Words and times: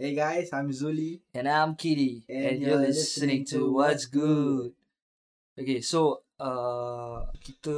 Hey 0.00 0.16
guys, 0.16 0.48
I'm 0.56 0.72
Zuli. 0.72 1.20
And 1.36 1.44
I'm 1.44 1.76
Kitty. 1.76 2.24
And, 2.24 2.56
you're 2.56 2.80
listening 2.80 3.44
to 3.52 3.68
What's 3.68 4.08
Good. 4.08 4.72
Okay, 5.52 5.84
so 5.84 6.24
uh, 6.40 7.28
kita 7.36 7.76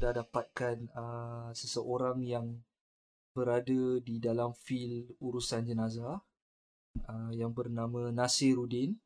dah 0.00 0.24
dapatkan 0.24 0.88
uh, 0.96 1.52
seseorang 1.52 2.24
yang 2.24 2.64
berada 3.36 4.00
di 4.00 4.16
dalam 4.24 4.56
field 4.56 5.20
urusan 5.20 5.68
jenazah 5.68 6.24
uh, 7.12 7.30
yang 7.36 7.52
bernama 7.52 8.08
Nasiruddin. 8.08 8.96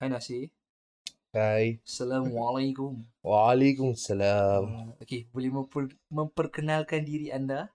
Hai 0.00 0.08
Nasir. 0.08 0.48
Hai. 1.36 1.84
Assalamualaikum. 1.84 3.04
Waalaikumsalam. 3.20 4.64
Uh, 4.64 5.04
okay, 5.04 5.28
boleh 5.28 5.52
memper- 5.52 6.00
memperkenalkan 6.08 7.04
diri 7.04 7.28
anda? 7.28 7.68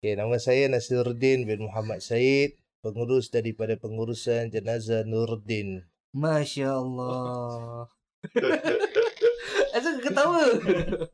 Okay, 0.00 0.16
nama 0.16 0.40
saya 0.40 0.72
Nasiruddin 0.72 1.44
bin 1.44 1.68
Muhammad 1.68 2.00
Said, 2.00 2.63
pengurus 2.84 3.32
daripada 3.32 3.80
pengurusan 3.80 4.52
jenazah 4.52 5.08
Nuruddin. 5.08 5.88
Masya 6.12 6.76
Allah. 6.76 7.88
Asal 9.74 9.98
kau 9.98 10.04
ketawa? 10.06 10.38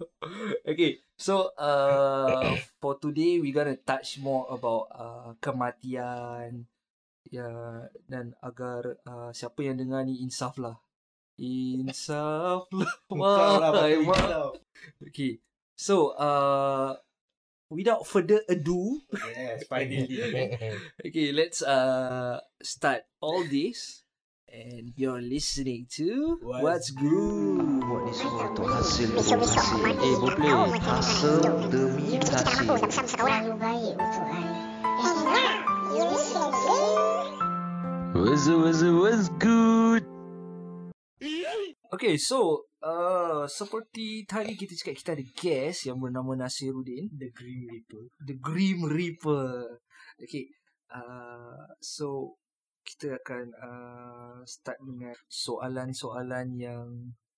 okay, 0.70 1.00
so 1.16 1.54
uh, 1.56 2.58
for 2.82 2.98
today 3.00 3.40
we 3.40 3.54
gonna 3.54 3.78
touch 3.78 4.20
more 4.20 4.50
about 4.50 4.90
uh, 4.92 5.30
kematian 5.40 6.68
ya 7.30 7.48
dan 8.10 8.34
agar 8.42 9.00
uh, 9.06 9.30
siapa 9.30 9.64
yang 9.64 9.78
dengar 9.80 10.04
ni 10.04 10.20
insaf 10.20 10.60
lah. 10.60 10.76
Insaf 11.40 12.68
lah. 12.68 12.92
Wah, 13.08 13.72
Wahai 13.72 14.04
mak. 14.04 14.60
Okay, 15.08 15.40
so 15.72 16.12
uh, 16.20 17.00
without 17.70 18.04
further 18.06 18.42
ado, 18.50 19.00
Yes, 19.14 19.64
finally. 19.70 20.18
okay, 21.06 21.32
let's 21.32 21.62
uh 21.62 22.42
start 22.60 23.06
all 23.22 23.46
this. 23.46 24.02
And 24.50 24.90
you're 24.98 25.22
listening 25.22 25.86
to 25.94 26.42
What's 26.42 26.90
What's, 26.90 26.90
Good. 26.90 27.86
Buat 27.86 28.02
ni 28.02 28.12
semua 28.18 28.50
hasil 28.50 29.14
demi 29.14 29.46
hasil 29.46 29.78
Eh 29.94 30.14
boleh 30.18 30.82
Hasil 30.82 31.42
demi 31.70 32.18
hasil 32.18 32.74
Selalu 33.14 33.54
baik 33.62 33.94
untuk 33.94 34.26
hari. 34.26 34.58
And 34.82 35.18
now, 35.22 35.54
you 35.94 36.02
listen 36.02 36.50
to 36.50 36.78
What's 38.18 38.50
what's 38.50 38.82
what's 38.82 39.30
good 39.38 40.02
Okay, 41.94 42.18
so 42.18 42.69
uh, 42.84 43.44
seperti 43.44 44.24
tadi 44.24 44.56
kita 44.56 44.72
cakap 44.76 44.94
kita 44.96 45.10
ada 45.16 45.24
guest 45.36 45.88
yang 45.88 46.00
bernama 46.00 46.36
Nasiruddin, 46.36 47.12
The 47.12 47.28
Grim 47.32 47.68
Reaper. 47.68 48.02
the 48.24 48.36
Grim 48.40 48.80
Reaper. 48.88 49.80
Okay, 50.20 50.48
uh, 50.92 51.64
so 51.80 52.36
kita 52.84 53.20
akan 53.20 53.44
uh, 53.54 54.38
start 54.44 54.80
dengan 54.82 55.14
soalan-soalan 55.28 56.56
yang 56.56 56.88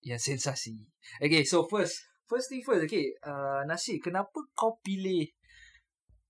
yang 0.03 0.19
sensasi. 0.19 0.83
Okay, 1.19 1.47
so 1.47 1.63
first, 1.67 1.99
first 2.27 2.51
thing 2.51 2.63
first. 2.63 2.83
Okay, 2.87 3.15
uh, 3.23 3.63
Nasir, 3.63 3.99
kenapa 4.03 4.35
kau 4.55 4.79
pilih 4.83 5.27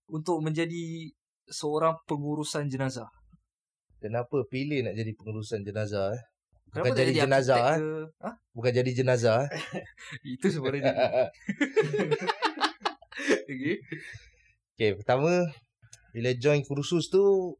untuk 0.09 0.45
menjadi 0.45 1.09
seorang 1.50 1.97
pengurusan 2.06 2.69
jenazah? 2.69 3.09
Kenapa 3.97 4.44
pilih 4.52 4.84
nak 4.84 5.00
jadi 5.00 5.16
pengurusan 5.16 5.64
jenazah 5.64 6.11
eh? 6.11 6.23
Kenapa 6.73 6.89
Bukan 6.89 6.97
tak 6.97 7.05
jadi 7.05 7.13
jenazah 7.21 7.57
eh? 7.61 7.77
ke? 7.77 7.91
Ha? 8.25 8.29
Bukan 8.57 8.71
jadi 8.73 8.91
jenazah 8.97 9.35
eh? 9.45 9.49
Itu 10.33 10.47
sebenarnya. 10.49 10.89
okay. 13.45 13.77
okay, 14.73 14.89
pertama 14.97 15.53
bila 16.17 16.33
join 16.33 16.66
kursus 16.66 17.13
tu 17.13 17.53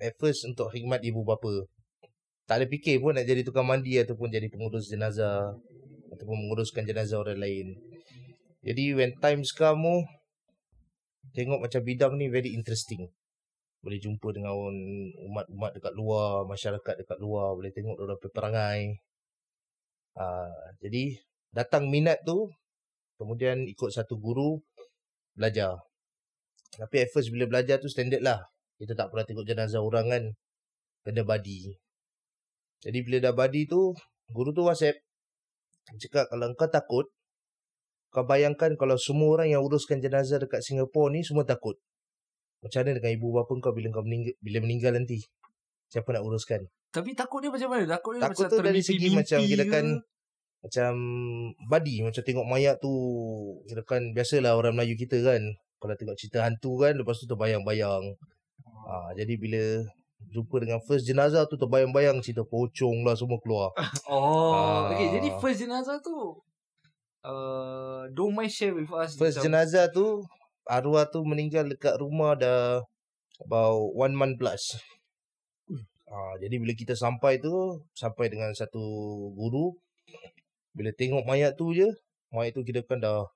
at 0.00 0.16
first 0.16 0.48
untuk 0.48 0.72
khidmat 0.72 1.04
ibu 1.04 1.20
bapa. 1.20 1.68
Tak 2.48 2.64
ada 2.64 2.64
fikir 2.64 2.96
pun 3.04 3.12
nak 3.12 3.28
jadi 3.28 3.44
tukang 3.44 3.68
mandi 3.68 4.00
ataupun 4.00 4.32
jadi 4.32 4.48
pengurus 4.48 4.88
jenazah 4.88 5.52
ataupun 6.16 6.48
menguruskan 6.48 6.88
jenazah 6.88 7.20
orang 7.20 7.36
lain. 7.36 7.76
Jadi 8.64 8.96
when 8.96 9.12
times 9.20 9.52
kamu 9.52 10.00
tengok 11.36 11.60
macam 11.60 11.84
bidang 11.84 12.16
ni 12.16 12.32
very 12.32 12.56
interesting. 12.56 13.12
Boleh 13.86 14.02
jumpa 14.02 14.34
dengan 14.34 14.50
umat-umat 15.30 15.78
dekat 15.78 15.94
luar, 15.94 16.42
masyarakat 16.42 17.06
dekat 17.06 17.18
luar, 17.22 17.54
boleh 17.54 17.70
tengok 17.70 18.02
orang 18.02 18.18
peperangai. 18.18 18.80
Uh, 20.18 20.74
jadi 20.82 21.14
datang 21.54 21.86
minat 21.86 22.18
tu 22.26 22.50
kemudian 23.14 23.62
ikut 23.62 23.94
satu 23.94 24.18
guru 24.18 24.58
belajar. 25.38 25.78
Tapi 26.74 27.06
at 27.06 27.14
first 27.14 27.30
bila 27.30 27.46
belajar 27.46 27.78
tu 27.78 27.86
standard 27.86 28.26
lah. 28.26 28.42
Kita 28.76 28.92
tak 28.92 29.08
pernah 29.14 29.22
tengok 29.22 29.46
jenazah 29.46 29.80
orang 29.80 30.06
kan. 30.10 30.24
Kena 31.06 31.22
badi. 31.22 31.70
Jadi 32.82 32.98
bila 33.06 33.22
dah 33.22 33.32
badi 33.32 33.64
tu, 33.64 33.94
guru 34.34 34.50
tu 34.50 34.66
WhatsApp. 34.66 34.98
Cakap 35.96 36.26
kalau 36.26 36.50
kau 36.58 36.66
takut, 36.66 37.06
kau 38.10 38.26
bayangkan 38.26 38.74
kalau 38.74 38.98
semua 38.98 39.38
orang 39.38 39.54
yang 39.54 39.62
uruskan 39.62 40.02
jenazah 40.02 40.42
dekat 40.42 40.60
Singapura 40.60 41.14
ni 41.14 41.22
semua 41.22 41.46
takut. 41.46 41.78
Macam 42.66 42.78
mana 42.82 42.90
dengan 42.98 43.12
ibu 43.14 43.28
bapa 43.30 43.52
kau 43.56 43.70
bila 43.70 43.88
kau 43.88 44.02
meninggal, 44.02 44.34
bila 44.42 44.58
meninggal 44.60 44.92
nanti? 44.92 45.22
Siapa 45.86 46.10
nak 46.10 46.26
uruskan? 46.26 46.66
Tapi 46.90 47.14
takut 47.14 47.38
dia 47.38 47.48
macam 47.48 47.68
mana? 47.70 47.86
Takut 47.86 48.18
dia 48.18 48.22
Takut 48.26 48.42
macam 48.42 48.50
tu 48.50 48.64
dari 48.64 48.82
segi 48.82 49.08
macam 49.14 49.38
kira 49.40 49.64
ke? 49.64 49.70
kan 49.70 49.86
macam 50.56 50.92
badi 51.64 52.02
macam 52.02 52.18
tengok 52.20 52.42
mayat 52.42 52.82
tu 52.82 52.90
kira 53.64 53.86
kan 53.86 54.02
biasalah 54.10 54.58
orang 54.58 54.74
Melayu 54.74 54.98
kita 54.98 55.22
kan 55.22 55.38
kalau 55.78 55.94
tengok 55.94 56.18
cerita 56.18 56.42
hantu 56.42 56.80
kan 56.80 56.96
lepas 56.96 57.14
tu 57.14 57.30
terbayang-bayang. 57.30 58.02
Ha, 58.88 59.14
jadi 59.14 59.36
bila 59.36 59.62
jumpa 60.26 60.56
dengan 60.58 60.80
first 60.82 61.06
jenazah 61.06 61.46
tu 61.46 61.54
terbayang-bayang 61.54 62.18
cerita 62.18 62.42
pocong 62.42 63.06
lah 63.06 63.14
semua 63.14 63.38
keluar. 63.38 63.70
Oh, 64.10 64.50
Ah. 64.50 64.90
okay. 64.90 65.20
Jadi 65.20 65.28
first 65.38 65.62
jenazah 65.62 66.02
tu 66.02 66.40
uh, 67.22 68.08
don't 68.10 68.32
mind 68.32 68.50
share 68.50 68.74
with 68.74 68.90
us. 68.90 69.14
First 69.14 69.38
jenazah 69.38 69.86
tu 69.92 70.24
arwah 70.66 71.06
tu 71.06 71.22
meninggal 71.22 71.66
dekat 71.70 71.98
rumah 71.98 72.34
dah 72.34 72.82
about 73.42 73.94
one 73.94 74.14
month 74.14 74.36
plus. 74.38 74.78
Ha, 76.06 76.38
jadi 76.38 76.62
bila 76.62 76.70
kita 76.70 76.94
sampai 76.94 77.42
tu 77.42 77.82
sampai 77.90 78.30
dengan 78.30 78.54
satu 78.54 78.78
guru 79.34 79.74
bila 80.70 80.94
tengok 80.94 81.26
mayat 81.26 81.58
tu 81.58 81.74
je 81.74 81.90
mayat 82.30 82.54
tu 82.54 82.62
kita 82.62 82.86
kan 82.86 83.02
dah 83.02 83.26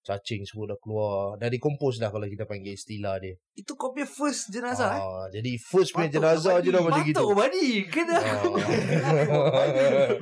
cacing 0.00 0.48
semua 0.48 0.72
dah 0.72 0.78
keluar 0.80 1.36
dah 1.36 1.52
decompose 1.52 2.00
dah 2.00 2.08
kalau 2.08 2.24
kita 2.24 2.48
panggil 2.48 2.72
istilah 2.72 3.20
dia. 3.20 3.36
Itu 3.52 3.76
kau 3.76 3.92
punya 3.92 4.08
first 4.08 4.48
jenazah 4.48 4.96
eh? 4.96 5.02
Ah, 5.04 5.26
jadi 5.28 5.60
first 5.60 5.92
punya 5.92 6.08
jenazah 6.08 6.64
je 6.64 6.72
dah 6.72 6.80
macam 6.80 7.04
gitu. 7.04 7.20
Patut 7.20 7.36
badi. 7.36 7.68
Kena. 7.84 8.16
Ah. 9.30 10.16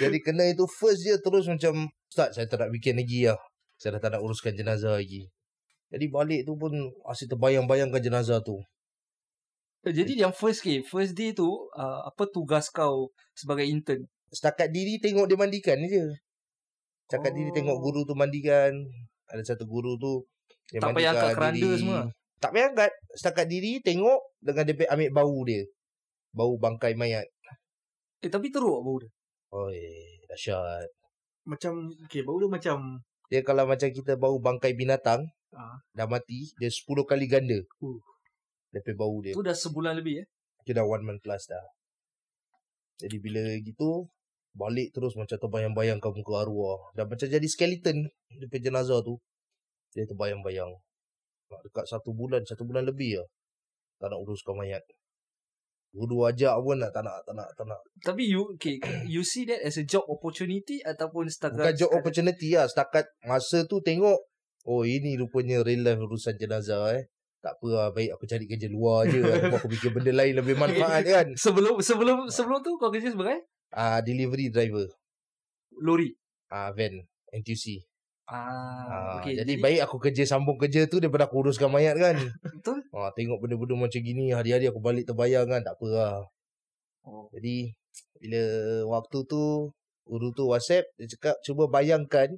Jadi 0.00 0.18
kena 0.20 0.44
itu 0.52 0.68
first 0.68 1.08
je 1.08 1.16
terus 1.24 1.48
macam 1.48 1.88
Ustaz 2.12 2.36
saya 2.36 2.44
tak 2.44 2.60
nak 2.60 2.70
bikin 2.76 3.00
lagi 3.00 3.32
lah. 3.32 3.40
Saya 3.80 3.96
dah 3.96 4.00
tak 4.04 4.10
nak 4.18 4.20
uruskan 4.20 4.52
jenazah 4.52 5.00
lagi. 5.00 5.24
Jadi 5.88 6.06
balik 6.12 6.40
tu 6.44 6.52
pun 6.60 6.72
asyik 7.08 7.32
terbayang-bayangkan 7.32 8.00
jenazah 8.00 8.44
tu. 8.44 8.60
Jadi 9.88 10.20
yang 10.20 10.34
first 10.34 10.60
ke, 10.60 10.84
first 10.84 11.16
day 11.16 11.32
tu 11.32 11.48
uh, 11.48 12.00
apa 12.04 12.28
tugas 12.28 12.68
kau 12.68 13.08
sebagai 13.32 13.64
intern? 13.64 14.04
Setakat 14.28 14.68
diri 14.68 15.00
tengok 15.00 15.24
dia 15.24 15.38
mandikan 15.40 15.80
je. 15.80 16.12
Setakat 17.08 17.32
Oh. 17.32 17.36
diri 17.40 17.50
tengok 17.56 17.78
guru 17.80 18.04
tu 18.04 18.12
mandikan. 18.12 18.74
Ada 19.32 19.56
satu 19.56 19.64
guru 19.64 19.96
tu 19.96 20.28
yang 20.76 20.84
Tak 20.84 20.92
payah 20.92 21.10
angkat 21.16 21.32
keranda 21.32 21.70
semua? 21.80 22.00
Tak 22.36 22.50
payah 22.52 22.66
angkat. 22.68 22.90
Setakat 23.16 23.46
diri 23.48 23.80
tengok 23.80 24.20
dengan 24.44 24.68
dia 24.68 24.86
ambil 24.92 25.10
bau 25.16 25.38
dia. 25.48 25.62
Bau 26.36 26.54
bangkai 26.60 26.92
mayat. 26.92 27.24
Eh 28.20 28.28
tapi 28.28 28.52
teruk 28.52 28.84
bau 28.84 29.00
dia. 29.00 29.08
Oi, 29.56 29.80
dahsyat. 30.28 30.92
Macam, 31.48 31.88
okay, 32.04 32.20
bau 32.20 32.36
dia 32.36 32.52
macam, 32.52 33.00
Dia 33.32 33.40
kalau 33.40 33.64
macam 33.64 33.88
kita 33.88 34.20
bau 34.20 34.36
bangkai 34.36 34.76
binatang, 34.76 35.24
Ah. 35.54 35.80
dah 35.96 36.04
mati, 36.04 36.52
dia 36.60 36.68
10 36.68 36.84
kali 37.08 37.24
ganda. 37.24 37.58
Uh. 37.80 37.98
Punya 38.68 38.92
bau 38.94 39.16
dia. 39.24 39.32
Tu 39.32 39.40
dah 39.40 39.56
sebulan 39.56 39.96
lebih 39.96 40.22
eh. 40.22 40.26
Dia 40.68 40.76
dah 40.76 40.84
one 40.84 41.04
month 41.08 41.24
plus 41.24 41.48
dah. 41.48 41.64
Jadi 43.00 43.16
bila 43.16 43.56
gitu, 43.62 44.10
balik 44.52 44.92
terus 44.92 45.16
macam 45.16 45.38
terbayang-bayang 45.38 46.02
kat 46.02 46.12
muka 46.12 46.44
arwah. 46.44 46.92
Dah 46.92 47.08
macam 47.08 47.24
jadi 47.30 47.48
skeleton, 47.48 48.10
punya 48.28 48.58
jenazah 48.60 49.00
tu. 49.00 49.16
Dia 49.96 50.04
terbayang-bayang. 50.04 50.68
Nak 51.48 51.60
dekat 51.64 51.88
satu 51.88 52.12
bulan, 52.12 52.44
satu 52.44 52.68
bulan 52.68 52.84
lebih 52.84 53.24
lah. 53.24 53.28
Tak 53.98 54.12
nak 54.12 54.20
uruskan 54.20 54.52
mayat. 54.58 54.84
Guru 55.88 56.28
ajak 56.28 56.52
pun 56.60 56.76
nak, 56.76 56.92
tak 56.92 57.00
nak, 57.00 57.24
tak 57.24 57.32
nak, 57.32 57.48
tak 57.56 57.64
nak. 57.64 57.80
Tapi 58.04 58.28
you 58.28 58.44
okay, 58.52 58.76
you 59.08 59.24
see 59.24 59.48
that 59.48 59.64
as 59.64 59.80
a 59.80 59.84
job 59.88 60.04
opportunity 60.04 60.84
ataupun 60.84 61.32
setakat 61.32 61.56
Bukan 61.56 61.74
job 61.74 61.88
setakat- 61.88 61.96
opportunity 62.04 62.48
lah. 62.52 62.66
Setakat 62.68 63.04
masa 63.24 63.64
tu 63.64 63.80
tengok, 63.80 64.20
oh 64.66 64.82
ini 64.82 65.14
rupanya 65.14 65.62
real 65.62 65.84
life 65.86 66.00
urusan 66.00 66.34
jenazah 66.34 66.96
eh. 66.96 67.04
Tak 67.38 67.54
apa 67.54 67.66
lah, 67.70 67.88
baik 67.94 68.18
aku 68.18 68.26
cari 68.26 68.50
kerja 68.50 68.66
luar 68.66 69.06
je. 69.06 69.22
Aku, 69.22 69.62
aku 69.62 69.68
fikir 69.70 69.94
benda 69.94 70.10
lain 70.10 70.34
lebih 70.34 70.58
manfaat 70.58 71.06
kan. 71.14 71.26
Sebelum 71.38 71.78
sebelum 71.78 72.26
sebelum 72.26 72.58
tu 72.66 72.74
kau 72.74 72.90
kerja 72.90 73.14
sebagai 73.14 73.46
Ah 73.70 74.02
Delivery 74.02 74.50
driver. 74.50 74.90
lori. 75.78 76.10
Ah 76.50 76.74
van, 76.74 76.98
NTUC. 77.30 77.86
Ah, 78.26 78.44
Ah, 78.90 79.24
okay. 79.24 79.38
jadi, 79.40 79.56
baik 79.56 79.80
aku 79.88 79.96
kerja 80.02 80.26
sambung 80.26 80.58
kerja 80.60 80.84
tu 80.84 81.00
daripada 81.00 81.24
aku 81.30 81.40
uruskan 81.46 81.70
mayat 81.72 81.96
kan. 81.96 82.12
Betul. 82.60 82.82
Ah, 82.92 83.08
tengok 83.16 83.40
benda-benda 83.40 83.88
macam 83.88 84.00
gini 84.02 84.34
hari-hari 84.34 84.68
aku 84.68 84.82
balik 84.82 85.06
terbayang 85.08 85.48
kan 85.48 85.62
tak 85.64 85.78
apa 85.80 85.86
lah. 85.88 86.14
Oh. 87.06 87.30
Jadi 87.32 87.72
bila 88.20 88.42
waktu 88.98 89.18
tu 89.24 89.70
guru 90.04 90.28
tu 90.34 90.44
WhatsApp 90.50 90.84
dia 90.98 91.06
cakap 91.08 91.36
cuba 91.40 91.70
bayangkan 91.70 92.34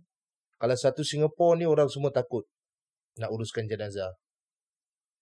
kalau 0.61 0.77
satu 0.77 1.01
Singapura 1.01 1.57
ni 1.57 1.65
orang 1.65 1.89
semua 1.89 2.13
takut 2.13 2.45
nak 3.17 3.33
uruskan 3.33 3.65
jenazah. 3.65 4.13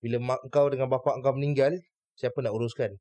Bila 0.02 0.18
mak 0.18 0.40
kau 0.50 0.66
dengan 0.66 0.90
bapak 0.90 1.22
kau 1.22 1.34
meninggal, 1.34 1.78
siapa 2.18 2.42
nak 2.42 2.58
uruskan? 2.58 2.98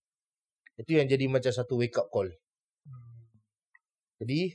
Itu 0.77 1.01
yang 1.01 1.09
jadi 1.09 1.25
macam 1.25 1.49
satu 1.49 1.81
wake 1.81 1.97
up 1.97 2.13
call. 2.13 2.29
Jadi 4.21 4.53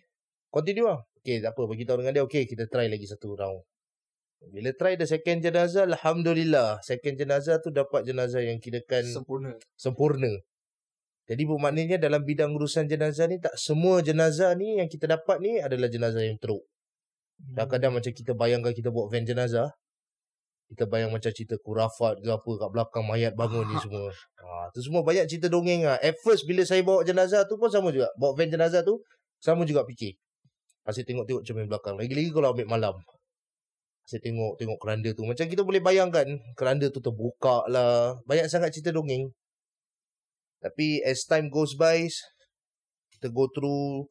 continue 0.55 0.87
lah. 0.87 1.03
Okay 1.23 1.43
tak 1.43 1.55
apa 1.55 1.63
bagi 1.67 1.83
tahu 1.87 2.03
dengan 2.03 2.15
dia 2.19 2.23
okay 2.23 2.47
kita 2.47 2.71
try 2.71 2.87
lagi 2.87 3.07
satu 3.07 3.35
round. 3.35 3.63
Bila 4.43 4.75
try 4.75 4.99
the 4.99 5.07
second 5.07 5.39
jenazah 5.39 5.87
alhamdulillah 5.87 6.83
second 6.83 7.15
jenazah 7.15 7.63
tu 7.63 7.71
dapat 7.71 8.03
jenazah 8.03 8.43
yang 8.43 8.59
kirakan 8.59 9.07
Sempurna. 9.07 9.55
sempurna. 9.79 10.33
Jadi 11.31 11.47
bermaknanya 11.47 12.03
dalam 12.03 12.27
bidang 12.27 12.51
urusan 12.51 12.91
jenazah 12.91 13.31
ni 13.31 13.39
tak 13.39 13.55
semua 13.55 14.03
jenazah 14.03 14.51
ni 14.59 14.83
yang 14.83 14.91
kita 14.91 15.07
dapat 15.07 15.39
ni 15.39 15.63
adalah 15.63 15.87
jenazah 15.87 16.27
yang 16.27 16.35
teruk. 16.43 16.67
Kadang-kadang 17.51 17.93
macam 17.99 18.13
kita 18.15 18.33
bayangkan 18.39 18.71
kita 18.71 18.95
bawa 18.95 19.11
van 19.11 19.27
jenazah, 19.27 19.75
kita 20.73 20.89
bayang 20.89 21.13
macam 21.13 21.29
cerita 21.29 21.59
kurafat 21.61 22.23
ke 22.25 22.31
apa 22.33 22.49
kat 22.49 22.71
belakang 22.73 23.05
mayat 23.05 23.37
bangun 23.37 23.69
ni 23.69 23.77
semua. 23.85 24.09
Ha, 24.41 24.73
tu 24.73 24.81
semua 24.81 25.05
banyak 25.05 25.29
cerita 25.29 25.53
dongeng 25.53 25.85
lah. 25.85 26.01
At 26.01 26.17
first 26.25 26.49
bila 26.49 26.65
saya 26.65 26.81
bawa 26.81 27.05
jenazah 27.05 27.45
tu 27.45 27.61
pun 27.61 27.69
sama 27.69 27.93
juga. 27.93 28.09
Bawa 28.17 28.33
van 28.33 28.49
jenazah 28.49 28.81
tu 28.81 29.05
sama 29.43 29.69
juga 29.69 29.85
fikir. 29.85 30.17
Pasal 30.83 31.05
tengok-tengok 31.05 31.45
cermin 31.45 31.69
belakang. 31.69 31.95
Lagi-lagi 32.01 32.31
kalau 32.33 32.57
ambil 32.57 32.67
malam. 32.67 32.95
Saya 34.09 34.19
tengok 34.25 34.59
tengok 34.59 34.79
keranda 34.83 35.11
tu. 35.15 35.23
Macam 35.29 35.47
kita 35.47 35.63
boleh 35.63 35.79
bayangkan 35.79 36.27
keranda 36.59 36.91
tu 36.91 36.99
terbuka 36.99 37.69
lah. 37.71 38.19
Banyak 38.27 38.49
sangat 38.51 38.75
cerita 38.75 38.91
dongeng. 38.91 39.31
Tapi 40.63 41.03
as 41.03 41.27
time 41.27 41.51
goes 41.51 41.75
by, 41.75 42.07
kita 43.19 43.29
go 43.31 43.47
through 43.51 44.09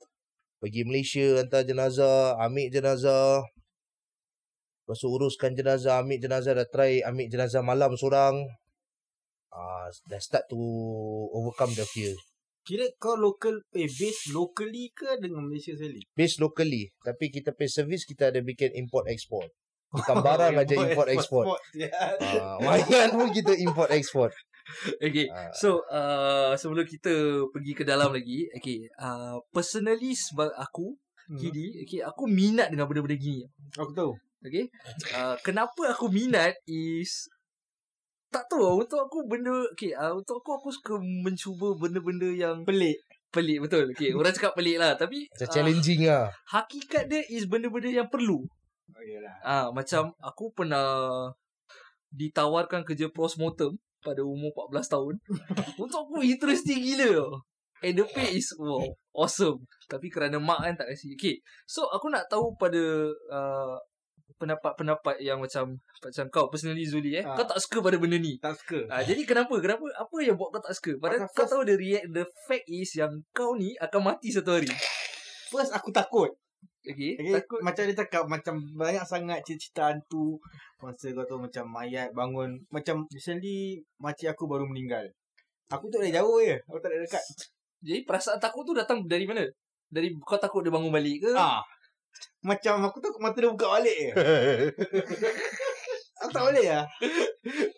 pergi 0.62 0.86
Malaysia 0.86 1.42
hantar 1.42 1.66
jenazah, 1.66 2.38
ambil 2.38 2.70
jenazah. 2.70 3.42
Lepas 4.86 4.98
tu 5.02 5.10
uruskan 5.10 5.58
jenazah, 5.58 6.06
ambil 6.06 6.22
jenazah, 6.22 6.54
dah 6.54 6.68
try 6.70 7.02
ambil 7.02 7.26
jenazah 7.26 7.66
malam 7.66 7.98
seorang. 7.98 8.46
Ah, 9.52 9.90
dah 10.06 10.22
start 10.22 10.46
to 10.48 10.62
overcome 11.34 11.74
the 11.74 11.84
fear. 11.84 12.14
Kira 12.62 12.86
kau 13.02 13.18
local 13.18 13.66
eh 13.74 13.90
base 13.90 14.30
locally 14.30 14.94
ke 14.94 15.18
dengan 15.18 15.50
Malaysia 15.50 15.74
sekali? 15.74 16.06
Based 16.14 16.38
locally. 16.38 16.94
Tapi 17.02 17.34
kita 17.34 17.58
pay 17.58 17.66
service, 17.66 18.06
kita 18.06 18.30
ada 18.30 18.40
bikin 18.46 18.78
import 18.78 19.10
export. 19.10 19.50
Bukan 19.98 20.24
barang 20.24 20.56
aja 20.56 20.74
import 20.78 21.10
export. 21.10 21.58
Ya. 21.74 21.90
Ah, 22.22 22.62
mayat 22.62 23.12
pun 23.12 23.34
kita 23.34 23.58
import 23.60 23.90
export. 23.92 24.32
Okay. 25.08 25.28
Ah. 25.32 25.52
So, 25.54 25.84
uh, 25.88 26.54
sebelum 26.56 26.86
kita 26.86 27.46
pergi 27.52 27.74
ke 27.74 27.84
dalam 27.84 28.12
lagi, 28.14 28.48
okay. 28.54 28.88
Uh, 28.98 29.40
personally 29.52 30.14
sebab 30.14 30.52
aku, 30.56 30.96
Hmm. 31.32 31.40
Kidi, 31.40 31.80
okay, 31.88 32.04
aku 32.04 32.28
minat 32.28 32.68
dengan 32.68 32.92
benda-benda 32.92 33.16
gini. 33.16 33.48
Aku 33.80 33.96
tahu. 33.96 34.12
Okay. 34.44 34.68
Uh, 35.16 35.40
kenapa 35.40 35.96
aku 35.96 36.12
minat 36.12 36.60
is 36.68 37.32
tak 38.28 38.48
tahu 38.52 38.60
lah, 38.64 38.74
untuk 38.84 39.00
aku 39.00 39.24
benda 39.28 39.52
okay, 39.72 39.96
uh, 39.96 40.12
untuk 40.12 40.44
aku 40.44 40.60
aku 40.60 40.70
suka 40.76 41.00
mencuba 41.00 41.76
benda-benda 41.80 42.28
yang 42.32 42.68
Pelik. 42.68 43.00
pelik 43.32 43.64
betul. 43.64 43.92
Okay, 43.96 44.12
orang 44.18 44.36
cakap 44.36 44.60
pelik 44.60 44.76
lah 44.76 44.96
tapi 45.00 45.28
Macam 45.32 45.48
ah, 45.48 45.52
challenging 45.56 46.02
lah. 46.04 46.26
hakikat 46.52 47.08
dia 47.08 47.24
is 47.32 47.48
benda-benda 47.48 48.04
yang 48.04 48.10
perlu. 48.12 48.44
Oh. 48.44 49.48
Ah 49.48 49.72
macam 49.72 50.12
aku 50.20 50.52
pernah 50.52 51.32
ditawarkan 52.12 52.84
kerja 52.84 53.08
postmortem 53.08 53.80
pada 54.02 54.22
umur 54.26 54.52
14 54.74 54.94
tahun. 54.98 55.14
Untuk 55.84 56.00
aku 56.10 56.26
interesting 56.26 56.82
gila. 56.82 57.42
And 57.82 57.98
the 57.98 58.06
pay 58.06 58.38
is 58.38 58.54
wow, 58.62 58.86
awesome. 59.18 59.66
Tapi 59.90 60.14
kerana 60.14 60.38
mak 60.38 60.62
kan 60.62 60.78
tak 60.78 60.94
kasi. 60.94 61.18
Okay. 61.18 61.42
So 61.66 61.90
aku 61.90 62.14
nak 62.14 62.30
tahu 62.30 62.54
pada 62.54 63.10
uh, 63.34 63.76
pendapat-pendapat 64.38 65.22
yang 65.22 65.38
macam 65.38 65.78
macam 66.02 66.26
kau 66.34 66.46
personally 66.50 66.86
Zuli 66.86 67.18
eh. 67.18 67.26
Ah. 67.26 67.38
Kau 67.38 67.46
tak 67.46 67.62
suka 67.62 67.82
pada 67.82 67.98
benda 68.02 68.18
ni. 68.18 68.38
Tak 68.42 68.58
suka. 68.58 68.90
Ah, 68.90 69.06
jadi 69.06 69.22
kenapa? 69.26 69.54
Kenapa? 69.62 69.86
Apa 69.98 70.16
yang 70.22 70.38
buat 70.38 70.54
kau 70.54 70.62
tak 70.62 70.74
suka? 70.78 70.98
Padahal 70.98 71.26
Pasal 71.26 71.34
kau 71.34 71.42
first- 71.42 71.54
tahu 71.54 71.64
the 71.66 71.76
react 71.78 72.06
the 72.14 72.26
fact 72.50 72.66
is 72.70 72.90
yang 72.98 73.14
kau 73.34 73.54
ni 73.58 73.74
akan 73.78 74.02
mati 74.02 74.30
satu 74.34 74.58
hari. 74.58 74.70
First 75.50 75.74
aku 75.74 75.94
takut. 75.94 76.34
Okay. 76.82 77.14
Okay, 77.14 77.34
Takut. 77.38 77.62
macam 77.62 77.86
dia 77.86 77.94
cakap 77.94 78.24
macam 78.26 78.58
banyak 78.74 79.06
sangat 79.06 79.46
cerita 79.46 79.94
hantu 79.94 80.42
masa 80.82 81.14
kau 81.14 81.22
tahu 81.30 81.46
macam 81.46 81.70
mayat 81.70 82.10
bangun 82.10 82.58
macam 82.74 83.06
recently 83.14 83.86
makcik 84.02 84.34
aku 84.34 84.50
baru 84.50 84.66
meninggal. 84.66 85.06
Aku 85.70 85.94
tak 85.94 86.02
ada 86.02 86.20
jauh 86.20 86.42
je. 86.42 86.58
Aku 86.66 86.82
tak 86.82 86.90
ada 86.90 87.06
dekat. 87.06 87.22
Jadi 87.86 88.02
perasaan 88.04 88.42
takut 88.42 88.66
tu 88.66 88.74
datang 88.74 89.06
dari 89.06 89.30
mana? 89.30 89.46
Dari 89.94 90.10
kau 90.26 90.42
takut 90.42 90.66
dia 90.66 90.74
bangun 90.74 90.90
balik 90.90 91.30
ke? 91.30 91.32
Ah. 91.38 91.62
Macam 92.42 92.82
aku 92.82 92.98
takut 92.98 93.22
mata 93.22 93.38
dia 93.38 93.54
buka 93.54 93.78
balik 93.78 93.94
je. 93.94 94.12
aku 96.22 96.32
tak 96.34 96.44
boleh 96.50 96.66
lah. 96.66 96.86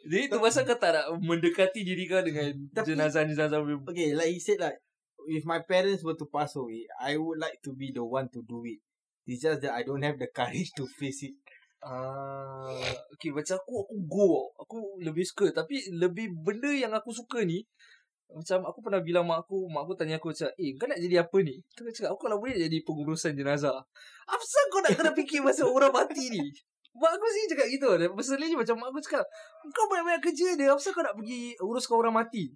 Jadi 0.08 0.24
tu 0.32 0.40
pasal 0.40 0.64
kau 0.64 0.80
tak 0.80 0.96
nak 0.96 1.06
mendekati 1.20 1.84
diri 1.84 2.08
kau 2.08 2.24
dengan 2.24 2.56
Tapi- 2.72 2.96
jenazah-jenazah 2.96 3.60
Okay, 3.92 4.16
like 4.16 4.32
he 4.32 4.40
said 4.40 4.64
like 4.64 4.80
if 5.28 5.44
my 5.44 5.60
parents 5.64 6.04
were 6.04 6.16
to 6.16 6.28
pass 6.28 6.56
away, 6.56 6.88
I 7.00 7.20
would 7.20 7.40
like 7.40 7.60
to 7.68 7.76
be 7.76 7.92
the 7.92 8.04
one 8.04 8.32
to 8.32 8.44
do 8.44 8.64
it. 8.64 8.80
It's 9.24 9.40
just 9.44 9.64
that 9.64 9.72
I 9.72 9.88
don't 9.88 10.04
have 10.04 10.20
the 10.20 10.28
courage 10.28 10.76
to 10.76 10.84
face 11.00 11.24
it. 11.24 11.36
Ah, 11.84 12.72
okay 13.12 13.32
macam 13.32 13.60
aku 13.60 13.74
aku 13.84 13.96
go. 14.08 14.30
Aku 14.60 14.78
lebih 15.04 15.24
suka 15.28 15.52
tapi 15.52 15.84
lebih 15.92 16.32
benda 16.32 16.72
yang 16.72 16.92
aku 16.96 17.12
suka 17.12 17.44
ni 17.44 17.64
macam 18.34 18.66
aku 18.66 18.80
pernah 18.82 18.98
bilang 19.04 19.30
mak 19.30 19.46
aku, 19.46 19.70
mak 19.70 19.86
aku 19.86 19.94
tanya 19.94 20.18
aku 20.18 20.34
macam, 20.34 20.50
"Eh, 20.58 20.74
kau 20.74 20.90
nak 20.90 20.98
jadi 20.98 21.22
apa 21.22 21.38
ni?" 21.46 21.62
Aku 21.78 21.86
cakap, 21.94 22.10
"Aku 22.18 22.20
kalau 22.26 22.42
boleh 22.42 22.58
jadi 22.58 22.78
pengurusan 22.82 23.38
jenazah." 23.38 23.78
Apa 24.26 24.44
kau 24.74 24.82
nak 24.82 24.98
kena 24.98 25.12
fikir 25.14 25.46
pasal 25.46 25.70
orang 25.70 25.94
mati 25.94 26.34
ni? 26.34 26.42
Mak 26.98 27.12
aku 27.14 27.26
sih 27.30 27.44
cakap 27.54 27.68
gitu. 27.70 27.90
Personally 28.18 28.58
macam 28.58 28.76
mak 28.82 28.90
aku 28.90 29.00
cakap, 29.06 29.26
"Kau 29.70 29.86
banyak-banyak 29.86 30.22
kerja 30.26 30.48
dia, 30.58 30.74
apa 30.74 30.82
kau 30.82 31.04
nak 31.06 31.14
pergi 31.14 31.42
uruskan 31.62 31.96
orang 32.02 32.16
mati?" 32.26 32.50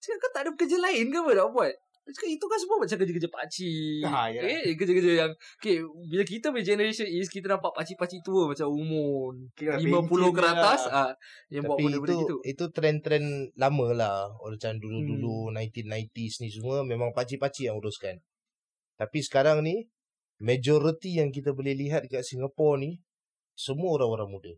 Cakap, 0.00 0.16
"Kau 0.16 0.30
tak 0.32 0.42
ada 0.48 0.50
kerja 0.56 0.76
lain 0.80 1.04
ke 1.12 1.18
apa 1.20 1.30
nak 1.36 1.48
buat?" 1.52 1.74
Cakap, 2.06 2.30
itu 2.30 2.46
kan 2.46 2.58
semua 2.62 2.76
macam 2.78 2.96
kerja-kerja 3.02 3.30
pakcik. 3.34 4.06
Ah, 4.06 4.30
ya. 4.30 4.40
Eh, 4.46 4.78
kerja-kerja 4.78 5.26
yang 5.26 5.32
Okay, 5.58 5.82
bila 5.82 6.22
kita 6.22 6.54
punya 6.54 6.62
generation 6.62 7.02
is 7.02 7.26
Kita 7.26 7.50
nampak 7.50 7.74
pakcik-pakcik 7.74 8.22
tua 8.22 8.46
Macam 8.46 8.70
umur 8.70 9.34
Kira 9.58 9.74
50 9.74 10.30
ke 10.30 10.40
atas 10.46 10.86
lah. 10.86 11.10
ah, 11.10 11.12
Yang 11.50 11.64
buat 11.66 11.74
Tapi 11.74 11.82
benda-benda 11.82 12.14
itu 12.14 12.22
gitu 12.22 12.36
itu 12.46 12.64
trend-trend 12.70 13.28
lama 13.58 13.86
lah. 13.90 14.30
Macam 14.38 14.78
dulu-dulu 14.78 15.50
1990s 15.50 16.46
ni 16.46 16.48
semua 16.54 16.86
memang 16.86 17.10
pakcik-pakcik 17.10 17.74
yang 17.74 17.82
uruskan. 17.82 18.22
Tapi 18.94 19.18
sekarang 19.20 19.66
ni 19.66 19.90
majority 20.38 21.18
yang 21.18 21.34
kita 21.34 21.52
boleh 21.52 21.74
lihat 21.74 22.06
dekat 22.06 22.22
Singapura 22.22 22.80
ni 22.80 23.02
semua 23.56 23.98
orang-orang 23.98 24.30
muda. 24.30 24.52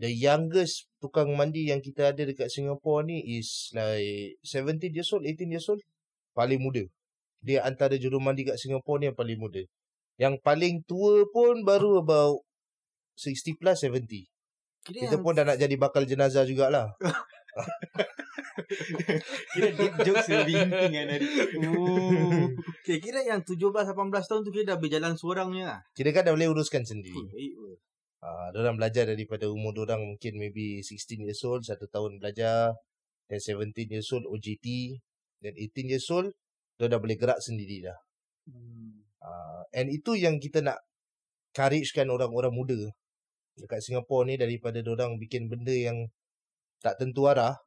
The 0.00 0.08
youngest 0.08 0.88
tukang 0.96 1.36
mandi 1.36 1.68
yang 1.68 1.84
kita 1.84 2.16
ada 2.16 2.24
dekat 2.24 2.48
Singapura 2.48 3.04
ni 3.04 3.20
is 3.36 3.68
like 3.76 4.40
17 4.48 4.96
years 4.96 5.12
old, 5.12 5.28
18 5.28 5.52
years 5.52 5.68
old. 5.68 5.84
Paling 6.36 6.60
muda. 6.62 6.84
Dia 7.40 7.64
antara 7.64 7.96
jurumandi 7.96 8.46
kat 8.46 8.60
Singapura 8.60 9.00
ni 9.00 9.06
yang 9.08 9.18
paling 9.18 9.38
muda. 9.40 9.62
Yang 10.20 10.34
paling 10.44 10.84
tua 10.84 11.24
pun 11.32 11.64
baru 11.64 12.04
about 12.04 12.44
60 13.16 13.56
plus 13.56 13.78
70. 13.84 14.28
Kira 14.80 15.08
Kita 15.08 15.16
yang, 15.16 15.24
pun 15.24 15.36
dah 15.36 15.44
nak 15.44 15.60
jadi 15.60 15.76
bakal 15.76 16.08
jenazah 16.08 16.44
jugalah. 16.44 16.92
kira 19.52 19.68
deep 19.74 19.94
jokes 20.06 20.28
linting 20.30 20.92
kan 20.92 21.06
tadi. 21.08 21.26
Okay, 22.80 22.96
kira 23.02 23.20
yang 23.24 23.42
17-18 23.44 24.28
tahun 24.28 24.40
tu 24.46 24.50
kira 24.52 24.64
dah 24.74 24.78
berjalan 24.80 25.16
seorangnya 25.16 25.64
lah. 25.76 25.80
Kira 25.92 26.12
kan 26.16 26.24
dah 26.28 26.32
boleh 26.32 26.48
uruskan 26.52 26.84
sendiri. 26.84 27.16
Pun. 27.16 27.28
Ah, 28.20 28.52
uh, 28.52 28.60
orang 28.60 28.76
belajar 28.76 29.08
daripada 29.08 29.48
umur 29.48 29.72
orang 29.88 30.04
mungkin 30.04 30.36
maybe 30.36 30.84
16 30.84 31.24
years 31.24 31.40
old, 31.40 31.64
satu 31.64 31.88
tahun 31.88 32.20
belajar. 32.20 32.76
Then 33.32 33.40
17 33.40 33.96
years 33.96 34.12
old 34.12 34.28
OJT. 34.28 35.00
Then 35.40 35.56
18 35.56 35.92
years 35.92 36.06
old, 36.12 36.32
dia 36.76 36.88
dah 36.88 37.00
boleh 37.00 37.16
gerak 37.16 37.40
sendiri 37.40 37.88
dah. 37.88 37.98
Hmm. 38.48 39.04
Uh, 39.20 39.62
and 39.76 39.92
itu 39.92 40.16
yang 40.16 40.40
kita 40.40 40.64
nak 40.64 40.80
encouragekan 41.52 42.08
orang-orang 42.08 42.54
muda 42.54 42.80
dekat 43.60 43.84
Singapura 43.84 44.24
ni 44.24 44.40
daripada 44.40 44.80
orang 44.80 45.20
bikin 45.20 45.50
benda 45.50 45.74
yang 45.74 46.08
tak 46.80 46.96
tentu 46.96 47.28
arah. 47.28 47.60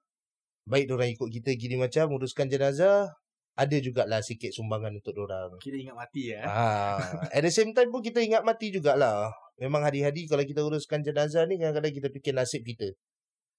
Baik 0.65 0.95
orang 0.95 1.11
ikut 1.11 1.29
kita 1.29 1.53
gini 1.59 1.75
macam 1.75 2.07
uruskan 2.15 2.47
jenazah, 2.47 3.11
ada 3.53 3.77
jugalah 3.77 4.23
sikit 4.23 4.49
sumbangan 4.55 4.95
untuk 4.95 5.13
orang. 5.19 5.59
Kira 5.59 5.77
ingat 5.77 5.97
mati 5.99 6.33
ya. 6.33 6.41
Ah, 6.47 6.97
at 7.29 7.43
the 7.43 7.51
same 7.51 7.75
time 7.75 7.91
pun 7.91 8.01
kita 8.01 8.23
ingat 8.23 8.41
mati 8.47 8.71
jugalah. 8.73 9.29
Memang 9.59 9.85
hari-hari 9.85 10.25
kalau 10.25 10.41
kita 10.41 10.65
uruskan 10.65 11.05
jenazah 11.05 11.45
ni 11.45 11.61
kadang-kadang 11.61 11.93
kita 11.93 12.07
fikir 12.09 12.33
nasib 12.33 12.63
kita. 12.65 12.95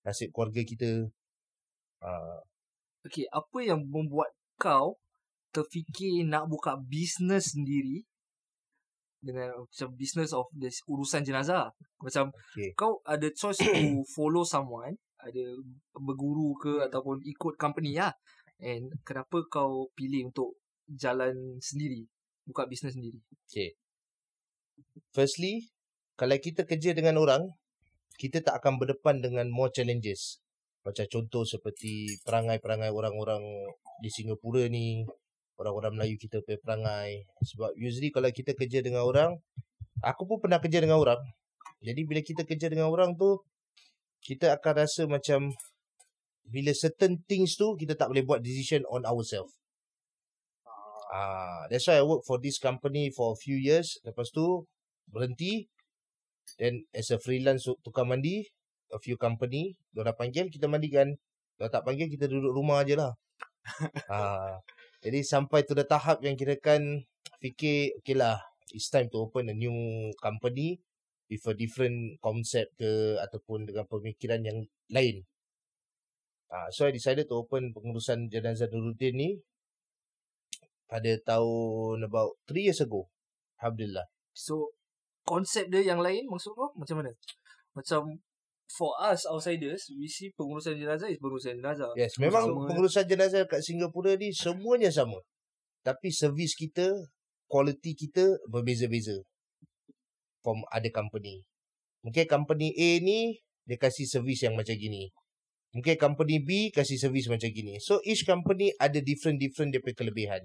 Nasib 0.02 0.32
keluarga 0.34 0.64
kita. 0.64 1.12
Ah, 2.02 2.40
Okay, 3.04 3.28
apa 3.28 3.58
yang 3.60 3.84
membuat 3.84 4.32
kau 4.56 4.96
terfikir 5.52 6.24
nak 6.26 6.48
buka 6.50 6.74
bisnes 6.80 7.54
sendiri 7.54 8.02
dengan 9.24 9.64
macam 9.64 9.88
business 9.96 10.36
of 10.36 10.44
this 10.52 10.84
urusan 10.84 11.24
jenazah. 11.24 11.72
Macam 12.00 12.28
Okay. 12.52 12.76
kau 12.76 13.00
ada 13.08 13.24
choice 13.32 13.60
to 13.60 13.72
follow 14.16 14.44
someone, 14.44 14.96
ada 15.16 15.44
berguru 15.96 16.52
ke 16.60 16.84
ataupun 16.84 17.24
ikut 17.24 17.56
company 17.56 17.96
lah. 17.96 18.12
And 18.60 18.92
kenapa 19.02 19.48
kau 19.48 19.88
pilih 19.96 20.28
untuk 20.30 20.60
jalan 20.86 21.58
sendiri, 21.58 22.04
buka 22.44 22.68
business 22.68 22.94
sendiri? 22.94 23.18
Firstly, 25.16 25.72
kalau 26.14 26.36
kita 26.38 26.68
kerja 26.68 26.94
dengan 26.94 27.18
orang, 27.18 27.42
kita 28.20 28.44
tak 28.44 28.62
akan 28.62 28.78
berdepan 28.78 29.18
dengan 29.18 29.50
more 29.50 29.72
challenges. 29.74 30.43
Macam 30.84 31.04
contoh 31.08 31.48
seperti 31.48 32.20
perangai-perangai 32.28 32.92
orang-orang 32.92 33.40
di 34.04 34.12
Singapura 34.12 34.68
ni, 34.68 35.00
orang-orang 35.56 35.96
Melayu 35.96 36.20
kita 36.20 36.44
punya 36.44 36.60
perangai. 36.60 37.24
Sebab 37.40 37.72
usually 37.80 38.12
kalau 38.12 38.28
kita 38.28 38.52
kerja 38.52 38.84
dengan 38.84 39.08
orang, 39.08 39.40
aku 40.04 40.28
pun 40.28 40.38
pernah 40.44 40.60
kerja 40.60 40.84
dengan 40.84 41.00
orang. 41.00 41.20
Jadi 41.80 42.00
bila 42.04 42.20
kita 42.20 42.44
kerja 42.44 42.68
dengan 42.68 42.92
orang 42.92 43.16
tu, 43.16 43.40
kita 44.24 44.52
akan 44.60 44.72
rasa 44.84 45.08
macam 45.08 45.52
bila 46.44 46.72
certain 46.76 47.16
things 47.24 47.56
tu 47.56 47.72
kita 47.76 47.96
tak 47.96 48.12
boleh 48.12 48.24
buat 48.24 48.44
decision 48.44 48.84
on 48.92 49.08
ourselves. 49.08 49.52
Ah, 51.14 51.64
that's 51.70 51.88
why 51.88 52.00
I 52.00 52.04
work 52.04 52.26
for 52.26 52.36
this 52.42 52.60
company 52.60 53.08
for 53.08 53.32
a 53.32 53.38
few 53.38 53.56
years. 53.56 54.00
Lepas 54.04 54.28
tu 54.34 54.66
berhenti 55.08 55.68
then 56.60 56.84
as 56.92 57.08
a 57.08 57.18
freelance 57.20 57.64
tu- 57.64 57.78
tukang 57.80 58.10
mandi 58.10 58.44
a 58.94 58.98
few 59.02 59.18
company 59.18 59.74
diorang 59.90 60.14
panggil 60.14 60.46
kita 60.46 60.70
mandikan 60.70 61.18
kalau 61.58 61.70
tak 61.70 61.82
panggil 61.82 62.06
kita 62.06 62.30
duduk 62.30 62.54
rumah 62.54 62.86
je 62.86 62.94
lah. 62.94 63.12
Ha, 64.12 64.60
jadi 65.02 65.24
sampai 65.24 65.64
tu 65.66 65.72
dah 65.74 65.88
tahap 65.88 66.20
yang 66.22 66.36
kira 66.38 66.54
kan 66.60 66.80
fikir 67.40 67.96
okay 68.00 68.14
lah 68.14 68.36
it's 68.72 68.92
time 68.92 69.08
to 69.08 69.24
open 69.24 69.50
a 69.50 69.56
new 69.56 69.74
company 70.20 70.78
with 71.28 71.44
a 71.48 71.54
different 71.56 72.20
concept 72.20 72.76
ke 72.76 73.16
ataupun 73.22 73.64
dengan 73.64 73.88
pemikiran 73.88 74.44
yang 74.44 74.58
lain. 74.92 75.24
Ha, 76.52 76.68
so 76.70 76.86
I 76.86 76.92
decided 76.92 77.26
to 77.26 77.40
open 77.40 77.72
pengurusan 77.72 78.28
jenazah 78.28 78.68
Nuruddin 78.68 79.16
ni 79.16 79.30
pada 80.84 81.10
tahun 81.24 82.04
about 82.04 82.36
3 82.46 82.68
years 82.68 82.84
ago. 82.84 83.08
Alhamdulillah. 83.58 84.04
So 84.36 84.76
konsep 85.24 85.72
dia 85.72 85.80
yang 85.80 86.04
lain 86.04 86.28
maksud 86.28 86.52
kau? 86.52 86.70
Macam 86.76 87.00
mana? 87.00 87.10
Macam 87.72 88.20
for 88.70 88.96
us 89.00 89.24
outsiders, 89.28 89.86
we 89.96 90.08
see 90.08 90.32
pengurusan 90.34 90.76
jenazah 90.80 91.08
is 91.10 91.20
pengurusan 91.20 91.60
jenazah. 91.60 91.90
Yes, 91.94 92.16
memang 92.16 92.48
Sama- 92.48 92.68
pengurusan 92.70 93.04
jenazah 93.06 93.44
kat 93.46 93.60
Singapura 93.60 94.16
ni 94.16 94.32
semuanya 94.32 94.88
sama. 94.90 95.20
Tapi 95.84 96.08
servis 96.08 96.56
kita, 96.56 96.88
quality 97.44 97.92
kita 97.92 98.40
berbeza-beza. 98.48 99.20
From 100.40 100.64
other 100.72 100.92
company. 100.92 101.44
Mungkin 102.04 102.28
company 102.28 102.76
A 102.76 102.90
ni, 103.00 103.40
dia 103.64 103.80
kasih 103.80 104.04
servis 104.04 104.44
yang 104.44 104.56
macam 104.56 104.76
gini. 104.76 105.08
Mungkin 105.72 105.96
company 105.96 106.36
B 106.38 106.68
kasih 106.68 107.00
servis 107.00 107.26
macam 107.32 107.48
gini. 107.48 107.80
So, 107.80 107.98
each 108.04 108.28
company 108.28 108.70
ada 108.76 109.00
different-different 109.00 109.72
dia 109.72 109.80
punya 109.80 109.96
kelebihan. 109.96 110.42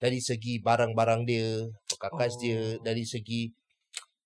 Dari 0.00 0.20
segi 0.20 0.60
barang-barang 0.60 1.24
dia, 1.28 1.64
perkakas 1.88 2.36
Oh. 2.36 2.40
dia, 2.40 2.60
dari 2.84 3.04
segi 3.04 3.52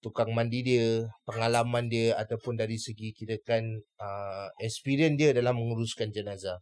tukang 0.04 0.37
mandi 0.37 0.61
dia, 0.61 1.08
pengalaman 1.25 1.88
dia 1.88 2.12
ataupun 2.20 2.61
dari 2.61 2.76
segi 2.76 3.16
kira 3.16 3.40
kan 3.40 3.64
uh, 3.96 4.52
experience 4.61 5.16
dia 5.16 5.32
dalam 5.32 5.56
menguruskan 5.56 6.12
jenazah. 6.12 6.61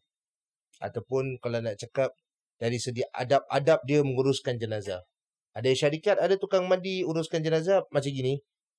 Ataupun 0.79 1.43
kalau 1.43 1.59
nak 1.59 1.75
cakap 1.75 2.15
dari 2.63 2.79
segi 2.79 3.03
adab-adab 3.11 3.83
dia 3.83 4.07
menguruskan 4.07 4.63
jenazah. 4.63 5.03
Ada 5.59 5.75
syarikat 5.75 6.23
ada 6.23 6.39
tukang 6.39 6.71
mandi 6.71 7.03
uruskan 7.03 7.43
jenazah 7.43 7.83
macam 7.91 8.15
gini. 8.15 8.39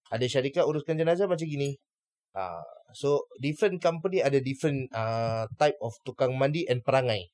Ada 0.10 0.26
syarikat 0.26 0.64
uruskan 0.64 0.96
jenazah 0.96 1.28
macam 1.28 1.44
gini. 1.44 1.76
Uh, 2.34 2.64
so 2.96 3.30
different 3.38 3.78
company 3.78 4.24
ada 4.24 4.42
different 4.42 4.90
uh, 4.96 5.46
type 5.60 5.78
of 5.84 5.94
tukang 6.08 6.34
mandi 6.40 6.64
and 6.66 6.82
perangai. 6.82 7.30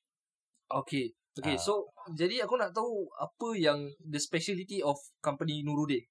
Okay. 0.68 1.14
Okay, 1.40 1.56
Ah. 1.56 1.62
so 1.62 1.88
jadi 2.20 2.44
aku 2.44 2.60
nak 2.60 2.76
tahu 2.76 3.08
apa 3.16 3.56
yang 3.56 3.88
the 4.04 4.20
speciality 4.20 4.84
of 4.84 5.00
company 5.24 5.64
Nuruddin. 5.64 6.04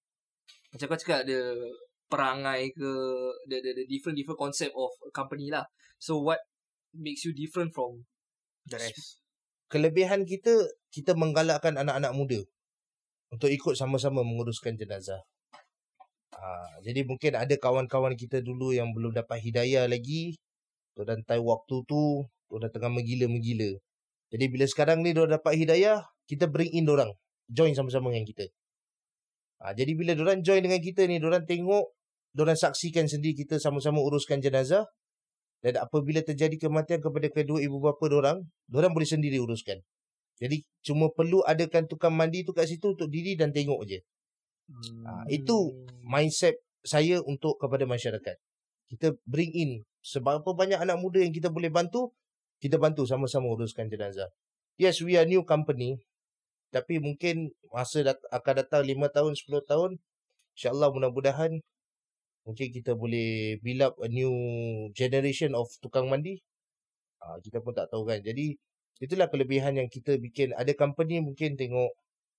Macam 0.79 0.95
kau 0.95 1.01
cakap 1.03 1.27
ada 1.27 1.41
perangai 2.07 2.71
ke 2.71 2.91
the, 3.51 3.59
the, 3.59 3.71
the 3.83 3.85
different 3.91 4.15
different 4.15 4.39
concept 4.39 4.73
of 4.79 4.95
a 5.03 5.11
company 5.11 5.51
lah. 5.51 5.67
So 5.99 6.23
what 6.23 6.39
makes 6.95 7.27
you 7.27 7.35
different 7.35 7.75
from 7.75 8.07
The 8.69 8.77
rest. 8.77 9.25
Kelebihan 9.73 10.29
kita 10.29 10.53
kita 10.93 11.17
menggalakkan 11.17 11.77
anak-anak 11.77 12.13
muda 12.13 12.41
untuk 13.33 13.49
ikut 13.49 13.77
sama-sama 13.77 14.21
menguruskan 14.25 14.77
jenazah. 14.77 15.21
Ah, 16.33 16.77
jadi 16.85 17.05
mungkin 17.05 17.37
ada 17.37 17.53
kawan-kawan 17.57 18.15
kita 18.15 18.45
dulu 18.45 18.77
yang 18.77 18.93
belum 18.93 19.17
dapat 19.17 19.41
hidayah 19.41 19.89
lagi. 19.89 20.37
Diorang 20.97 21.25
time 21.25 21.45
waktu 21.45 21.77
tu, 21.89 22.29
diorang 22.49 22.73
tengah 22.73 22.93
menggila-menggila. 22.93 23.73
Jadi 24.29 24.45
bila 24.53 24.65
sekarang 24.69 25.01
ni 25.01 25.17
diorang 25.17 25.41
dapat 25.41 25.57
hidayah, 25.57 26.05
kita 26.29 26.49
bring 26.49 26.73
in 26.73 26.85
diorang. 26.85 27.13
Join 27.49 27.73
sama-sama 27.73 28.13
dengan 28.13 28.29
kita. 28.29 28.47
Ah, 29.59 29.75
jadi 29.75 29.95
bila 29.99 30.15
diorang 30.15 30.41
join 30.43 30.63
dengan 30.63 30.79
kita 30.79 31.07
ni, 31.11 31.19
diorang 31.19 31.43
tengok, 31.43 31.91
diorang 32.31 32.55
saksikan 32.55 33.11
sendiri 33.11 33.35
kita 33.35 33.59
sama-sama 33.59 33.99
uruskan 33.99 34.39
jenazah. 34.39 34.87
Dan 35.59 35.75
apabila 35.83 36.23
terjadi 36.23 36.55
kematian 36.55 37.03
kepada 37.03 37.27
kedua 37.35 37.59
ibu 37.59 37.83
bapa 37.83 38.07
diorang, 38.07 38.47
diorang 38.71 38.95
boleh 38.95 39.09
sendiri 39.11 39.43
uruskan. 39.43 39.83
Jadi 40.39 40.63
cuma 40.87 41.11
perlu 41.11 41.43
adakan 41.43 41.91
tukang 41.91 42.15
mandi 42.15 42.47
tu 42.47 42.55
kat 42.55 42.71
situ 42.71 42.95
untuk 42.95 43.11
diri 43.11 43.35
dan 43.35 43.51
tengok 43.51 43.83
je. 43.91 43.99
Hmm. 44.71 45.03
Ah, 45.03 45.25
itu 45.27 45.75
mindset 46.07 46.63
saya 46.87 47.19
untuk 47.27 47.59
kepada 47.59 47.83
masyarakat. 47.91 48.37
Kita 48.87 49.19
bring 49.27 49.51
in 49.51 49.71
seberapa 49.99 50.47
banyak 50.55 50.79
anak 50.79 51.03
muda 51.03 51.19
yang 51.19 51.35
kita 51.35 51.51
boleh 51.51 51.75
bantu, 51.75 52.15
kita 52.63 52.79
bantu 52.79 53.03
sama-sama 53.05 53.51
uruskan 53.51 53.91
jenazah. 53.91 54.31
Yes, 54.79 55.03
we 55.03 55.19
are 55.19 55.27
new 55.27 55.43
company. 55.43 55.99
Tapi 56.75 57.01
mungkin 57.01 57.53
masa 57.73 58.05
dat- 58.05 58.29
akan 58.33 58.55
datang 58.65 58.83
5 58.85 59.09
tahun, 59.09 59.33
10 59.39 59.63
tahun, 59.65 59.97
insyaAllah 60.57 60.89
mudah-mudahan 60.95 61.53
mungkin 62.47 62.69
kita 62.73 62.93
boleh 62.97 63.61
build 63.65 63.83
up 63.85 63.95
a 64.01 64.09
new 64.09 64.33
generation 64.97 65.53
of 65.57 65.69
tukang 65.85 66.09
mandi. 66.13 66.41
Ah, 67.23 67.39
kita 67.45 67.61
pun 67.65 67.75
tak 67.77 67.89
tahu 67.93 68.05
kan. 68.09 68.21
Jadi, 68.25 68.57
itulah 69.03 69.29
kelebihan 69.33 69.77
yang 69.81 69.89
kita 69.91 70.17
bikin. 70.21 70.55
Ada 70.57 70.73
company 70.77 71.21
mungkin 71.25 71.57
tengok 71.61 71.93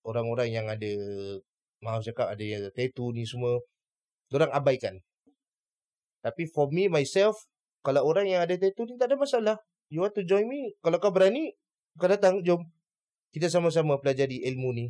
orang-orang 0.08 0.50
yang 0.54 0.68
ada 0.72 0.92
maaf 1.84 2.04
cakap 2.04 2.28
ada 2.36 2.44
yang 2.44 2.64
tattoo 2.76 3.16
ni 3.16 3.24
semua 3.24 3.60
orang 4.36 4.52
abaikan 4.52 4.96
tapi 6.20 6.44
for 6.52 6.68
me 6.72 6.92
myself 6.92 7.36
kalau 7.80 8.04
orang 8.04 8.28
yang 8.28 8.42
ada 8.44 8.56
tattoo 8.60 8.88
ni 8.88 9.00
tak 9.00 9.12
ada 9.12 9.18
masalah 9.20 9.58
you 9.88 10.04
want 10.04 10.12
to 10.12 10.24
join 10.28 10.46
me 10.48 10.76
kalau 10.84 11.00
kau 11.00 11.12
berani 11.12 11.56
kau 11.96 12.12
datang 12.12 12.44
jom 12.44 12.60
kita 13.30 13.46
sama-sama 13.48 14.02
pelajari 14.02 14.42
ilmu 14.50 14.74
ni 14.74 14.88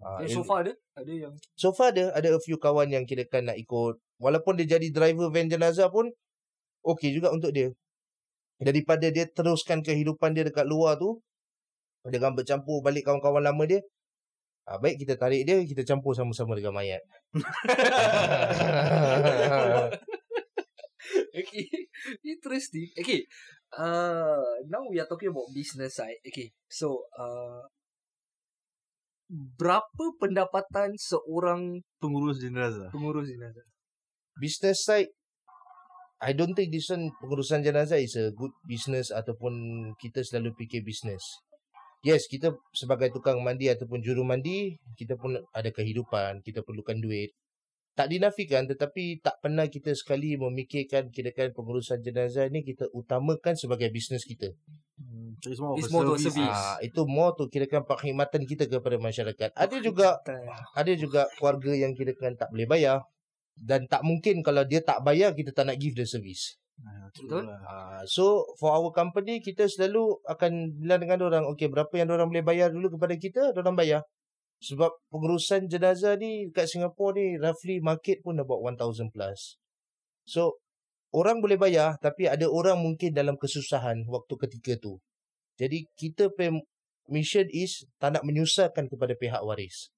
Ah, 0.00 0.24
Eh, 0.24 0.32
ilmu- 0.32 0.40
so 0.40 0.48
far 0.48 0.64
ada? 0.64 0.72
Ada 0.96 1.12
yang 1.12 1.32
So 1.60 1.76
far 1.76 1.92
ada 1.92 2.08
ada 2.16 2.32
a 2.32 2.40
few 2.40 2.56
kawan 2.56 2.88
yang 2.88 3.04
kira 3.04 3.28
kan 3.28 3.44
nak 3.44 3.60
ikut 3.60 4.00
walaupun 4.16 4.56
dia 4.56 4.80
jadi 4.80 4.88
driver 4.88 5.28
van 5.28 5.44
jenazah 5.44 5.92
pun 5.92 6.08
okey 6.88 7.12
juga 7.12 7.28
untuk 7.36 7.52
dia. 7.52 7.68
Daripada 8.60 9.12
dia 9.12 9.28
teruskan 9.28 9.84
kehidupan 9.84 10.32
dia 10.32 10.44
dekat 10.48 10.64
luar 10.64 10.96
tu 10.96 11.20
dengan 12.08 12.32
bercampur 12.32 12.80
balik 12.80 13.04
kawan-kawan 13.04 13.44
lama 13.44 13.60
dia. 13.68 13.84
Ah, 14.64 14.80
baik 14.80 15.04
kita 15.04 15.20
tarik 15.20 15.44
dia, 15.44 15.60
kita 15.64 15.84
campur 15.84 16.16
sama-sama 16.16 16.56
dengan 16.56 16.72
mayat. 16.76 17.00
Okay. 21.30 21.66
Interesting. 22.26 22.90
Okay. 22.98 23.30
Uh, 23.70 24.42
now 24.66 24.82
we 24.90 24.98
are 24.98 25.06
talking 25.06 25.30
about 25.30 25.46
business 25.54 25.94
side. 25.94 26.18
Okay. 26.26 26.50
So, 26.66 27.06
uh, 27.14 27.62
berapa 29.30 30.04
pendapatan 30.18 30.98
seorang 30.98 31.78
Pengurus 32.02 32.42
jenazah. 32.42 32.90
pengurus 32.90 33.30
jenazah? 33.30 33.62
business 34.40 34.82
side 34.82 35.10
I 36.20 36.36
don't 36.36 36.52
think 36.52 36.68
this 36.68 36.92
one 36.92 37.08
pengurusan 37.16 37.64
jenazah 37.64 37.96
is 37.96 38.12
a 38.12 38.28
good 38.36 38.52
business 38.68 39.08
ataupun 39.08 39.52
kita 39.96 40.20
selalu 40.20 40.52
fikir 40.52 40.84
business. 40.84 41.24
Yes, 42.04 42.28
kita 42.28 42.52
sebagai 42.76 43.08
tukang 43.08 43.40
mandi 43.40 43.72
ataupun 43.72 44.04
juru 44.04 44.20
mandi, 44.20 44.76
kita 45.00 45.16
pun 45.16 45.40
ada 45.56 45.72
kehidupan, 45.72 46.44
kita 46.44 46.60
perlukan 46.60 47.00
duit. 47.00 47.32
Tak 47.98 48.06
dinafikan 48.06 48.64
tetapi 48.70 49.18
tak 49.20 49.42
pernah 49.42 49.66
kita 49.66 49.92
sekali 49.92 50.38
memikirkan 50.38 51.10
kirakan 51.10 51.50
pengurusan 51.52 52.00
jenazah 52.00 52.46
ni 52.48 52.62
kita 52.62 52.86
utamakan 52.94 53.58
sebagai 53.58 53.90
bisnes 53.90 54.22
kita. 54.24 54.54
Hmm, 54.96 55.36
so 55.42 55.50
it's 55.50 55.60
more 55.60 55.74
It's 55.76 55.90
more 55.90 56.06
service. 56.16 56.32
service. 56.32 56.54
Ah, 56.54 56.78
itu 56.80 57.02
more 57.04 57.34
tu 57.36 57.50
kirakan 57.50 57.84
perkhidmatan 57.84 58.46
kita 58.46 58.70
kepada 58.70 58.96
masyarakat. 58.96 59.50
Ada 59.52 59.76
juga 59.82 60.16
ada 60.72 60.92
juga 60.94 61.26
keluarga 61.36 61.74
yang 61.74 61.92
kirakan 61.92 62.38
tak 62.38 62.48
boleh 62.54 62.70
bayar 62.70 63.04
dan 63.60 63.84
tak 63.90 64.00
mungkin 64.06 64.40
kalau 64.40 64.64
dia 64.64 64.80
tak 64.80 65.04
bayar 65.04 65.36
kita 65.36 65.52
tak 65.52 65.68
nak 65.68 65.76
give 65.76 65.92
the 65.98 66.06
service. 66.08 66.56
Ah, 66.80 67.12
Betul. 67.12 67.44
Uh, 67.44 68.00
so 68.08 68.48
for 68.56 68.72
our 68.72 68.88
company 68.94 69.44
kita 69.44 69.68
selalu 69.68 70.16
akan 70.24 70.78
bilang 70.80 71.04
dengan 71.04 71.20
orang 71.28 71.44
okey 71.52 71.68
berapa 71.68 71.92
yang 71.92 72.08
orang 72.08 72.32
boleh 72.32 72.40
bayar 72.40 72.72
dulu 72.72 72.96
kepada 72.96 73.12
kita 73.20 73.52
orang 73.52 73.76
bayar 73.76 74.00
Sebab 74.60 74.92
pengurusan 75.08 75.72
jenazah 75.72 76.20
ni 76.20 76.52
kat 76.52 76.68
Singapore 76.68 77.16
ni 77.16 77.26
roughly 77.40 77.80
market 77.80 78.20
pun 78.20 78.36
about 78.36 78.60
1000 78.60 79.08
plus. 79.08 79.56
So 80.28 80.60
orang 81.16 81.40
boleh 81.40 81.56
bayar 81.56 81.96
tapi 81.96 82.28
ada 82.28 82.44
orang 82.44 82.76
mungkin 82.76 83.16
dalam 83.16 83.40
kesusahan 83.40 84.04
waktu 84.04 84.34
ketika 84.36 84.76
tu. 84.76 85.00
Jadi 85.56 85.88
kita 85.96 86.28
pay 86.36 86.52
mission 87.08 87.48
is 87.52 87.88
tak 87.96 88.16
nak 88.16 88.24
menyusahkan 88.28 88.84
kepada 88.84 89.16
pihak 89.16 89.40
waris. 89.40 89.88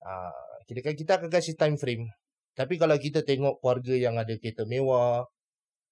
Ah, 0.00 0.60
kita 0.68 0.80
kan 0.84 0.94
kita 0.96 1.12
akan 1.16 1.28
kasih 1.32 1.56
time 1.56 1.76
frame. 1.80 2.04
Tapi 2.52 2.76
kalau 2.76 2.96
kita 3.00 3.24
tengok 3.24 3.64
keluarga 3.64 3.94
yang 3.96 4.20
ada 4.20 4.32
kereta 4.36 4.68
mewah, 4.68 5.24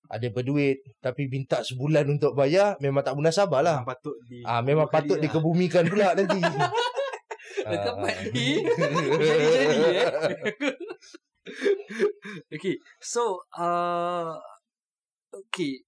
ada 0.08 0.26
berduit 0.32 0.80
tapi 1.04 1.28
minta 1.28 1.60
sebulan 1.60 2.08
untuk 2.08 2.32
bayar 2.32 2.76
memang 2.80 3.04
tak 3.04 3.16
munasabah 3.16 3.60
lah. 3.60 3.76
Memang 3.80 3.92
patut 3.92 4.16
di 4.28 4.38
Ah 4.44 4.60
memang 4.64 4.88
patut 4.88 5.16
lah. 5.20 5.24
dikebumikan 5.24 5.84
pula 5.88 6.12
nanti. 6.16 6.40
Dekat 7.64 7.94
Ah. 7.94 7.98
mandi 7.98 8.50
Jadi-jadi 9.26 9.78
eh 9.98 10.06
Okay 12.54 12.74
So 13.00 13.42
uh, 13.56 14.36
Okay 15.32 15.82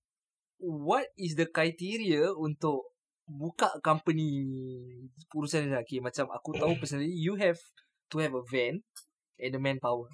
What 0.61 1.13
is 1.15 1.37
the 1.37 1.47
criteria 1.49 2.33
Untuk 2.33 2.91
Buka 3.31 3.79
company 3.85 4.43
Urusan 5.31 5.69
ni 5.69 5.71
lah. 5.71 5.85
okay, 5.85 6.03
Macam 6.03 6.27
aku 6.33 6.57
tahu 6.57 6.75
personally 6.81 7.13
You 7.13 7.39
have 7.39 7.61
To 8.11 8.19
have 8.19 8.35
a 8.35 8.43
van 8.43 8.83
And 9.39 9.55
a 9.55 9.61
manpower 9.61 10.11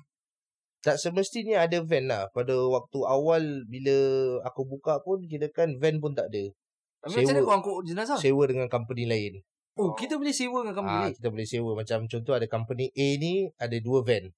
tak 0.86 1.02
semestinya 1.02 1.66
ada 1.66 1.82
van 1.82 2.06
lah. 2.06 2.30
Pada 2.30 2.54
waktu 2.54 2.98
awal 3.02 3.42
bila 3.66 3.96
aku 4.46 4.62
buka 4.70 5.02
pun 5.02 5.18
kira 5.26 5.50
kan 5.50 5.74
van 5.82 5.98
pun 5.98 6.14
tak 6.14 6.30
ada. 6.30 6.46
Tapi 7.02 7.10
macam 7.10 7.26
mana 7.26 7.40
Sewa. 7.42 7.42
kau 7.42 7.54
angkut 7.58 7.76
jenazah 7.82 8.14
Sewa 8.14 8.46
dengan 8.46 8.70
company 8.70 9.02
lain. 9.02 9.42
Oh 9.76 9.92
kita 9.92 10.16
boleh 10.16 10.32
sewa 10.32 10.64
dengan 10.64 10.76
company 10.80 11.04
Ah, 11.04 11.12
kita 11.12 11.28
boleh 11.28 11.44
sewa 11.44 11.70
macam 11.76 11.98
contoh 12.08 12.32
ada 12.32 12.48
company 12.48 12.88
A 12.96 13.08
ni 13.20 13.52
ada 13.60 13.76
dua 13.76 14.00
van. 14.00 14.32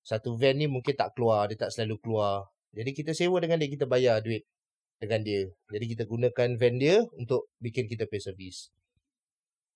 Satu 0.00 0.34
van 0.34 0.56
ni 0.56 0.66
mungkin 0.66 0.96
tak 0.96 1.12
keluar, 1.12 1.46
dia 1.52 1.60
tak 1.60 1.70
selalu 1.76 2.00
keluar. 2.00 2.48
Jadi 2.72 2.90
kita 2.96 3.12
sewa 3.12 3.36
dengan 3.38 3.60
dia, 3.60 3.68
kita 3.68 3.84
bayar 3.84 4.24
duit 4.24 4.48
dengan 4.96 5.20
dia. 5.20 5.44
Jadi 5.68 5.84
kita 5.92 6.08
gunakan 6.08 6.48
van 6.56 6.74
dia 6.80 7.04
untuk 7.20 7.52
bikin 7.60 7.84
kita 7.84 8.08
pay 8.08 8.16
service. 8.16 8.72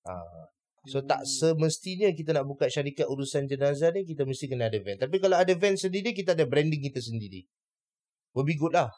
Ah. 0.09 0.49
So 0.87 1.03
tak 1.03 1.27
semestinya 1.27 2.09
kita 2.15 2.31
nak 2.31 2.47
buka 2.47 2.71
syarikat 2.71 3.11
urusan 3.11 3.51
jenazah 3.51 3.91
ni 3.91 4.07
kita 4.07 4.23
mesti 4.23 4.47
kena 4.47 4.71
ada 4.71 4.79
van. 4.79 4.97
Tapi 4.97 5.19
kalau 5.19 5.37
ada 5.37 5.53
van 5.59 5.75
sendiri 5.75 6.15
kita 6.15 6.39
ada 6.39 6.47
branding 6.47 6.79
kita 6.79 7.03
sendiri. 7.03 7.43
Will 8.33 8.47
be 8.47 8.55
good 8.55 8.73
lah. 8.73 8.89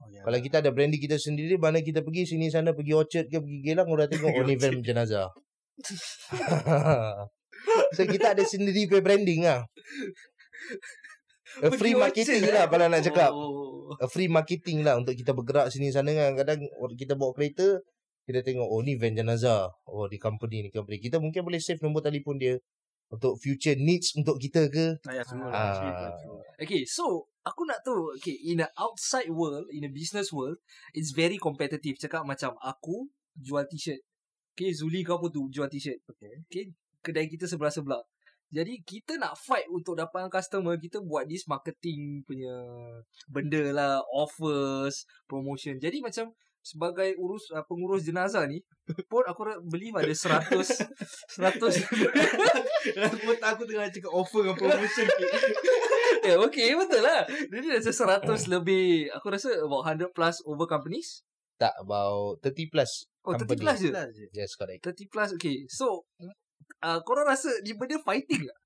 Oh, 0.00 0.08
ya. 0.08 0.24
Kalau 0.24 0.38
kita 0.40 0.64
ada 0.64 0.72
branding 0.72 0.98
kita 0.98 1.20
sendiri 1.20 1.60
mana 1.60 1.84
kita 1.84 2.00
pergi 2.00 2.32
sini 2.32 2.48
sana 2.48 2.72
pergi 2.72 2.96
Orchard 2.96 3.28
ke 3.28 3.38
pergi 3.38 3.60
Gelang 3.60 3.86
orang 3.92 4.08
tengok 4.08 4.32
oh 4.40 4.44
ni 4.48 4.56
van 4.56 4.80
jenazah. 4.80 5.28
So 7.96 8.02
kita 8.06 8.36
ada 8.36 8.44
sendiri 8.46 8.86
pay 8.86 9.02
branding 9.02 9.46
lah. 9.46 9.66
A 11.62 11.70
free 11.70 11.94
marketing 11.94 12.50
lah 12.50 12.66
kalau 12.66 12.86
nak 12.90 13.02
cakap. 13.04 13.30
oh. 13.30 13.94
A 14.00 14.06
free 14.10 14.30
marketing 14.30 14.82
lah 14.82 14.98
untuk 14.98 15.14
kita 15.14 15.30
bergerak 15.36 15.70
sini 15.70 15.94
sana 15.94 16.10
kan. 16.14 16.34
Kadang 16.34 16.66
kita 16.98 17.14
bawa 17.14 17.34
kereta 17.34 17.78
kita 18.24 18.40
tengok 18.40 18.64
oh 18.64 18.80
ni 18.80 18.96
van 18.96 19.12
jenazah. 19.14 19.68
Oh 19.86 20.08
di 20.08 20.16
company 20.18 20.66
ni 20.66 20.70
company. 20.72 20.98
Kita 20.98 21.20
mungkin 21.20 21.44
boleh 21.44 21.60
save 21.60 21.78
nombor 21.84 22.02
telefon 22.02 22.40
dia 22.40 22.56
untuk 23.12 23.36
future 23.38 23.76
needs 23.78 24.16
untuk 24.16 24.40
kita 24.40 24.66
ke. 24.72 24.98
Ah, 25.06 25.14
ya, 25.14 25.22
semua 25.22 25.52
Ah. 25.52 26.10
lah. 26.10 26.16
Okay, 26.58 26.82
so 26.88 27.28
aku 27.44 27.68
nak 27.68 27.84
tahu, 27.84 28.16
okay, 28.16 28.34
in 28.48 28.58
the 28.64 28.68
outside 28.80 29.28
world, 29.30 29.68
in 29.70 29.84
the 29.84 29.92
business 29.92 30.32
world, 30.32 30.56
it's 30.96 31.12
very 31.12 31.36
competitive. 31.36 31.94
Cakap 32.00 32.24
macam 32.24 32.56
aku 32.64 33.12
jual 33.38 33.68
t-shirt. 33.68 34.00
Okay, 34.54 34.70
Zuli 34.70 35.02
kau 35.02 35.18
pun 35.18 35.34
tu 35.34 35.50
jual 35.50 35.66
t-shirt. 35.66 35.98
Okay. 36.06 36.46
Okay, 36.46 36.64
kedai 37.02 37.26
kita 37.26 37.50
sebelah-sebelah. 37.50 37.98
Jadi 38.54 38.86
kita 38.86 39.18
nak 39.18 39.34
fight 39.34 39.66
untuk 39.66 39.98
dapatkan 39.98 40.30
customer, 40.30 40.78
kita 40.78 41.02
buat 41.02 41.26
this 41.26 41.42
marketing 41.50 42.22
punya 42.22 42.54
benda 43.26 43.74
lah, 43.74 43.98
offers, 44.14 45.10
promotion. 45.26 45.82
Jadi 45.82 45.98
macam 45.98 46.30
sebagai 46.62 47.18
urus 47.18 47.50
uh, 47.52 47.66
pengurus 47.66 48.08
jenazah 48.08 48.48
ni 48.48 48.64
pun 49.04 49.20
aku 49.28 49.44
ra- 49.44 49.60
believe 49.60 49.92
ada 50.00 50.08
100 50.08 50.48
100 50.48 51.36
Aku 53.04 53.36
aku 53.36 53.62
tengah 53.68 53.90
cakap 53.92 54.12
offer 54.14 54.48
dengan 54.48 54.56
promotion. 54.56 55.06
Ya, 56.24 56.38
okay, 56.46 56.72
betul 56.78 57.02
lah. 57.04 57.26
Jadi 57.26 57.66
rasa 57.74 58.22
100 58.22 58.54
lebih, 58.54 59.10
aku 59.12 59.26
rasa 59.28 59.50
about 59.60 59.82
100 59.82 60.14
plus 60.14 60.40
over 60.46 60.64
companies. 60.70 61.26
Tak 61.58 61.74
about 61.80 62.40
30 62.40 62.72
plus. 62.72 63.08
Oh, 63.24 63.32
30 63.32 63.40
Company. 63.40 63.60
plus 63.64 63.78
je. 63.80 63.90
Yes 64.32 64.52
correct. 64.54 64.84
30 64.84 65.08
plus, 65.08 65.28
okay. 65.32 65.64
So, 65.66 66.04
uh, 66.80 67.00
korang 67.02 67.24
rasa 67.24 67.48
ni 67.64 67.72
benda 67.72 67.96
fighting 67.98 68.44
tak? 68.44 68.58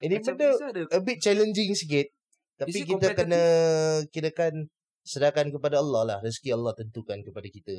Ini 0.00 0.14
Macam 0.16 0.34
benda 0.34 0.48
ada. 0.64 0.82
a 0.88 1.00
bit 1.00 1.18
challenging 1.20 1.76
sikit. 1.76 2.08
Tapi 2.56 2.82
kita 2.82 3.12
kena 3.14 3.42
kirakan 4.08 4.66
serahkan 5.04 5.52
kepada 5.52 5.78
Allah 5.78 6.02
lah. 6.04 6.18
Rezeki 6.20 6.50
Allah 6.52 6.72
tentukan 6.72 7.20
kepada 7.20 7.46
kita. 7.46 7.76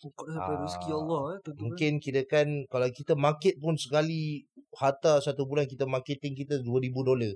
Oh, 0.00 0.08
kau 0.12 0.24
dah 0.24 0.32
sampai 0.32 0.54
Ah, 0.54 0.60
rezeki 0.64 0.90
Allah 0.92 1.20
eh, 1.20 1.38
tentu 1.40 1.50
kan. 1.50 1.60
Mungkin 1.60 1.92
kirakan 1.98 2.48
kalau 2.68 2.88
kita 2.88 3.12
market 3.16 3.54
pun 3.56 3.74
sekali 3.76 4.44
harta 4.72 5.20
satu 5.20 5.44
bulan 5.44 5.64
kita 5.64 5.84
marketing 5.84 6.36
kita 6.36 6.60
2000 6.60 7.02
dolar. 7.04 7.32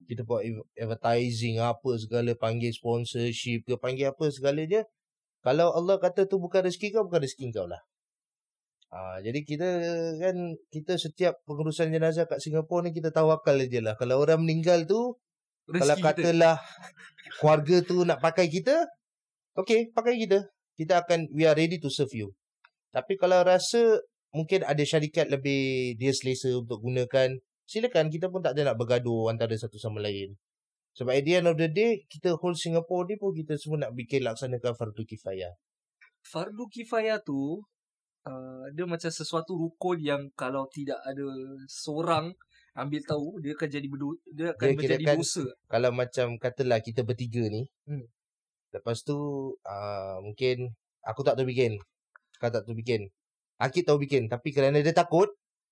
Kita 0.00 0.24
buat 0.24 0.42
advertising 0.74 1.60
apa 1.60 1.90
segala 1.98 2.32
panggil 2.34 2.72
sponsorship 2.72 3.62
ke 3.62 3.74
panggil 3.76 4.10
apa 4.10 4.24
segalanya. 4.32 4.82
Kalau 5.40 5.72
Allah 5.72 5.96
kata 5.96 6.28
tu 6.28 6.36
bukan 6.36 6.64
rezeki 6.68 6.92
kau 6.96 7.08
bukan 7.08 7.24
rezeki 7.24 7.52
kau 7.52 7.64
lah. 7.64 7.80
Ah, 8.90 9.22
jadi 9.22 9.46
kita 9.46 9.68
kan 10.18 10.36
kita 10.68 10.98
setiap 10.98 11.38
pengurusan 11.46 11.94
jenazah 11.94 12.26
kat 12.26 12.42
Singapura 12.42 12.84
ni 12.84 12.90
kita 12.90 13.14
tawakal 13.14 13.56
je 13.56 13.80
lah. 13.80 13.94
Kalau 13.94 14.18
orang 14.18 14.42
meninggal 14.42 14.84
tu 14.84 15.14
kalau 15.70 15.94
Rezeki 15.94 16.02
kita. 16.02 16.10
katalah 16.10 16.56
keluarga 17.38 17.76
tu 17.86 18.02
nak 18.02 18.18
pakai 18.18 18.50
kita, 18.50 18.90
okay, 19.54 19.94
pakai 19.94 20.18
kita. 20.18 20.50
Kita 20.74 21.04
akan, 21.06 21.30
we 21.30 21.46
are 21.46 21.54
ready 21.54 21.78
to 21.78 21.92
serve 21.92 22.10
you. 22.16 22.34
Tapi 22.90 23.14
kalau 23.14 23.44
rasa 23.46 24.02
mungkin 24.34 24.66
ada 24.66 24.82
syarikat 24.82 25.30
lebih 25.30 25.94
dia 25.94 26.10
selesa 26.10 26.50
untuk 26.58 26.82
gunakan, 26.82 27.38
silakan. 27.70 28.10
Kita 28.10 28.32
pun 28.32 28.42
tak 28.42 28.58
ada 28.58 28.72
nak 28.72 28.76
bergaduh 28.80 29.30
antara 29.30 29.54
satu 29.54 29.78
sama 29.78 30.02
lain. 30.02 30.34
Sebab 30.92 31.12
at 31.12 31.22
the 31.22 31.34
end 31.34 31.46
of 31.46 31.56
the 31.56 31.66
day, 31.66 32.02
kita 32.04 32.34
whole 32.34 32.54
Singapore 32.54 33.06
ni 33.06 33.14
pun 33.14 33.30
kita 33.30 33.54
semua 33.54 33.86
nak 33.86 33.94
bikin 33.94 34.20
laksanakan 34.20 34.74
fardu 34.74 35.02
kifayah. 35.04 35.54
Fardu 36.20 36.66
kifayah 36.66 37.18
tu, 37.20 37.62
uh, 38.22 38.64
dia 38.70 38.84
macam 38.84 39.08
sesuatu 39.08 39.54
rukun 39.54 39.98
yang 39.98 40.22
kalau 40.34 40.66
tidak 40.68 40.98
ada 41.00 41.24
seorang 41.64 42.34
ambil 42.72 43.02
tahu, 43.02 43.38
dia 43.38 43.54
akan 43.54 43.68
jadi 43.68 43.86
berdu- 43.86 44.22
dia 44.28 44.46
akan 44.52 44.66
Dia 44.66 44.76
menjadi 44.76 45.04
kirakan- 45.04 45.18
dosa. 45.18 45.44
Kalau 45.66 45.90
macam 45.92 46.26
katalah 46.36 46.78
kita 46.78 47.00
bertiga 47.02 47.46
ni, 47.46 47.66
Hmm. 47.84 48.06
lepas 48.70 48.98
tu 49.00 49.16
uh, 49.56 50.16
mungkin 50.20 50.74
aku 51.02 51.20
tak 51.22 51.34
tahu 51.34 51.46
bikin. 51.46 51.78
Kau 52.36 52.48
tak 52.48 52.64
tahu 52.64 52.74
bikin. 52.74 53.10
Akid 53.58 53.84
tahu 53.84 54.00
bikin. 54.00 54.26
Tapi 54.26 54.48
kerana 54.50 54.80
dia 54.80 54.92
takut, 54.92 55.28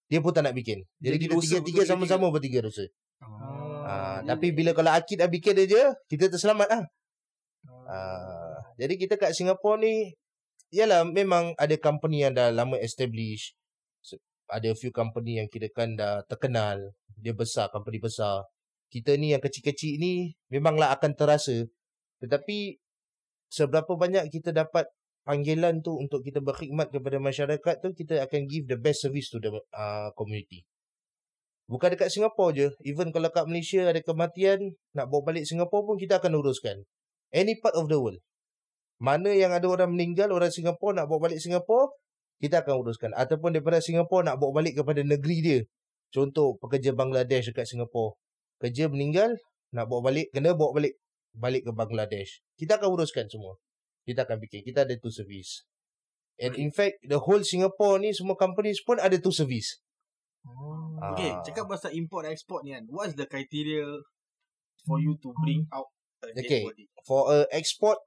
dia 0.06 0.20
pun 0.20 0.30
tak 0.30 0.44
nak 0.44 0.52
bikin. 0.52 0.84
Jadi, 0.98 1.16
Jadi 1.16 1.16
kita 1.18 1.34
dosa 1.34 1.44
tiga-tiga 1.58 1.80
sama-sama 1.84 2.28
bertiga 2.28 2.60
dosa. 2.60 2.84
Oh. 3.18 3.57
Ah, 3.88 4.20
dia- 4.20 4.36
tapi 4.36 4.52
bila 4.52 4.76
kalau 4.76 4.92
Akid 4.92 5.16
dah 5.16 5.30
bikin 5.32 5.56
dia, 5.64 5.96
kita 6.12 6.28
terselamat 6.28 6.68
lah. 6.68 6.82
Ah, 7.88 8.56
jadi 8.76 8.94
kita 9.00 9.16
kat 9.16 9.32
Singapura 9.32 9.80
ni, 9.80 10.12
yalah 10.68 11.08
memang 11.08 11.56
ada 11.56 11.72
company 11.80 12.20
yang 12.20 12.36
dah 12.36 12.52
lama 12.52 12.76
establish. 12.76 13.56
Ada 14.48 14.72
few 14.72 14.92
company 14.92 15.40
yang 15.40 15.48
kira 15.48 15.68
kan 15.72 15.92
dah 15.96 16.24
terkenal. 16.24 16.80
Dia 17.16 17.36
besar, 17.36 17.68
company 17.68 18.00
besar. 18.00 18.48
Kita 18.88 19.12
ni 19.20 19.36
yang 19.36 19.44
kecil-kecil 19.44 20.00
ni 20.00 20.32
memanglah 20.48 20.88
akan 20.96 21.12
terasa. 21.12 21.68
Tetapi 22.24 22.80
seberapa 23.52 23.92
banyak 23.92 24.32
kita 24.32 24.56
dapat 24.56 24.88
panggilan 25.28 25.84
tu 25.84 26.00
untuk 26.00 26.24
kita 26.24 26.40
berkhidmat 26.40 26.88
kepada 26.88 27.20
masyarakat 27.20 27.74
tu, 27.84 27.92
kita 27.92 28.24
akan 28.24 28.48
give 28.48 28.64
the 28.64 28.80
best 28.80 29.04
service 29.04 29.28
to 29.28 29.36
the 29.36 29.52
uh, 29.76 30.08
community. 30.16 30.64
Bukan 31.68 31.92
dekat 31.92 32.08
Singapura 32.08 32.56
je. 32.56 32.72
Even 32.80 33.12
kalau 33.12 33.28
kat 33.28 33.44
Malaysia 33.44 33.84
ada 33.84 34.00
kematian, 34.00 34.72
nak 34.96 35.12
bawa 35.12 35.30
balik 35.32 35.44
Singapura 35.44 35.84
pun 35.84 35.96
kita 36.00 36.16
akan 36.16 36.40
uruskan. 36.40 36.80
Any 37.28 37.60
part 37.60 37.76
of 37.76 37.92
the 37.92 38.00
world. 38.00 38.16
Mana 38.96 39.30
yang 39.36 39.52
ada 39.52 39.68
orang 39.68 39.92
meninggal, 39.92 40.32
orang 40.32 40.48
Singapura 40.48 41.04
nak 41.04 41.12
bawa 41.12 41.28
balik 41.28 41.44
Singapura, 41.44 41.92
kita 42.40 42.64
akan 42.64 42.82
uruskan. 42.82 43.12
Ataupun 43.12 43.52
daripada 43.52 43.84
Singapura 43.84 44.32
nak 44.32 44.40
bawa 44.40 44.64
balik 44.64 44.80
kepada 44.80 45.04
negeri 45.04 45.38
dia. 45.44 45.60
Contoh, 46.08 46.56
pekerja 46.56 46.96
Bangladesh 46.96 47.52
dekat 47.52 47.68
Singapura. 47.68 48.16
Kerja 48.64 48.88
meninggal, 48.88 49.36
nak 49.76 49.92
bawa 49.92 50.08
balik, 50.08 50.32
kena 50.32 50.56
bawa 50.56 50.72
balik 50.80 50.96
balik 51.36 51.68
ke 51.68 51.72
Bangladesh. 51.76 52.40
Kita 52.56 52.80
akan 52.80 52.96
uruskan 52.96 53.28
semua. 53.28 53.60
Kita 54.08 54.24
akan 54.24 54.40
bikin. 54.40 54.64
Kita 54.64 54.88
ada 54.88 54.96
two 54.96 55.12
service. 55.12 55.68
And 56.40 56.56
in 56.56 56.72
fact, 56.72 57.04
the 57.04 57.20
whole 57.20 57.44
Singapore 57.44 58.00
ni, 58.00 58.16
semua 58.16 58.40
companies 58.40 58.80
pun 58.80 58.96
ada 58.96 59.20
two 59.20 59.34
service. 59.34 59.84
Ah. 60.46 61.14
Okay, 61.14 61.30
cakap 61.44 61.66
pasal 61.66 61.92
import 61.94 62.26
dan 62.26 62.32
export 62.32 62.62
ni 62.62 62.72
kan. 62.72 62.84
What 62.88 63.10
is 63.10 63.16
the 63.16 63.26
criteria 63.26 63.84
for 64.82 64.98
you 64.98 65.14
to 65.20 65.28
bring 65.42 65.66
out 65.70 65.88
a 66.22 66.32
dead 66.32 66.44
Okay. 66.44 66.62
body? 66.64 66.84
For 67.04 67.20
a 67.28 67.38
export, 67.52 67.98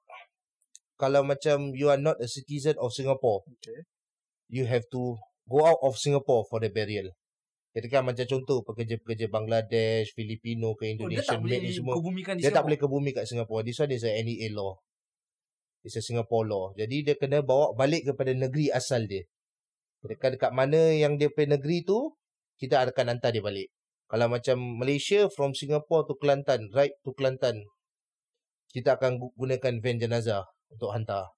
kalau 0.95 1.25
macam 1.25 1.73
you 1.73 1.89
are 1.89 1.99
not 1.99 2.17
a 2.21 2.27
citizen 2.27 2.77
of 2.77 2.93
Singapore, 2.93 3.45
Okay. 3.59 3.85
you 4.49 4.65
have 4.65 4.85
to 4.91 5.17
go 5.45 5.65
out 5.65 5.81
of 5.81 5.97
Singapore 5.97 6.45
for 6.49 6.61
the 6.61 6.69
burial. 6.69 7.09
Kira 7.71 7.87
kan 7.87 8.03
macam 8.03 8.27
contoh 8.27 8.67
pekerja-pekerja 8.67 9.31
Bangladesh, 9.31 10.11
Filipino 10.11 10.75
ke 10.75 10.91
Oh, 10.91 11.07
dia 11.07 11.23
Indonesian 11.23 11.31
tak 11.31 11.39
boleh 11.39 11.57
ni 11.63 11.71
semua. 11.71 11.93
kebumikan 11.95 12.33
di 12.35 12.43
Dia 12.43 12.51
tak 12.51 12.51
Singapore. 12.51 12.65
boleh 12.67 12.79
ke 12.83 12.87
bumi 12.91 13.09
kat 13.15 13.25
Singapore. 13.31 13.61
This 13.63 13.79
one 13.79 13.91
is 13.95 14.03
a 14.03 14.11
NEA 14.11 14.49
law. 14.51 14.75
It's 15.81 15.95
a 15.95 16.03
Singapore 16.03 16.45
law. 16.45 16.65
Jadi 16.75 17.07
dia 17.07 17.15
kena 17.15 17.39
bawa 17.39 17.71
balik 17.71 18.11
kepada 18.11 18.35
negeri 18.35 18.67
asal 18.69 19.07
dia. 19.07 19.23
Dekat 20.03 20.35
dekat 20.35 20.51
mana 20.51 20.91
yang 20.91 21.15
dia 21.15 21.31
pergi 21.31 21.55
negeri 21.55 21.87
tu, 21.87 22.11
kita 22.61 22.85
akan 22.85 23.17
hantar 23.17 23.33
dia 23.33 23.41
balik. 23.41 23.73
Kalau 24.05 24.29
macam 24.29 24.61
Malaysia 24.77 25.25
from 25.33 25.57
Singapore 25.57 26.05
to 26.05 26.13
Kelantan, 26.21 26.69
right 26.77 26.93
to 27.01 27.09
Kelantan, 27.17 27.65
kita 28.69 29.01
akan 29.01 29.17
gu- 29.17 29.33
gunakan 29.33 29.81
van 29.81 29.97
jenazah 29.97 30.45
untuk 30.69 30.93
hantar. 30.93 31.33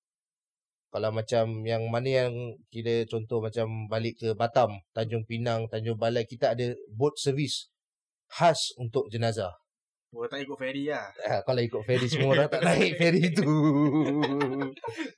Kalau 0.91 1.09
macam 1.09 1.63
yang 1.63 1.87
mana 1.89 2.27
yang 2.27 2.33
kira 2.69 3.07
contoh 3.09 3.39
macam 3.41 3.87
balik 3.89 4.19
ke 4.19 4.35
Batam, 4.35 4.83
Tanjung 4.93 5.25
Pinang, 5.25 5.65
Tanjung 5.71 5.97
Balai, 5.97 6.27
kita 6.27 6.53
ada 6.53 6.75
boat 6.91 7.15
service 7.17 7.71
khas 8.29 8.75
untuk 8.77 9.09
jenazah. 9.09 9.62
Oh, 10.13 10.29
tak 10.29 10.45
ikut 10.45 10.53
ferry 10.53 10.93
lah. 10.93 11.09
Ah, 11.25 11.41
kalau 11.41 11.57
ikut 11.57 11.81
ferry 11.89 12.05
semua 12.05 12.37
orang 12.37 12.45
tak 12.45 12.61
naik 12.61 12.93
ferry 13.01 13.33
tu. 13.33 13.49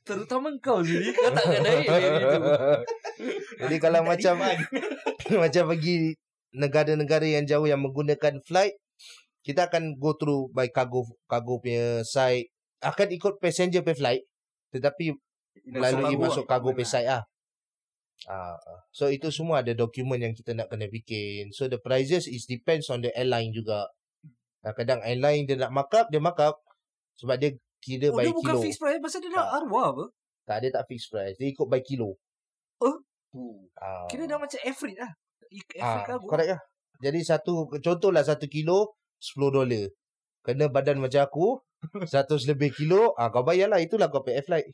Terutama 0.07 0.55
kau 0.63 0.79
sendiri 0.79 1.11
kau 1.11 1.35
tak 1.35 1.43
akan 1.51 1.61
naik 1.67 1.83
ferry 1.83 2.09
tu. 2.15 2.31
Jadi 3.59 3.75
kalau 3.83 4.01
macam 4.07 4.39
macam 5.43 5.63
pergi 5.75 6.15
negara-negara 6.55 7.27
yang 7.27 7.43
jauh 7.43 7.67
yang 7.67 7.83
menggunakan 7.83 8.39
flight, 8.47 8.79
kita 9.43 9.67
akan 9.67 9.99
go 9.99 10.15
through 10.15 10.47
by 10.55 10.71
cargo 10.71 11.03
cargo 11.27 11.59
punya 11.59 11.99
site. 12.07 12.55
Akan 12.79 13.11
ikut 13.11 13.43
passenger 13.43 13.83
pay 13.83 13.99
flight, 13.99 14.23
tetapi 14.71 15.11
melalui 15.75 16.15
masuk 16.15 16.47
lah, 16.47 16.55
cargo 16.55 16.71
pay 16.71 16.87
site 16.87 17.11
lah. 17.11 17.27
Ah, 18.31 18.55
ah. 18.55 18.79
so 18.95 19.11
itu 19.11 19.27
semua 19.27 19.59
ada 19.59 19.75
dokumen 19.75 20.23
yang 20.23 20.31
kita 20.31 20.55
nak 20.55 20.71
kena 20.71 20.87
bikin. 20.87 21.51
So 21.51 21.67
the 21.67 21.83
prices 21.83 22.31
is 22.31 22.47
depends 22.47 22.87
on 22.87 23.03
the 23.03 23.11
airline 23.11 23.51
juga. 23.51 23.91
Kadang-kadang 24.65 25.05
airline 25.05 25.45
dia 25.45 25.61
nak 25.61 25.69
markup, 25.69 26.09
dia 26.09 26.17
markup 26.17 26.57
sebab 27.21 27.37
dia 27.37 27.53
kira 27.77 28.09
Oh, 28.09 28.17
by 28.17 28.25
dia 28.25 28.33
bukan 28.33 28.53
kilo. 28.57 28.63
fixed 28.65 28.81
price 28.81 28.97
pasal 28.97 29.21
dia 29.21 29.29
dah 29.29 29.45
Tak. 29.45 29.55
arwah 29.61 29.87
apa? 29.93 30.05
Tak 30.45 30.55
ada 30.57 30.67
tak 30.73 30.83
fixed 30.89 31.09
price. 31.13 31.37
Dia 31.37 31.47
ikut 31.53 31.67
by 31.69 31.81
kilo. 31.85 32.17
Oh. 32.81 32.97
Ah. 33.77 34.09
Kira 34.09 34.25
dah 34.25 34.41
macam 34.41 34.57
air 34.57 34.73
freight 34.73 34.97
lah. 34.97 35.11
Air 35.53 35.83
Ah, 35.85 36.01
freight 36.01 36.25
correct 36.25 36.49
lah. 36.49 36.61
Jadi 36.97 37.19
satu 37.21 37.69
contohlah 37.69 38.25
satu 38.25 38.49
kilo 38.49 38.97
10 39.21 39.53
dolar. 39.53 39.85
Kena 40.41 40.65
badan 40.65 40.97
macam 40.97 41.21
aku 41.21 41.47
100 42.09 42.49
lebih 42.49 42.73
kilo, 42.73 43.13
ah 43.21 43.29
kau 43.29 43.45
bayarlah 43.45 43.77
itulah 43.77 44.09
kau 44.09 44.25
pay 44.25 44.41
air 44.41 44.45
flight. 44.47 44.65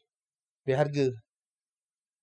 Pay 0.64 0.78
harga. 0.78 1.12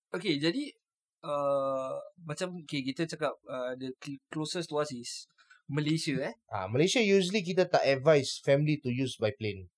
Okay, 0.09 0.41
jadi 0.41 0.73
uh, 1.21 1.93
macam 2.25 2.49
okay, 2.65 2.81
kita 2.81 3.05
cakap 3.05 3.37
uh, 3.45 3.77
the 3.77 3.93
cl- 4.01 4.17
closest 4.33 4.73
to 4.73 4.81
us 4.81 4.89
is 4.89 5.29
Malaysia 5.69 6.17
eh. 6.25 6.33
Ah 6.49 6.65
Malaysia 6.65 6.97
usually 6.97 7.45
kita 7.45 7.69
tak 7.69 7.85
advise 7.85 8.41
family 8.41 8.81
to 8.81 8.89
use 8.89 9.15
by 9.21 9.29
plane. 9.37 9.69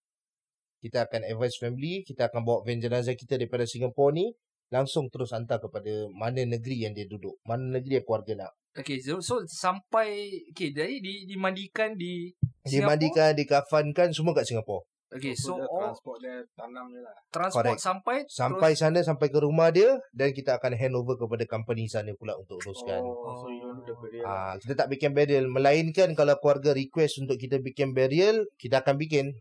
Kita 0.82 1.06
akan 1.06 1.28
advise 1.28 1.60
family, 1.62 2.02
kita 2.02 2.32
akan 2.32 2.42
bawa 2.42 2.66
van 2.66 2.82
jenazah 2.82 3.14
kita 3.14 3.38
daripada 3.38 3.70
Singapore 3.70 4.18
ni 4.18 4.34
langsung 4.72 5.12
terus 5.12 5.36
hantar 5.36 5.60
kepada 5.60 6.08
mana 6.16 6.48
negeri 6.48 6.88
yang 6.88 6.96
dia 6.96 7.06
duduk, 7.06 7.38
mana 7.44 7.78
negeri 7.78 8.02
yang 8.02 8.06
keluarga 8.08 8.34
nak. 8.48 8.52
Okay, 8.72 9.04
so, 9.04 9.20
so 9.20 9.44
sampai 9.44 10.32
okay, 10.56 10.72
jadi 10.72 11.04
di, 11.04 11.28
dimandikan 11.28 11.92
di 12.00 12.32
Singapore? 12.64 12.72
Dimandikan, 12.72 13.30
dikafankan 13.36 14.16
semua 14.16 14.32
kat 14.32 14.48
Singapore. 14.48 14.88
Okay, 15.12 15.36
so 15.36 15.60
dia 15.60 15.68
all 15.68 15.92
transport 15.92 16.18
dia 16.24 16.40
tanam 16.56 16.88
je 16.88 17.04
lah. 17.04 17.12
transport 17.36 17.76
Correct. 17.76 17.84
sampai 17.84 18.18
Sampai 18.32 18.72
sana 18.80 19.04
sampai 19.04 19.28
ke 19.28 19.44
rumah 19.44 19.68
dia 19.68 20.00
dan 20.16 20.32
kita 20.32 20.56
akan 20.56 20.72
hand 20.72 20.96
over 20.96 21.20
kepada 21.20 21.44
company 21.44 21.84
sana 21.92 22.16
pula 22.16 22.40
untuk 22.40 22.64
uruskan. 22.64 23.04
Oh, 23.04 23.36
so 23.36 23.52
you 23.52 23.72
dulu 23.72 23.84
daripada 23.84 24.12
dia. 24.12 24.24
Ah, 24.24 24.54
kita 24.60 24.74
tak 24.76 24.88
bikin 24.92 25.12
burial. 25.16 25.46
Melainkan 25.48 26.14
kalau 26.14 26.36
keluarga 26.38 26.72
request 26.76 27.24
untuk 27.24 27.40
kita 27.40 27.60
bikin 27.60 27.96
burial, 27.96 28.46
kita 28.60 28.84
akan 28.84 28.96
bikin. 29.00 29.36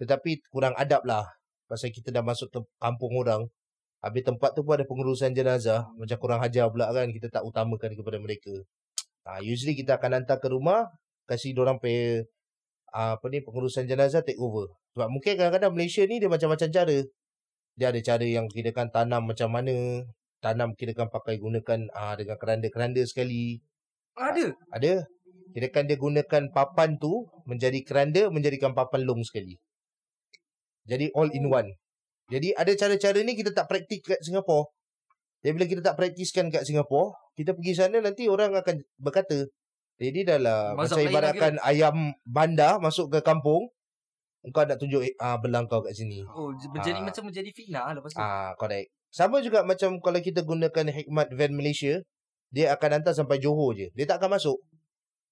Tetapi 0.00 0.44
kurang 0.50 0.74
adab 0.74 1.04
lah. 1.06 1.24
Pasal 1.68 1.92
kita 1.94 2.10
dah 2.10 2.24
masuk 2.24 2.50
tem- 2.50 2.68
kampung 2.80 3.14
orang. 3.16 3.46
Habis 4.04 4.28
tempat 4.28 4.52
tu 4.52 4.60
pun 4.60 4.76
ada 4.76 4.84
pengurusan 4.84 5.32
jenazah. 5.32 5.88
Macam 5.96 6.16
kurang 6.20 6.40
hajar 6.44 6.68
pula 6.68 6.92
kan. 6.92 7.08
Kita 7.08 7.32
tak 7.32 7.48
utamakan 7.48 7.96
kepada 7.96 8.18
mereka. 8.20 8.52
Ah, 9.24 9.40
usually 9.40 9.72
kita 9.72 9.96
akan 9.96 10.20
hantar 10.20 10.36
ke 10.40 10.52
rumah. 10.52 10.92
Kasih 11.24 11.56
orang 11.56 11.80
pay 11.80 12.20
apa 12.94 13.26
ni 13.26 13.42
pengurusan 13.42 13.90
jenazah 13.90 14.22
take 14.22 14.38
over. 14.38 14.70
Sebab 14.94 15.10
mungkin 15.10 15.34
kadang-kadang 15.34 15.74
Malaysia 15.74 16.06
ni 16.06 16.22
dia 16.22 16.30
macam-macam 16.30 16.70
cara. 16.70 16.98
Dia 17.74 17.90
ada 17.90 17.98
cara 17.98 18.22
yang 18.22 18.46
kirakan 18.46 18.94
tanam 18.94 19.26
macam 19.26 19.50
mana. 19.50 20.06
Tanam 20.38 20.78
kirakan 20.78 21.10
pakai 21.10 21.42
gunakan 21.42 21.90
ah, 21.90 22.14
dengan 22.14 22.38
keranda-keranda 22.38 23.02
sekali. 23.02 23.58
ada. 24.14 24.54
Ada. 24.70 25.02
Kirakan 25.50 25.90
dia 25.90 25.98
gunakan 25.98 26.42
papan 26.54 26.94
tu 27.02 27.26
menjadi 27.50 27.82
keranda, 27.82 28.30
menjadikan 28.30 28.70
papan 28.78 29.02
long 29.02 29.22
sekali. 29.26 29.58
Jadi 30.86 31.10
all 31.18 31.34
in 31.34 31.50
one. 31.50 31.74
Jadi 32.30 32.54
ada 32.54 32.72
cara-cara 32.78 33.18
ni 33.26 33.34
kita 33.34 33.50
tak 33.50 33.66
praktik 33.66 34.06
kat 34.06 34.20
Singapore. 34.22 34.70
Jadi 35.42 35.52
bila 35.52 35.66
kita 35.68 35.82
tak 35.84 35.96
praktiskan 36.00 36.48
kat 36.48 36.64
Singapore, 36.64 37.12
kita 37.36 37.52
pergi 37.52 37.72
sana 37.76 38.00
nanti 38.00 38.30
orang 38.30 38.56
akan 38.56 38.80
berkata, 38.96 39.44
jadi 39.94 40.20
dah 40.26 40.38
lah 40.42 40.60
Mazhab 40.74 40.98
macam 40.98 41.10
ibaratkan 41.10 41.52
ayam 41.62 41.96
bandar 42.26 42.82
masuk 42.82 43.14
ke 43.14 43.22
kampung, 43.22 43.70
engkau 44.42 44.66
nak 44.66 44.78
tunjuk 44.82 45.06
ah 45.22 45.38
belang 45.38 45.70
kau 45.70 45.80
kat 45.80 45.94
sini. 45.94 46.26
Oh, 46.26 46.50
menjadi 46.50 46.98
Ah. 47.00 47.06
macam 47.06 47.22
menjadi 47.30 47.50
fitnah 47.54 47.82
lah 47.90 47.92
lepas 47.96 48.10
tu. 48.10 48.18
Ah, 48.18 48.52
correct. 48.58 48.90
Sama 49.14 49.38
juga 49.38 49.62
macam 49.62 50.02
kalau 50.02 50.18
kita 50.18 50.42
gunakan 50.42 50.90
Hikmat 50.90 51.30
Van 51.38 51.52
Malaysia, 51.54 52.02
dia 52.50 52.74
akan 52.74 52.98
hantar 52.98 53.14
sampai 53.14 53.38
Johor 53.38 53.78
je. 53.78 53.94
Dia 53.94 54.10
tak 54.10 54.18
akan 54.18 54.34
masuk. 54.34 54.58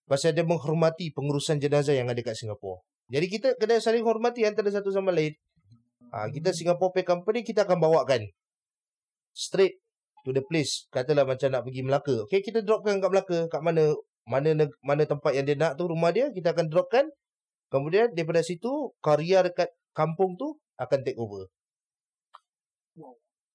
Pasal 0.06 0.38
dia 0.38 0.46
menghormati 0.46 1.10
pengurusan 1.10 1.58
jenazah 1.58 1.94
yang 1.94 2.06
ada 2.06 2.22
kat 2.22 2.38
Singapore. 2.38 2.86
Jadi 3.10 3.26
kita 3.26 3.48
kena 3.58 3.82
saling 3.82 4.06
hormati 4.06 4.46
antara 4.46 4.70
satu 4.70 4.94
sama 4.94 5.10
lain. 5.10 5.34
Ah, 6.14 6.30
kita 6.30 6.54
Singapore 6.54 6.94
Pay 6.94 7.04
Company 7.08 7.42
kita 7.42 7.66
akan 7.66 7.82
bawakan 7.82 8.30
straight 9.34 9.80
to 10.22 10.30
the 10.30 10.44
place. 10.44 10.86
Katalah 10.92 11.26
macam 11.26 11.50
nak 11.50 11.66
pergi 11.66 11.82
Melaka. 11.82 12.16
Okay, 12.28 12.44
kita 12.44 12.62
dropkan 12.62 13.02
kat 13.02 13.10
Melaka. 13.10 13.38
Kat 13.50 13.64
mana 13.64 13.90
mana 14.28 14.54
mana 14.82 15.02
tempat 15.04 15.32
yang 15.34 15.46
dia 15.48 15.56
nak 15.58 15.74
tu 15.78 15.86
rumah 15.90 16.10
dia, 16.14 16.30
kita 16.30 16.54
akan 16.54 16.66
dropkan. 16.70 17.06
Kemudian 17.72 18.12
daripada 18.12 18.44
situ, 18.44 18.92
karya 19.00 19.42
dekat 19.46 19.72
kampung 19.96 20.36
tu 20.36 20.60
akan 20.76 21.00
take 21.04 21.16
over. 21.18 21.48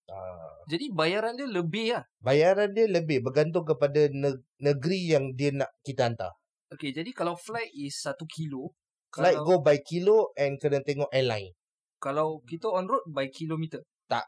Ah, 0.07 0.63
Jadi 0.71 0.87
bayaran 0.95 1.35
dia 1.35 1.43
lebih 1.45 1.91
lah. 1.91 2.03
bayaran 2.23 2.71
dia 2.71 2.87
lebih 2.87 3.19
bergantung 3.19 3.67
kepada 3.67 4.07
ne- 4.07 4.39
negeri 4.57 5.11
yang 5.11 5.35
dia 5.35 5.51
nak 5.51 5.67
kita 5.83 6.07
hantar. 6.07 6.31
Okay, 6.71 6.95
jadi 6.95 7.11
kalau 7.11 7.35
flight 7.35 7.71
is 7.75 7.95
1 8.03 8.23
kilo, 8.27 8.71
Flight 9.11 9.35
kalau, 9.39 9.59
go 9.59 9.63
by 9.63 9.79
kilo 9.83 10.31
and 10.35 10.59
kena 10.59 10.79
tengok 10.83 11.11
airline. 11.11 11.51
kalau 11.99 12.39
kita 12.45 12.69
on 12.71 12.85
road 12.87 13.03
by 13.11 13.27
kilometer. 13.27 13.81
Tak. 14.07 14.23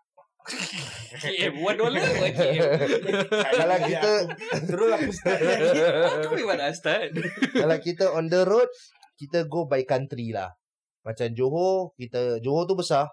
KM, 0.47 1.53
1 1.61 1.79
dollar 1.79 2.01
KM. 2.01 2.63
Kalau 3.59 3.77
kita 3.85 4.13
Terus 4.65 4.91
aku 4.95 5.11
start 5.13 5.41
lagi. 5.43 5.79
Aku 6.25 6.33
memang 6.35 6.57
dah 6.57 6.71
start. 6.73 7.09
kalau 7.53 7.77
kita 7.77 8.05
on 8.15 8.31
the 8.31 8.41
road, 8.47 8.69
kita 9.19 9.45
go 9.45 9.67
by 9.67 9.83
country 9.83 10.31
lah. 10.31 10.55
Macam 11.03 11.27
Johor, 11.35 11.93
kita 11.99 12.39
Johor 12.39 12.65
tu 12.65 12.75
besar. 12.79 13.11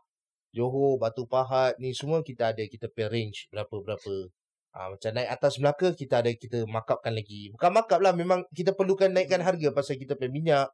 Johor, 0.57 0.97
Batu 0.97 1.29
Pahat 1.29 1.77
ni 1.77 1.93
semua 1.93 2.25
kita 2.25 2.57
ada 2.57 2.65
kita 2.65 2.89
pay 2.89 3.13
range 3.13 3.53
berapa-berapa. 3.53 4.33
Ah 4.77 4.93
macam 4.93 5.11
naik 5.17 5.29
atas 5.33 5.57
Melaka 5.61 5.93
kita 5.93 6.25
ada 6.25 6.33
kita 6.33 6.65
markupkan 6.65 7.13
lagi. 7.13 7.53
Bukan 7.53 7.71
markup 7.73 8.01
lah 8.01 8.17
memang 8.17 8.45
kita 8.53 8.73
perlukan 8.73 9.13
naikkan 9.13 9.45
harga 9.45 9.69
pasal 9.73 10.01
kita 10.01 10.17
pay 10.17 10.33
minyak 10.33 10.73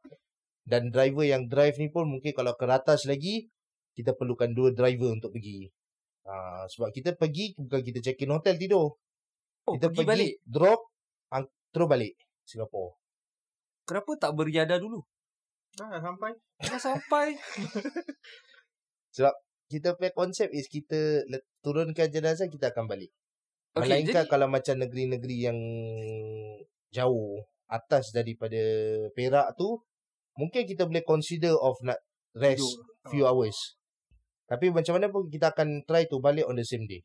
dan 0.63 0.91
driver 0.91 1.27
yang 1.27 1.51
drive 1.51 1.75
ni 1.79 1.91
pun 1.91 2.07
mungkin 2.07 2.31
kalau 2.31 2.55
ke 2.55 2.63
atas 2.67 3.03
lagi 3.03 3.51
kita 3.95 4.15
perlukan 4.15 4.51
dua 4.55 4.71
driver 4.71 5.11
untuk 5.11 5.35
pergi. 5.35 5.67
Ah 6.23 6.63
sebab 6.71 6.89
kita 6.95 7.19
pergi 7.19 7.51
bukan 7.59 7.83
kita 7.83 7.99
check 7.99 8.23
in 8.23 8.31
hotel 8.31 8.55
tidur. 8.55 8.95
Oh, 9.67 9.73
kita 9.75 9.91
pergi, 9.91 10.07
balik. 10.07 10.33
drop 10.43 10.79
ang- 11.31 11.51
terus 11.71 11.87
balik 11.87 12.13
Singapore. 12.43 12.99
Kenapa 13.83 14.11
tak 14.19 14.31
beriadah 14.35 14.79
dulu? 14.79 15.03
Dah 15.75 15.99
sampai. 15.99 16.31
Dah 16.63 16.79
sampai. 16.79 17.27
kita 19.73 19.97
punya 19.97 20.11
konsep 20.13 20.53
is 20.53 20.69
kita 20.69 21.25
let, 21.25 21.43
turunkan 21.65 22.07
jenazah 22.13 22.45
kita 22.45 22.69
akan 22.69 22.85
balik. 22.85 23.09
Okay, 23.73 23.89
Melainkan 23.89 24.23
jadi- 24.23 24.31
kalau 24.31 24.47
macam 24.47 24.75
negeri-negeri 24.77 25.37
yang 25.49 25.59
jauh 26.93 27.41
atas 27.65 28.13
daripada 28.13 28.59
Perak 29.17 29.57
tu 29.57 29.81
mungkin 30.37 30.61
kita 30.69 30.85
boleh 30.85 31.01
consider 31.01 31.57
of 31.57 31.73
nak 31.81 31.97
rest 32.37 32.61
Tidur. 32.61 33.09
few 33.09 33.23
hours. 33.25 33.57
Tapi 34.53 34.69
macam 34.69 34.93
mana 34.93 35.09
pun 35.09 35.25
kita 35.25 35.49
akan 35.49 35.81
try 35.83 36.05
to 36.05 36.21
balik 36.21 36.45
on 36.45 36.53
the 36.53 36.61
same 36.61 36.85
day. 36.85 37.01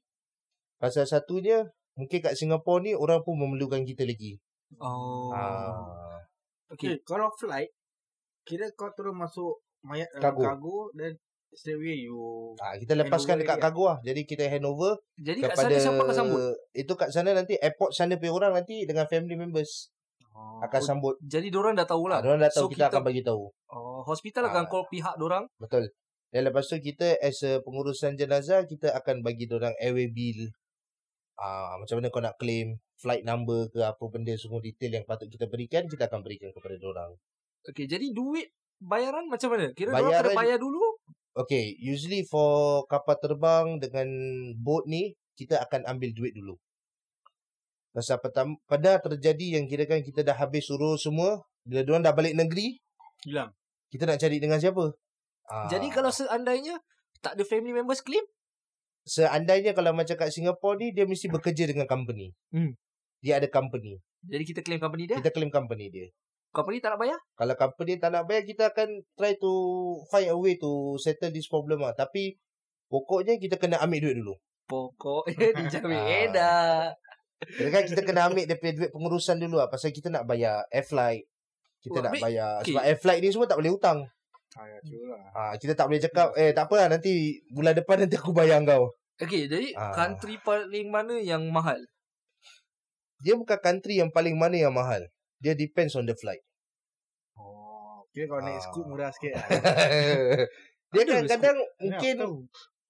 Pasal 0.77 1.09
satunya 1.09 1.65
mungkin 1.97 2.21
kat 2.21 2.37
Singapore 2.37 2.85
ni 2.85 2.93
orang 2.93 3.25
pun 3.25 3.35
memerlukan 3.35 3.81
kita 3.83 4.05
lagi. 4.05 4.37
Oh. 4.77 5.33
Ah. 5.33 6.21
Okay. 6.69 6.93
Okay, 6.93 6.95
kalau 7.03 7.33
flight, 7.33 7.73
kira 8.45 8.69
kau 8.77 8.93
terus 8.93 9.17
masuk 9.17 9.57
mayat 9.81 10.05
dalam 10.13 10.37
Kargo. 10.37 10.45
kargo 10.45 10.79
dan 10.93 11.17
straight 11.49 11.81
away 11.81 11.97
you 11.99 12.53
Ah, 12.61 12.77
kita 12.77 12.93
lepaskan 12.93 13.41
dekat 13.41 13.57
kargo 13.57 13.89
lah. 13.89 13.99
Jadi 14.05 14.29
kita 14.29 14.45
handover 14.45 15.01
Jadi 15.17 15.41
kat 15.41 15.57
kepada 15.57 15.73
sana 15.73 15.81
siapa 15.81 16.03
akan 16.05 16.13
sambut? 16.15 16.53
itu 16.75 16.93
kat 16.93 17.09
sana 17.09 17.33
nanti 17.33 17.57
airport 17.57 17.91
sana 17.91 18.21
punya 18.21 18.31
orang 18.31 18.53
nanti 18.55 18.85
dengan 18.85 19.09
family 19.09 19.33
members. 19.35 19.89
Oh. 20.29 20.61
akan 20.61 20.79
sambut. 20.79 21.19
Jadi 21.19 21.51
diorang 21.51 21.75
dah 21.75 21.83
tahulah. 21.83 22.21
Ah, 22.21 22.23
Diorang 22.23 22.39
dah 22.39 22.53
tahu 22.53 22.69
So, 22.69 22.71
kita, 22.71 22.87
kita- 22.87 22.91
akan 22.95 23.03
bagi 23.03 23.23
tahu. 23.25 23.43
Oh, 23.73 24.01
hospital 24.07 24.47
akan 24.47 24.65
Ah. 24.65 24.71
call 24.71 24.87
pihak 24.87 25.15
diorang. 25.17 25.45
Betul. 25.57 25.91
Dan 26.29 26.45
lepas 26.45 26.69
tu 26.69 26.77
kita 26.77 27.17
as 27.25 27.41
a 27.41 27.65
pengurusan 27.65 28.17
jenazah 28.21 28.69
kita 28.69 28.93
akan 28.93 29.25
bagi 29.25 29.49
orang 29.49 29.73
airway 29.81 30.13
bill. 30.13 30.53
Ah 31.41 31.79
macam 31.81 32.03
mana 32.03 32.13
kau 32.13 32.21
nak 32.21 32.37
claim 32.37 32.77
flight 32.99 33.23
number 33.25 33.71
ke 33.73 33.81
apa 33.81 34.05
benda 34.11 34.35
semua 34.35 34.59
detail 34.61 34.91
yang 34.91 35.07
patut 35.07 35.31
kita 35.31 35.47
berikan 35.47 35.87
kita 35.87 36.11
akan 36.11 36.21
berikan 36.21 36.51
kepada 36.53 36.77
orang. 36.83 37.15
Okay, 37.65 37.87
jadi 37.87 38.11
duit 38.13 38.51
bayaran 38.83 39.31
macam 39.31 39.55
mana? 39.55 39.71
Kira 39.73 39.95
diorang 39.95 40.11
kena 40.11 40.35
Bayaran- 40.35 40.39
bayar 40.39 40.59
dulu? 40.61 40.83
Okay, 41.39 41.79
usually 41.79 42.27
for 42.27 42.83
kapal 42.91 43.15
terbang 43.23 43.79
dengan 43.79 44.09
boat 44.59 44.85
ni 44.91 45.15
kita 45.39 45.63
akan 45.63 45.87
ambil 45.87 46.11
duit 46.11 46.35
dulu. 46.35 46.59
Pasal 47.95 48.19
pertama, 48.19 48.59
pada 48.67 48.99
terjadi 48.99 49.59
yang 49.59 49.65
kira 49.71 49.87
kan 49.87 50.03
kita 50.03 50.27
dah 50.27 50.35
habis 50.35 50.67
urus 50.71 51.07
semua, 51.07 51.39
bila 51.63 51.87
diorang 51.87 52.03
dah 52.03 52.15
balik 52.15 52.35
negeri, 52.35 52.79
Hilang. 53.23 53.55
kita 53.91 54.07
nak 54.07 54.19
cari 54.19 54.39
dengan 54.43 54.59
siapa? 54.59 54.93
Ah, 55.49 55.65
Jadi 55.67 55.89
kalau 55.89 56.09
seandainya 56.09 56.77
tak 57.19 57.35
ada 57.35 57.43
family 57.43 57.73
members 57.73 58.01
claim, 58.01 58.23
seandainya 59.03 59.73
kalau 59.73 59.91
macam 59.91 60.15
kat 60.15 60.29
Singapore 60.29 60.77
ni 60.77 60.93
dia 60.93 61.05
mesti 61.05 61.27
bekerja 61.27 61.65
dengan 61.65 61.85
company. 61.85 62.33
Hmm. 62.53 62.77
Dia 63.19 63.41
ada 63.41 63.49
company. 63.49 63.99
jadi 64.21 64.45
kita 64.45 64.61
claim 64.61 64.79
company 64.79 65.07
dia. 65.07 65.17
Kita 65.19 65.31
claim 65.31 65.49
company 65.49 65.89
dia. 65.89 66.07
Company 66.49 66.79
tak 66.79 66.95
nak 66.95 67.01
bayar? 67.01 67.19
Kalau 67.35 67.55
company 67.55 67.93
tak 67.97 68.11
nak 68.11 68.25
bayar 68.25 68.43
kita 68.43 68.69
akan 68.69 68.89
try 69.15 69.37
to 69.37 69.53
find 70.07 70.27
a 70.27 70.35
way 70.35 70.57
to 70.57 70.71
settle 70.97 71.29
this 71.29 71.45
problem 71.45 71.81
lah. 71.81 71.93
Tapi 71.93 72.37
pokoknya 72.87 73.37
kita 73.37 73.57
kena 73.57 73.79
ambil 73.79 74.05
duit 74.05 74.17
dulu. 74.17 74.35
Pokoknya 74.65 75.49
dijamin 75.59 75.99
Ah. 75.99 76.09
edah. 76.25 76.73
Kira 77.39 77.69
kan 77.71 77.83
kita 77.85 78.03
kena 78.03 78.27
ambil 78.27 78.45
punya 78.51 78.73
duit 78.75 78.91
pengurusan 78.91 79.39
dulu 79.39 79.57
lah. 79.57 79.69
Pasal 79.69 79.91
kita 79.91 80.11
nak 80.11 80.27
bayar 80.27 80.67
air 80.69 80.83
flight. 80.83 81.25
Kita 81.79 81.99
Oh, 81.99 82.05
nak 82.05 82.19
bayar. 82.19 82.59
okay. 82.59 82.75
Sebab 82.75 82.83
air 82.83 82.99
flight 82.99 83.21
ni 83.23 83.31
semua 83.31 83.47
tak 83.47 83.59
boleh 83.59 83.71
hutang. 83.71 84.03
Ah, 84.57 84.65
ya, 84.65 84.79
true 84.81 85.07
lah. 85.13 85.21
Ha, 85.37 85.43
kita 85.61 85.77
tak 85.77 85.87
boleh 85.93 86.01
cakap, 86.01 86.33
eh 86.39 86.57
tak 86.57 86.67
apa 86.71 86.75
lah 86.81 86.89
nanti 86.97 87.37
bulan 87.53 87.77
depan 87.77 88.01
nanti 88.01 88.17
aku 88.17 88.33
bayar 88.33 88.65
kau. 88.65 88.95
Okay, 89.19 89.51
jadi 89.51 89.75
Ah. 89.77 89.93
country 89.93 90.39
paling 90.41 90.89
mana 90.89 91.19
yang 91.19 91.43
mahal? 91.51 91.77
Dia 93.19 93.35
bukan 93.35 93.59
country 93.59 93.99
yang 93.99 94.15
paling 94.15 94.39
mana 94.39 94.55
yang 94.55 94.71
mahal. 94.73 95.03
Dia 95.43 95.59
depends 95.59 95.99
on 95.99 96.07
the 96.07 96.15
flight. 96.15 96.41
Oh, 97.35 98.07
kira 98.15 98.31
kalau 98.31 98.43
naik 98.47 98.59
Ah. 98.59 98.65
scoop 98.65 98.87
murah 98.87 99.11
sikit 99.11 99.35
lah. 99.37 99.47
dia 100.95 101.03
Ada 101.05 101.11
kadang-kadang 101.13 101.59
Ya, 101.61 101.69
mungkin 101.85 102.17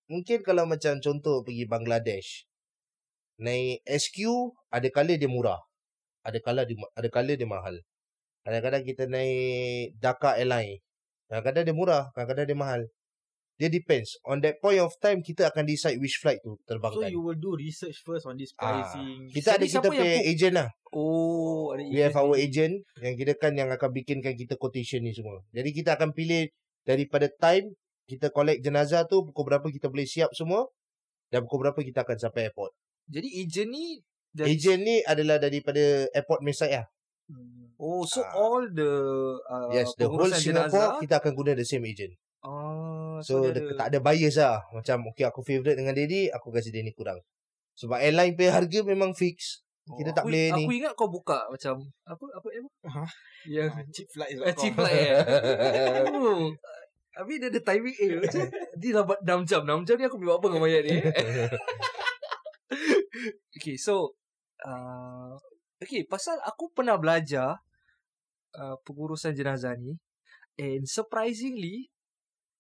mungkin 0.07 0.39
kalau 0.47 0.65
macam 0.65 0.95
contoh 1.03 1.43
pergi 1.43 1.67
Bangladesh 1.67 2.47
naik 3.37 3.83
SQ 3.85 4.17
ada 4.71 4.89
kala 4.89 5.19
dia 5.19 5.27
murah 5.27 5.59
ada 6.23 6.39
kala 6.39 6.63
dia 6.63 6.79
ada 6.95 7.09
kala 7.11 7.35
dia 7.35 7.45
mahal 7.45 7.75
kadang-kadang 8.47 8.87
kita 8.87 9.05
naik 9.11 9.99
Dhaka 9.99 10.39
Airline 10.39 10.79
kadang-kadang 11.29 11.65
dia 11.69 11.77
murah 11.77 12.05
kadang-kadang 12.13 12.47
dia 12.49 12.59
mahal 12.59 12.83
dia 13.59 13.67
depends 13.67 14.15
on 14.23 14.39
that 14.39 14.55
point 14.63 14.79
of 14.79 14.95
time 15.03 15.19
kita 15.19 15.51
akan 15.51 15.67
decide 15.67 15.99
which 15.99 16.23
flight 16.23 16.39
tu 16.41 16.55
So 16.55 16.63
terbangkan 16.65 17.11
you 17.11 17.21
will 17.21 17.37
do 17.37 17.59
research 17.59 17.99
first 18.01 18.25
on 18.25 18.39
this 18.39 18.55
Ah. 18.57 18.79
pricing. 18.81 19.29
kita 19.35 19.59
ada 19.59 19.61
Jadi 19.61 19.67
kita 19.69 19.79
yang 19.79 19.93
punya 19.93 20.07
book? 20.15 20.31
agent 20.31 20.55
lah 20.55 20.69
Oh, 20.89 21.75
ada 21.77 21.83
we 21.85 22.01
have 22.01 22.17
our 22.17 22.33
agent 22.39 22.81
yang 23.03 23.15
kita 23.19 23.37
kan 23.37 23.53
yang 23.53 23.69
akan 23.69 23.91
bikinkan 23.93 24.33
kita 24.33 24.55
quotation 24.57 25.05
ni 25.05 25.13
semua 25.13 25.43
jadi 25.53 25.69
kita 25.69 25.91
akan 25.99 26.15
pilih 26.15 26.49
daripada 26.83 27.29
time 27.29 27.75
kita 28.09 28.33
collect 28.33 28.65
jenazah 28.65 29.05
tu 29.05 29.21
pukul 29.21 29.45
berapa 29.53 29.67
kita 29.69 29.93
boleh 29.93 30.09
siap 30.09 30.33
semua 30.33 30.65
dan 31.29 31.45
pukul 31.45 31.69
berapa 31.69 31.77
kita 31.83 32.07
akan 32.09 32.17
sampai 32.17 32.49
airport 32.49 32.73
Jadi 33.09 33.29
agent 33.43 33.69
ni 33.69 34.01
dari 34.29 34.55
Agent 34.55 34.81
ni 34.85 34.97
adalah 35.03 35.41
daripada 35.41 36.05
airport 36.13 36.45
side 36.53 36.77
lah. 36.77 36.87
Hmm. 37.33 37.58
Oh, 37.79 38.03
so 38.03 38.19
Ah. 38.21 38.35
all 38.35 38.67
the 38.67 38.91
uh, 39.41 39.71
Yes, 39.71 39.95
the 39.95 40.05
whole 40.05 40.27
Singapore 40.27 40.67
jenazah, 40.67 40.99
kita 40.99 41.15
akan 41.19 41.33
guna 41.33 41.55
the 41.55 41.63
same 41.63 41.87
agent. 41.87 42.11
Ah, 42.43 43.19
So, 43.19 43.47
dia 43.47 43.55
so 43.55 43.71
ada- 43.71 43.79
tak 43.79 43.87
ada 43.95 43.99
bias 44.01 44.35
lah. 44.35 44.59
Macam 44.71 45.07
okay 45.07 45.23
aku 45.23 45.43
favourite 45.43 45.75
dengan 45.75 45.95
dia 45.95 46.07
ni, 46.07 46.27
aku 46.27 46.51
kasi 46.51 46.71
dia 46.71 46.83
ni 46.83 46.91
kurang. 46.91 47.23
Sebab 47.75 47.99
airline 47.99 48.35
pay 48.35 48.51
harga 48.51 48.83
memang 48.83 49.15
fix. 49.15 49.63
kita 49.89 50.13
tak 50.13 50.21
aku, 50.21 50.29
boleh 50.29 50.47
ni. 50.53 50.65
Aku 50.67 50.73
ingat 50.75 50.93
kau 50.93 51.09
buka 51.09 51.49
macam 51.49 51.81
apa 52.05 52.25
apa 52.35 52.49
apa? 52.53 52.69
Ha? 52.93 53.03
Yang 53.49 53.69
Ah, 53.73 53.83
cheap 53.89 54.09
flight 54.13 54.33
eh, 54.37 54.53
cheap 54.53 54.75
flight 54.75 55.01
eh. 55.01 55.17
oh. 56.13 56.53
Habis 57.17 57.37
dia 57.41 57.49
ada 57.49 57.61
timing 57.65 57.97
eh 57.97 58.11
macam 58.21 58.43
dia 58.77 58.91
lambat 58.93 59.19
6 59.25 59.49
jam 59.49 59.61
6 59.65 59.87
jam 59.89 59.97
ni 59.97 60.05
aku 60.05 60.19
boleh 60.19 60.29
buat 60.29 60.39
apa 60.39 60.47
dengan 60.47 60.63
mayat 60.63 60.83
ni 60.85 60.93
Okay 63.57 63.75
so 63.75 64.15
uh, 64.63 65.35
Okay 65.81 66.05
pasal 66.05 66.39
aku 66.43 66.71
pernah 66.71 66.95
belajar 66.95 67.59
uh, 68.55 68.77
Pengurusan 68.87 69.37
jenazah 69.37 69.77
ni 69.77 69.99
And 70.57 70.89
surprisingly 70.89 71.93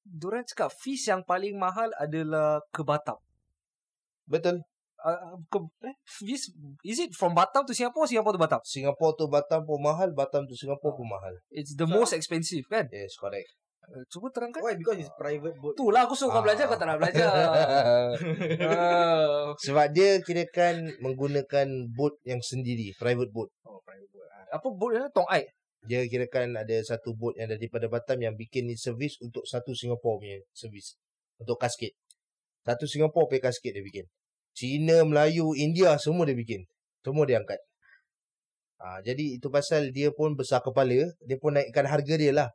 Diorang 0.03 0.45
cakap 0.45 0.73
fees 0.73 1.05
yang 1.05 1.21
paling 1.21 1.57
mahal 1.57 1.93
adalah 1.97 2.65
ke 2.73 2.81
Batam 2.81 3.21
Betul. 4.25 4.61
uh, 5.01 5.37
ke, 5.49 5.59
eh, 5.85 5.97
fees, 6.05 6.49
Is 6.81 6.99
it 6.99 7.13
from 7.13 7.33
Batam 7.33 7.65
to 7.65 7.73
Singapore 7.73 8.05
Singapore 8.05 8.33
to 8.33 8.41
Batam 8.41 8.61
Singapore 8.65 9.13
tu 9.15 9.29
Batam 9.29 9.65
pun 9.65 9.81
mahal, 9.81 10.13
Batam 10.13 10.45
tu 10.45 10.57
Singapore 10.57 10.97
pun 10.97 11.09
mahal. 11.09 11.33
It's 11.49 11.77
the 11.77 11.85
most 11.85 12.17
expensive 12.17 12.65
kan 12.69 12.89
Yes, 12.89 13.17
correct. 13.17 13.53
uh, 13.85 14.01
Cuba 14.09 14.33
terangkan 14.33 14.61
Why? 14.65 14.77
Because 14.81 14.97
it's 15.01 15.13
private 15.13 15.57
boat. 15.61 15.77
Tu 15.77 15.85
lah 15.89 16.05
aku 16.05 16.17
suruh 16.17 16.33
kau 16.33 16.41
Ah. 16.41 16.45
belajar 16.45 16.65
Kau 16.69 16.77
tak 16.77 16.89
nak 16.89 17.01
belajar 17.01 17.29
Ah. 18.65 19.53
Sebab 19.61 19.87
dia 19.93 20.21
kira 20.25 20.45
kan 20.49 20.77
menggunakan 21.01 21.69
boat 21.93 22.17
yang 22.25 22.41
sendiri, 22.41 22.93
private 22.97 23.29
boat. 23.29 23.49
Oh, 23.65 23.81
private 23.85 24.09
boat. 24.09 24.29
Ah. 24.29 24.57
Apa 24.57 24.69
boat 24.73 24.93
dia 24.93 25.05
Tong 25.13 25.29
Ai 25.29 25.45
Dia 25.87 26.03
kira 26.11 26.27
kan 26.27 26.51
ada 26.59 26.77
satu 26.83 27.15
boat 27.15 27.39
yang 27.39 27.55
daripada 27.55 27.87
Batam 27.87 28.19
yang 28.19 28.35
bikin 28.35 28.67
ni 28.67 28.75
servis 28.75 29.15
untuk 29.23 29.47
satu 29.47 29.77
Singapore 29.77 30.19
punya 30.19 30.39
servis. 30.51 30.99
Untuk 31.39 31.55
kasket. 31.61 31.95
Satu 32.67 32.91
Singapore 32.91 33.31
punya 33.31 33.49
kasket 33.49 33.79
dia 33.79 33.85
bikin. 33.85 34.07
Cina, 34.59 35.07
Melayu, 35.07 35.55
India 35.55 35.95
semua 36.03 36.27
dia 36.27 36.35
bikin. 36.35 36.67
Semua 37.07 37.25
dia 37.25 37.39
angkat. 37.39 37.63
Ha, 38.79 39.03
jadi 39.03 39.39
itu 39.39 39.47
pasal 39.51 39.91
dia 39.95 40.11
pun 40.11 40.35
besar 40.35 40.63
kepala. 40.63 41.15
Dia 41.23 41.37
pun 41.39 41.55
naikkan 41.55 41.87
harga 41.87 42.15
dia 42.19 42.35
lah. 42.35 42.51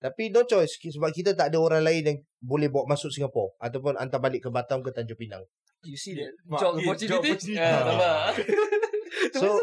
Tapi 0.00 0.32
no 0.32 0.44
choice. 0.44 0.80
Sebab 0.80 1.12
kita 1.12 1.36
tak 1.36 1.52
ada 1.52 1.60
orang 1.60 1.84
lain 1.84 2.02
yang 2.04 2.18
boleh 2.40 2.72
bawa 2.72 2.96
masuk 2.96 3.12
Singapore. 3.12 3.56
Ataupun 3.60 3.96
hantar 4.00 4.20
balik 4.20 4.44
ke 4.44 4.48
Batam 4.52 4.80
ke 4.80 4.92
Tanjung 4.92 5.16
Pinang. 5.16 5.44
You 5.80 5.96
see 5.96 6.12
that 6.12 6.32
Job 6.60 6.76
yeah, 6.76 6.92
opportunity 6.92 7.08
job 7.08 7.20
opportunity. 7.24 7.52
Ah, 7.56 7.84
nampak? 7.88 8.20
So, 9.36 9.60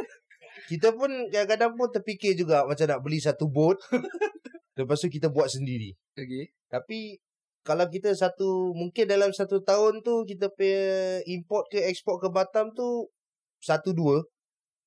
kita 0.68 0.92
pun 0.94 1.10
kadang-kadang 1.32 1.74
pun 1.80 1.88
terfikir 1.90 2.36
juga 2.36 2.68
macam 2.68 2.86
nak 2.86 3.00
beli 3.00 3.24
satu 3.24 3.48
boat. 3.48 3.80
Lepas 4.78 5.02
tu 5.02 5.10
kita 5.10 5.34
buat 5.34 5.50
sendiri. 5.50 5.96
Okay 6.14 6.54
Tapi 6.70 7.18
kalau 7.66 7.90
kita 7.90 8.14
satu 8.14 8.72
mungkin 8.78 9.10
dalam 9.10 9.34
satu 9.34 9.60
tahun 9.66 10.06
tu 10.06 10.24
kita 10.24 10.54
punya 10.54 11.20
import 11.26 11.68
ke 11.68 11.82
export 11.90 12.22
ke 12.22 12.30
Batam 12.30 12.72
tu 12.72 13.10
satu 13.58 13.92
dua 13.92 14.22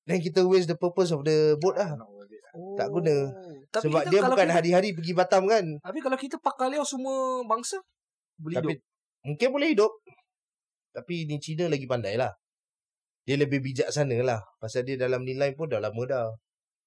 then 0.07 0.17
kita 0.23 0.41
waste 0.47 0.71
the 0.71 0.79
purpose 0.79 1.11
of 1.11 1.27
the 1.27 1.59
boat 1.59 1.75
lah. 1.75 1.93
Oh. 2.51 2.75
Tak 2.75 2.87
guna. 2.91 3.31
Tapi 3.71 3.87
Sebab 3.87 4.01
kita, 4.07 4.11
dia 4.11 4.19
bukan 4.27 4.47
kita, 4.47 4.55
hari-hari 4.59 4.89
pergi 4.95 5.13
Batam 5.13 5.43
kan. 5.47 5.65
Tapi 5.83 5.99
kalau 6.03 6.17
kita 6.19 6.35
pakai 6.39 6.75
liau 6.75 6.83
semua 6.83 7.43
bangsa 7.47 7.79
Beli 8.41 8.55
Tapi 8.57 8.73
hidup 8.75 8.81
mungkin 9.25 9.47
boleh 9.53 9.69
hidup. 9.77 9.91
Tapi 10.91 11.29
ni 11.29 11.37
Cina 11.39 11.71
lagi 11.71 11.85
pandai 11.87 12.19
lah. 12.19 12.33
Dia 13.21 13.35
lebih 13.37 13.61
bijaksana 13.61 14.17
lah. 14.21 14.41
Pasal 14.57 14.83
dia 14.83 14.97
dalam 14.97 15.21
nilai 15.21 15.53
pun 15.53 15.69
dah 15.69 15.77
lama 15.77 16.03
dah. 16.03 16.27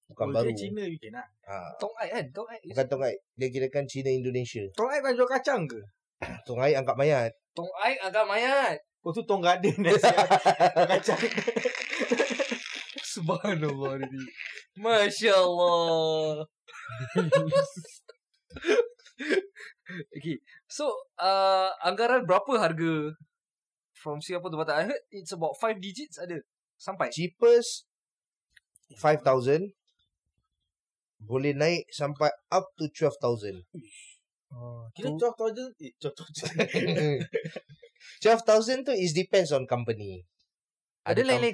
Bukan 0.05 0.27
Oh, 0.29 0.33
baru. 0.33 0.53
dia 0.53 0.69
Cina 0.69 0.85
bikin 0.85 1.15
lah. 1.15 1.25
Ha. 1.49 1.81
Tong 1.81 1.95
Ai 1.97 2.13
kan 2.13 2.25
Tong 2.29 2.45
Ai 2.45 2.61
Bukan 2.61 2.87
Tongai. 2.87 3.15
Dia 3.35 3.49
kira 3.49 3.67
kan 3.69 3.89
Cina 3.89 4.11
Indonesia. 4.11 4.61
Tong 4.77 4.91
Ai 4.91 5.01
kan 5.01 5.15
jual 5.15 5.25
kacang 5.25 5.65
ke? 5.65 5.81
Tongai 6.47 6.77
angkat 6.77 6.93
mayat. 6.95 7.33
Tong 7.55 7.71
Ai 7.79 7.97
agak 7.97 8.27
mayat 8.27 8.77
Oh 9.01 9.13
tu 9.13 9.23
Tong 9.23 9.41
Garden 9.41 9.73
dah 9.79 9.95
siap. 9.95 10.29
kacang. 10.89 11.21
Subhanallah 13.15 14.03
ni 14.03 14.23
Masya 14.75 15.39
Allah 15.39 16.43
Okay 20.11 20.37
So 20.67 20.91
uh, 21.17 21.71
Anggaran 21.81 22.27
berapa 22.27 22.59
harga 22.59 23.15
From 24.05 24.21
Singapore 24.21 24.53
to 24.53 24.61
Batam 24.61 24.77
I 24.77 24.85
heard 24.93 25.01
it's 25.09 25.33
about 25.33 25.57
5 25.57 25.81
digits 25.81 26.21
ada 26.21 26.37
Sampai 26.77 27.09
Cheapest 27.09 27.89
5,000. 29.01 29.73
Boleh 31.25 31.57
naik 31.57 31.89
sampai 31.89 32.29
up 32.53 32.69
to 32.77 32.93
12,000. 32.93 33.65
Kira 34.93 35.09
12,000 35.17 35.73
Eh 35.81 35.97
12,000 35.97 37.25
12,000 38.21 38.85
tu 38.87 38.93
is 38.93 39.17
depends 39.17 39.57
on 39.57 39.65
company. 39.65 40.21
Ada 41.05 41.21
lain-lain 41.21 41.53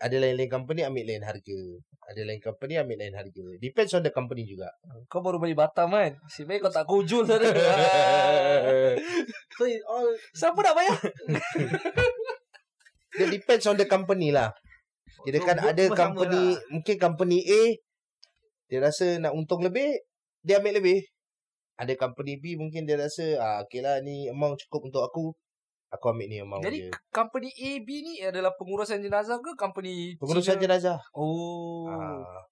Ada 0.00 0.16
lain-lain 0.16 0.48
company 0.48 0.80
ambil 0.80 1.04
lain 1.04 1.20
harga. 1.20 1.60
Ada 2.08 2.24
lain 2.24 2.40
company 2.40 2.80
ambil 2.80 2.96
lain 2.96 3.12
harga. 3.12 3.44
Depends 3.60 3.92
on 3.92 4.00
the 4.00 4.08
company 4.08 4.48
juga. 4.48 4.72
Kau 5.12 5.20
baru 5.20 5.36
balik 5.36 5.60
Batam 5.60 5.92
kan 5.92 6.16
Sebenarnya 6.32 6.64
kau 6.64 6.72
tak 6.72 6.88
kujul 6.88 7.28
sana 7.28 7.44
So 9.56 9.68
it 9.68 9.84
all 9.84 10.08
Siapa 10.32 10.58
nak 10.64 10.74
bayar 10.74 10.96
Dia 13.16 13.26
depends 13.32 13.64
on 13.64 13.80
the 13.80 13.88
company 13.88 14.28
lah. 14.28 14.52
Kira 15.24 15.40
kan 15.40 15.56
ada 15.56 15.84
company, 15.90 16.54
lah. 16.54 16.60
mungkin 16.68 16.96
company 17.00 17.38
A 17.48 17.62
Dia 18.68 18.78
rasa 18.84 19.16
nak 19.16 19.32
untung 19.32 19.64
lebih, 19.64 20.04
dia 20.44 20.60
ambil 20.60 20.82
lebih. 20.82 21.00
Ada 21.76 21.92
company 21.96 22.40
B 22.40 22.58
mungkin 22.58 22.84
dia 22.84 22.98
rasa, 22.98 23.38
ah, 23.38 23.56
okay 23.62 23.78
lah 23.78 24.02
ni 24.02 24.26
amount 24.26 24.58
cukup 24.66 24.90
untuk 24.90 25.02
aku. 25.06 25.32
Aku 25.96 26.06
ambil 26.06 26.26
ni 26.26 26.36
amount 26.38 26.60
Jadi 26.60 26.78
dia. 26.84 26.92
company 27.08 27.48
A, 27.50 27.70
B 27.80 27.88
ni 28.00 28.20
adalah 28.20 28.52
pengurusan 28.52 29.00
jenazah 29.00 29.40
ke 29.40 29.56
company 29.56 30.12
Pengurusan 30.16 30.56
Cina? 30.56 30.62
jenazah. 30.62 30.98
Oh. 31.10 31.88
Ah. 31.88 32.44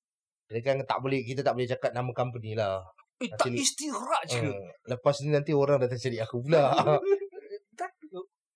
Jadi 0.49 0.61
kan 0.61 0.77
tak 0.83 0.99
boleh, 0.99 1.21
kita 1.21 1.41
tak 1.41 1.53
boleh 1.53 1.65
cakap 1.67 1.93
nama 1.93 2.09
company 2.11 2.53
lah. 2.53 2.81
eh, 3.17 3.29
tak 3.31 3.49
nanti- 3.49 3.61
istiraj 3.61 4.29
ke? 4.29 4.49
Hmm. 4.49 4.65
Lepas 4.87 5.21
ni 5.21 5.31
nanti 5.31 5.53
orang 5.53 5.79
datang 5.79 5.97
cari 5.99 6.19
aku 6.19 6.41
pula. 6.41 6.73
tak, 7.79 7.91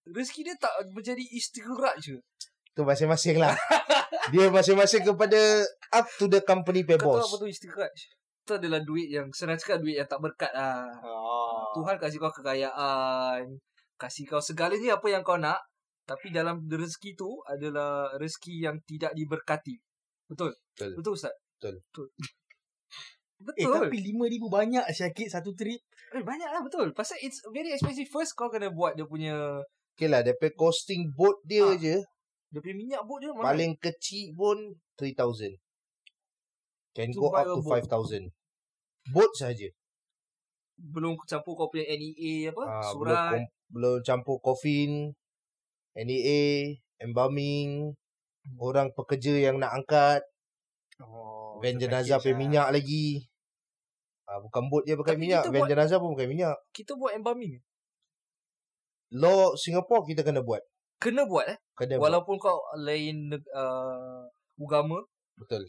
rezeki 0.07 0.40
dia 0.42 0.57
tak 0.57 0.72
menjadi 0.90 1.22
istiraj 1.22 2.01
ke? 2.01 2.18
tu 2.70 2.83
masing-masing 2.83 3.37
lah. 3.37 3.59
dia 4.33 4.46
masing-masing 4.48 5.03
kepada 5.03 5.66
up 5.90 6.07
to 6.14 6.27
the 6.27 6.38
company 6.40 6.87
pay 6.87 6.94
Kau 6.94 7.11
tahu 7.11 7.18
boss. 7.18 7.27
apa 7.27 7.37
tu 7.37 7.46
istiraj? 7.46 7.94
Itu 8.40 8.55
adalah 8.55 8.81
duit 8.81 9.11
yang 9.11 9.27
senang 9.29 9.59
cakap 9.59 9.83
duit 9.83 9.98
yang 9.98 10.07
tak 10.07 10.22
berkat 10.22 10.48
lah. 10.53 10.87
Ah. 10.94 11.66
Tuhan 11.74 11.98
kasih 11.98 12.16
kau 12.16 12.31
kekayaan, 12.31 13.42
kasih 13.99 14.25
kau 14.25 14.39
segalanya 14.39 14.97
apa 14.97 15.07
yang 15.11 15.21
kau 15.21 15.37
nak, 15.37 15.59
tapi 16.07 16.31
dalam 16.31 16.63
rezeki 16.65 17.13
tu 17.13 17.43
adalah 17.45 18.15
rezeki 18.15 18.65
yang 18.65 18.79
tidak 18.87 19.13
diberkati. 19.13 19.77
Betul? 20.25 20.55
Betul. 20.73 20.91
Betul 20.97 21.13
Ustaz? 21.13 21.35
Betul. 21.59 21.83
Betul. 21.85 22.09
Eh 23.39 23.63
Betul. 23.63 23.87
tapi 23.87 24.03
RM5,000 24.03 24.45
banyak 24.51 24.85
Syakit 24.91 25.31
satu 25.31 25.55
trip. 25.55 25.79
Eh, 26.11 26.27
banyak 26.27 26.51
lah 26.51 26.59
betul. 26.59 26.91
Pasal 26.91 27.23
it's 27.23 27.39
very 27.55 27.71
expensive. 27.71 28.11
First 28.11 28.35
kau 28.35 28.51
kena 28.51 28.67
buat 28.69 28.99
dia 28.99 29.07
punya 29.07 29.63
Okay 29.95 30.11
lah, 30.11 30.27
dia 30.27 30.35
costing 30.55 31.15
boat 31.15 31.39
dia 31.47 31.63
Ah. 31.63 31.75
je. 31.75 32.03
dia 32.51 32.59
punya 32.59 32.75
minyak 32.75 33.03
boat 33.07 33.23
dia 33.23 33.31
mahal. 33.31 33.55
Paling 33.55 33.79
kecil 33.79 34.35
pun 34.35 34.75
3,000. 34.99 35.55
Can 36.95 37.15
To 37.15 37.19
go 37.21 37.27
up 37.31 37.47
a 37.47 37.55
to 37.55 37.63
boat. 37.63 37.79
5,000. 37.87 38.27
Boat 39.11 39.31
saja. 39.35 39.69
belum 40.75 41.15
campur 41.23 41.55
kau 41.55 41.67
punya 41.67 41.87
NEA 41.89 42.51
apa? 42.51 42.63
Belum, 42.63 42.91
surat. 42.91 43.35
kom- 43.35 43.51
belum 43.69 44.01
campur 44.01 44.41
coffin, 44.41 45.13
NEA, 45.95 46.77
embalming, 46.99 47.93
Hmm. 48.39 48.57
orang 48.59 48.89
pekerja 48.93 49.35
yang 49.37 49.61
nak 49.61 49.77
angkat, 49.77 50.23
Oh, 50.99 51.61
van 51.61 51.77
jenazah 51.77 52.17
pakai 52.17 52.33
lah. 52.33 52.39
minyak 52.39 52.69
lagi. 52.73 53.29
Ah, 54.25 54.41
bukan 54.41 54.69
boat 54.69 54.85
je 54.85 54.93
pakai 54.95 55.15
Tapi 55.15 55.23
minyak, 55.23 55.43
van 55.47 55.53
buat- 55.63 55.69
jenazah 55.69 55.97
pun 55.97 56.17
pakai 56.17 56.29
minyak. 56.29 56.57
Kita 56.73 56.97
buat 56.97 57.13
embalming. 57.13 57.61
Law 59.11 59.57
Singapore 59.57 60.05
kita 60.07 60.21
kena 60.21 60.45
buat. 60.45 60.61
Kena 61.01 61.25
buat 61.25 61.49
eh. 61.49 61.57
Kena 61.73 61.97
buat. 61.97 62.09
Walaupun 62.09 62.37
kau 62.37 62.59
lain 62.77 63.33
uh, 63.33 64.21
agama. 64.59 65.01
Betul. 65.39 65.65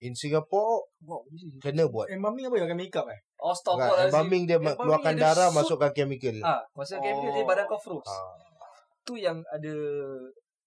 In 0.00 0.16
Singapore, 0.16 0.88
Wow, 1.04 1.28
kena 1.60 1.84
buat. 1.84 2.08
Embalming 2.08 2.48
apa 2.48 2.56
yang 2.56 2.72
makeup 2.72 3.04
eh? 3.12 3.20
Oh, 3.36 3.52
stop 3.52 3.76
Kan, 3.76 4.08
embalming 4.08 4.48
dia 4.48 4.56
Embalming 4.56 4.80
keluarkan 4.80 5.12
ada 5.16 5.24
darah, 5.32 5.48
suit. 5.52 5.56
masukkan 5.60 5.90
chemical. 5.92 6.36
Ah, 6.40 6.60
masa 6.72 6.96
oh. 6.96 7.04
Oh. 7.04 7.32
dia 7.32 7.44
badan 7.44 7.64
kau 7.68 7.76
froze. 7.76 8.08
Ah. 8.08 8.32
Tu 9.04 9.20
yang 9.20 9.44
ada 9.52 9.74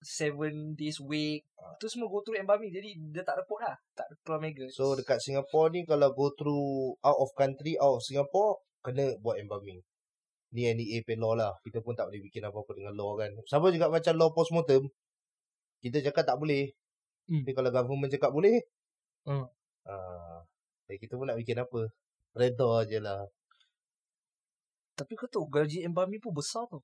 seven 0.06 0.78
days 0.78 1.02
wake. 1.02 1.46
Ah. 1.58 1.74
Tu 1.82 1.90
semua 1.90 2.14
go 2.14 2.22
through 2.22 2.38
embalming. 2.38 2.70
Jadi 2.70 2.94
dia 3.10 3.26
tak 3.26 3.42
repot 3.42 3.58
lah. 3.58 3.74
Tak 3.98 4.06
keluar 4.22 4.38
mega. 4.38 4.70
So 4.70 4.94
dekat 4.94 5.18
Singapore 5.18 5.74
ni 5.74 5.82
kalau 5.82 6.14
go 6.14 6.30
through 6.38 6.94
out 7.02 7.18
of 7.18 7.34
country, 7.34 7.74
out 7.82 7.98
of 7.98 8.06
Singapore, 8.06 8.62
kena 8.86 9.18
buat 9.18 9.42
embalming. 9.42 9.82
Ni 10.54 10.70
NEA 10.70 11.02
pay 11.02 11.18
law 11.18 11.34
lah. 11.34 11.58
Kita 11.66 11.82
pun 11.82 11.98
tak 11.98 12.14
boleh 12.14 12.22
bikin 12.22 12.46
apa-apa 12.46 12.78
dengan 12.78 12.94
law 12.94 13.18
kan. 13.18 13.34
Sama 13.50 13.74
juga 13.74 13.90
macam 13.90 14.14
law 14.14 14.30
postmortem. 14.30 14.86
Kita 15.82 16.06
cakap 16.06 16.30
tak 16.30 16.38
boleh. 16.38 16.70
Hmm. 17.26 17.42
Tapi 17.42 17.52
kalau 17.58 17.74
government 17.74 18.14
cakap 18.14 18.30
boleh. 18.30 18.62
Hmm. 19.24 19.46
Ah, 19.84 20.40
jadi 20.86 20.98
kita 21.00 21.14
pun 21.16 21.28
nak 21.28 21.38
bikin 21.38 21.58
apa. 21.58 21.82
Redha 22.34 22.72
je 22.86 23.00
lah. 23.00 23.24
Tapi 24.94 25.14
kau 25.14 25.26
tahu 25.26 25.46
gaji 25.48 25.84
embalming 25.84 26.20
pun 26.20 26.34
besar 26.34 26.66
tau. 26.68 26.82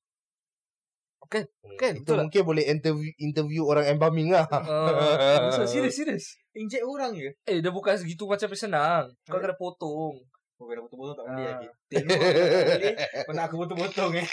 Kan? 1.27 1.45
Hmm. 1.61 1.77
Kan, 1.77 1.93
Kita 1.93 2.01
betul 2.01 2.15
tak? 2.15 2.23
mungkin 2.25 2.41
boleh 2.43 2.63
interview, 2.65 3.11
interview 3.19 3.61
orang 3.63 3.85
embalming 3.87 4.31
lah. 4.31 4.47
Uh, 4.49 5.51
so, 5.51 5.61
serius, 5.69 5.93
serius. 5.93 6.25
Inject 6.55 6.81
orang 6.81 7.13
je. 7.13 7.29
Eh, 7.45 7.59
dia 7.59 7.69
bukan 7.69 7.93
segitu 7.93 8.25
macam 8.25 8.49
senang. 8.55 9.05
Kau 9.23 9.37
Eh? 9.37 9.41
kena 9.43 9.53
potong. 9.53 10.15
Oh, 10.57 10.65
kena 10.65 10.81
potong-potong 10.81 11.15
tak 11.15 11.25
boleh 11.29 11.43
Ah. 11.45 11.49
lagi. 11.53 11.67
Tengok 11.87 12.17
tak 12.17 12.33
boleh. 12.65 12.95
Kau 13.23 13.33
nak 13.33 13.43
aku 13.45 13.55
potong-potong 13.57 14.11
eh. 14.17 14.27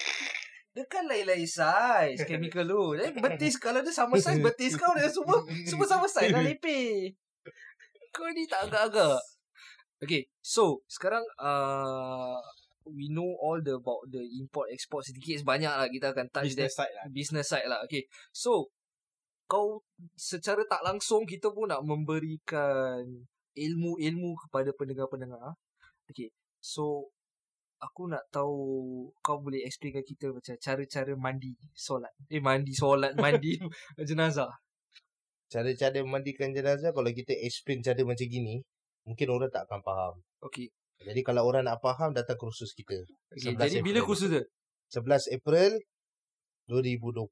Dia 0.72 0.84
kan 0.86 1.04
lain-lain 1.04 1.44
saiz 1.44 2.20
chemical 2.24 2.64
tu. 2.64 2.82
Jadi 2.94 3.16
betis 3.16 3.56
kalau 3.56 3.80
dia 3.80 3.88
sama 3.88 4.16
saiz 4.16 4.36
betis 4.38 4.76
kau 4.76 4.92
dia 4.92 5.08
semua 5.08 5.40
semua 5.64 5.86
sama 5.86 6.04
saiz 6.04 6.28
dah 6.28 6.40
lepeh. 6.40 7.12
Kau 8.16 8.32
ni 8.32 8.48
tak 8.48 8.72
agak-agak. 8.72 9.20
Okay, 10.00 10.24
so 10.40 10.80
sekarang 10.88 11.24
uh, 11.36 12.40
we 12.88 13.12
know 13.12 13.36
all 13.40 13.60
the 13.60 13.76
about 13.76 14.08
the 14.08 14.24
import 14.40 14.72
export 14.72 15.04
sedikit 15.04 15.44
sebanyak 15.44 15.72
lah 15.72 15.88
kita 15.88 16.16
akan 16.16 16.28
touch 16.32 16.56
that 16.56 16.68
Business 16.68 16.76
side 16.76 16.94
lah. 16.96 17.04
business 17.12 17.46
side 17.48 17.68
lah. 17.68 17.80
Okay, 17.84 18.08
so 18.32 18.72
kau 19.44 19.84
secara 20.16 20.64
tak 20.64 20.80
langsung 20.80 21.28
kita 21.28 21.52
pun 21.52 21.68
nak 21.68 21.84
memberikan 21.84 23.04
ilmu-ilmu 23.56 24.36
kepada 24.48 24.72
pendengar-pendengar. 24.72 25.56
Okay, 26.08 26.32
so 26.60 27.12
aku 27.80 28.08
nak 28.08 28.24
tahu 28.32 28.56
kau 29.20 29.40
boleh 29.40 29.60
explain 29.64 29.96
ke 30.00 30.02
kita 30.16 30.32
macam 30.32 30.56
cara-cara 30.60 31.12
mandi 31.16 31.52
solat. 31.76 32.12
Eh 32.32 32.40
mandi 32.40 32.72
solat, 32.72 33.12
mandi 33.16 33.56
jenazah. 34.08 34.50
Cara-cara 35.46 36.02
mandikan 36.02 36.50
jenazah, 36.50 36.90
kalau 36.90 37.10
kita 37.14 37.30
explain 37.46 37.78
cara 37.78 38.02
macam 38.02 38.26
gini, 38.26 38.66
mungkin 39.06 39.26
orang 39.30 39.50
tak 39.50 39.70
akan 39.70 39.80
faham. 39.86 40.14
Okay. 40.42 40.68
Jadi 41.06 41.20
kalau 41.22 41.46
orang 41.46 41.68
nak 41.68 41.78
faham, 41.78 42.10
datang 42.10 42.34
kursus 42.40 42.74
kita. 42.74 42.98
okay 43.30 43.54
11 43.54 43.62
jadi 43.62 43.78
bila 43.84 44.00
April. 44.02 44.08
kursus 44.08 44.28
dia? 44.32 44.44
11 44.90 45.34
April 45.38 45.70
2020 46.66 47.30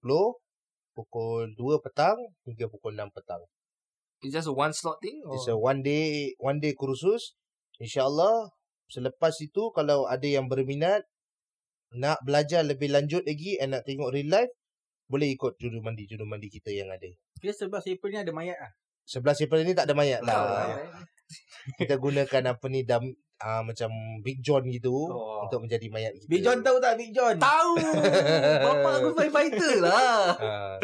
pukul 0.94 1.50
2 1.58 1.84
petang 1.84 2.18
hingga 2.46 2.70
pukul 2.70 2.94
6 2.94 3.10
petang. 3.10 3.42
It's 4.22 4.32
just 4.32 4.48
a 4.48 4.54
one 4.54 4.72
slot 4.72 5.02
thing? 5.02 5.20
Or? 5.26 5.34
It's 5.34 5.50
a 5.50 5.58
one 5.58 5.82
day 5.82 6.32
one 6.38 6.62
day 6.62 6.72
kursus. 6.72 7.34
InsyaAllah 7.82 8.54
selepas 8.88 9.34
itu 9.42 9.74
kalau 9.74 10.06
ada 10.06 10.24
yang 10.24 10.46
berminat 10.46 11.02
nak 11.94 12.22
belajar 12.22 12.62
lebih 12.62 12.94
lanjut 12.94 13.26
lagi 13.26 13.58
and 13.58 13.74
nak 13.74 13.82
tengok 13.86 14.14
real 14.14 14.30
life 14.30 14.50
boleh 15.08 15.28
ikut 15.36 15.60
juru 15.60 15.78
mandi 15.84 16.08
juru 16.08 16.24
mandi 16.24 16.48
kita 16.48 16.72
yang 16.72 16.88
ada. 16.88 17.08
Dia 17.40 17.52
11 17.52 17.70
April 17.92 18.10
ni 18.12 18.20
ada 18.20 18.32
mayat 18.32 18.58
lah. 18.60 18.72
11 19.04 19.44
April 19.44 19.60
ni 19.68 19.72
tak 19.76 19.84
ada 19.84 19.94
mayat 19.94 20.20
lah. 20.24 20.36
lah. 20.64 21.04
Kita 21.76 22.00
gunakan 22.00 22.56
apa 22.56 22.66
ni 22.72 22.84
dam 22.88 23.04
uh, 23.40 23.62
macam 23.64 23.90
Big 24.24 24.40
John 24.40 24.64
gitu 24.68 24.92
Oh. 24.92 25.44
untuk 25.44 25.64
menjadi 25.64 25.86
mayat 25.92 26.12
kita. 26.16 26.28
Big 26.28 26.44
John 26.44 26.64
tahu 26.64 26.80
tak 26.80 26.96
Big 26.96 27.12
John? 27.12 27.36
Tahu. 27.36 27.72
Bapak 28.64 28.92
aku 29.00 29.08
firefighter 29.12 29.74
lah. 29.84 30.32
Ah. 30.40 30.76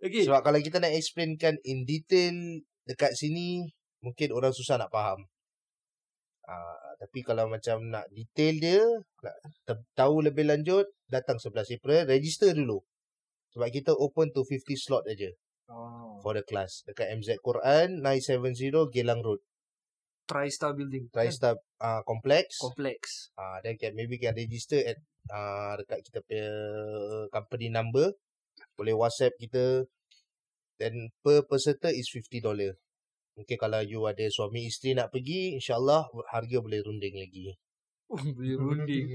Okay. 0.00 0.24
Sebab 0.24 0.40
kalau 0.40 0.58
kita 0.60 0.80
nak 0.80 0.92
explainkan 0.96 1.60
in 1.68 1.84
detail 1.84 2.32
dekat 2.88 3.12
sini, 3.12 3.68
mungkin 4.00 4.32
orang 4.32 4.52
susah 4.52 4.80
nak 4.80 4.92
faham. 4.92 5.24
Uh, 6.44 6.92
tapi 7.00 7.24
kalau 7.24 7.48
macam 7.48 7.88
nak 7.88 8.04
detail 8.12 8.54
dia, 8.60 8.84
nak 9.24 9.36
tahu 9.96 10.20
lebih 10.20 10.44
lanjut, 10.44 10.84
datang 11.08 11.40
11 11.40 11.80
April, 11.80 12.04
register 12.04 12.52
dulu. 12.52 12.84
Sebab 13.54 13.70
kita 13.70 13.94
open 13.94 14.34
to 14.34 14.42
50 14.42 14.74
slot 14.74 15.06
aja 15.06 15.30
Oh. 15.64 16.20
for 16.20 16.36
the 16.36 16.44
class. 16.44 16.84
Dekat 16.84 17.08
MZ 17.16 17.40
Quran, 17.40 18.04
970 18.04 18.92
Gelang 18.92 19.24
Road. 19.24 19.40
TriStar 20.28 20.76
building. 20.76 21.08
TriStar 21.12 21.56
uh, 21.80 22.00
Complex. 22.04 22.60
Complex. 22.60 23.32
Ah, 23.36 23.60
then 23.60 23.76
can 23.76 23.92
maybe 23.96 24.16
can 24.16 24.32
register 24.36 24.80
at 24.80 24.96
uh, 25.28 25.76
dekat 25.80 26.00
kita 26.04 26.18
punya 26.24 26.48
company 27.28 27.68
number. 27.68 28.12
Boleh 28.76 28.96
WhatsApp 28.96 29.36
kita. 29.36 29.84
Then 30.80 31.12
per 31.20 31.44
peserta 31.44 31.92
is 31.92 32.08
$50. 32.08 32.40
Mungkin 33.34 33.56
kalau 33.58 33.82
you 33.82 34.04
ada 34.06 34.24
suami 34.30 34.68
isteri 34.68 34.94
nak 34.94 35.10
pergi, 35.10 35.58
insyaAllah 35.58 36.06
harga 36.30 36.58
boleh 36.60 36.80
runding 36.86 37.18
lagi. 37.18 37.56
Runding? 38.60 39.06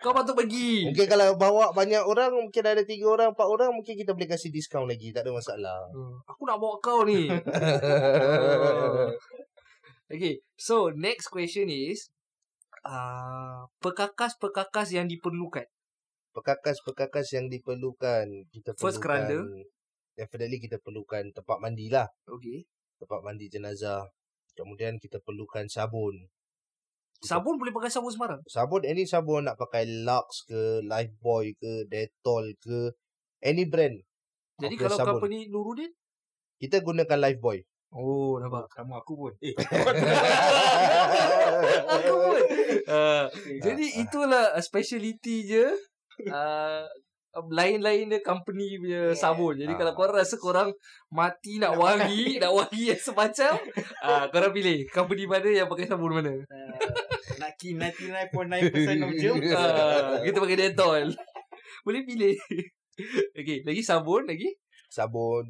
Kau 0.00 0.12
patut 0.16 0.34
pergi. 0.34 0.90
Mungkin 0.90 1.06
kalau 1.06 1.36
bawa 1.36 1.76
banyak 1.76 2.02
orang, 2.02 2.32
mungkin 2.32 2.64
ada 2.64 2.82
tiga 2.82 3.12
orang, 3.12 3.36
empat 3.36 3.46
orang, 3.46 3.70
mungkin 3.76 3.94
kita 3.94 4.16
boleh 4.16 4.28
kasih 4.28 4.50
diskaun 4.50 4.88
lagi. 4.88 5.12
Tak 5.12 5.28
ada 5.28 5.32
masalah. 5.34 5.78
Hmm, 5.92 6.16
Aku 6.24 6.42
nak 6.48 6.58
bawa 6.58 6.80
kau 6.80 7.04
ni. 7.04 7.28
okay, 10.12 10.40
so 10.56 10.90
next 10.96 11.28
question 11.28 11.68
is 11.68 12.08
uh, 12.84 13.68
perkakas-perkakas 13.84 14.96
yang 14.96 15.06
diperlukan. 15.06 15.68
Perkakas-perkakas 16.30 17.36
yang 17.36 17.50
diperlukan. 17.50 18.26
Kita 18.50 18.72
First 18.78 19.02
perlukan, 19.02 19.02
keranda. 19.02 19.38
Definitely 20.16 20.58
kita 20.62 20.76
perlukan 20.80 21.24
tempat 21.32 21.58
mandi 21.58 21.90
lah. 21.90 22.06
Okay. 22.28 22.64
Tempat 23.00 23.20
mandi 23.24 23.50
jenazah. 23.50 24.04
Kemudian 24.54 25.00
kita 25.00 25.18
perlukan 25.22 25.66
sabun. 25.66 26.28
Sabun 27.20 27.60
boleh 27.60 27.70
pakai 27.70 27.92
sabun 27.92 28.08
sembarang. 28.08 28.40
Sabun 28.48 28.80
any 28.82 29.04
sabun 29.04 29.44
nak 29.44 29.60
pakai 29.60 29.84
Lux 30.08 30.48
ke, 30.48 30.80
Lifebuoy 30.80 31.52
ke, 31.52 31.84
Dettol 31.84 32.56
ke, 32.56 32.96
any 33.44 33.68
brand. 33.68 34.00
Jadi 34.56 34.74
kalau 34.76 34.96
sabun. 34.96 35.20
company 35.20 35.52
Nurudin, 35.52 35.92
Kita 36.56 36.80
gunakan 36.80 37.20
Lifebuoy. 37.20 37.60
Oh, 37.90 38.38
nampak. 38.38 38.68
Sama 38.72 39.00
aku 39.00 39.12
pun. 39.16 39.32
Eh, 39.42 39.54
Aku 41.98 42.14
pun. 42.14 42.42
Uh, 42.86 43.26
jadi 43.60 43.84
itulah 44.00 44.54
uh, 44.54 44.62
speciality 44.62 45.44
je. 45.44 45.66
Uh, 46.28 46.84
lain-lain 47.50 48.10
dia 48.10 48.20
company 48.20 48.76
punya 48.78 49.14
sabun. 49.14 49.54
Jadi 49.54 49.72
Ah. 49.74 49.78
kalau 49.78 49.92
korang 49.94 50.16
rasa 50.18 50.36
korang 50.36 50.70
mati 51.10 51.62
nak 51.62 51.78
wangi, 51.78 52.42
nak 52.42 52.50
wangi 52.50 52.90
yang 52.90 52.98
semacam, 52.98 53.54
uh, 54.02 54.26
korang 54.34 54.50
pilih 54.50 54.82
company 54.90 55.30
mana 55.30 55.48
yang 55.48 55.68
pakai 55.70 55.86
sabun 55.86 56.18
mana. 56.18 56.34
uh, 56.34 56.74
nak 57.40 57.56
key 57.56 57.72
99.9% 57.72 59.00
of 59.00 59.10
germ. 59.16 59.40
Uh, 59.40 60.20
kita 60.28 60.36
pakai 60.36 60.58
Dettol. 60.60 61.08
Boleh 61.80 62.04
pilih. 62.04 62.36
okay, 63.38 63.64
lagi 63.64 63.80
sabun 63.80 64.28
lagi. 64.28 64.52
Sabun, 64.92 65.48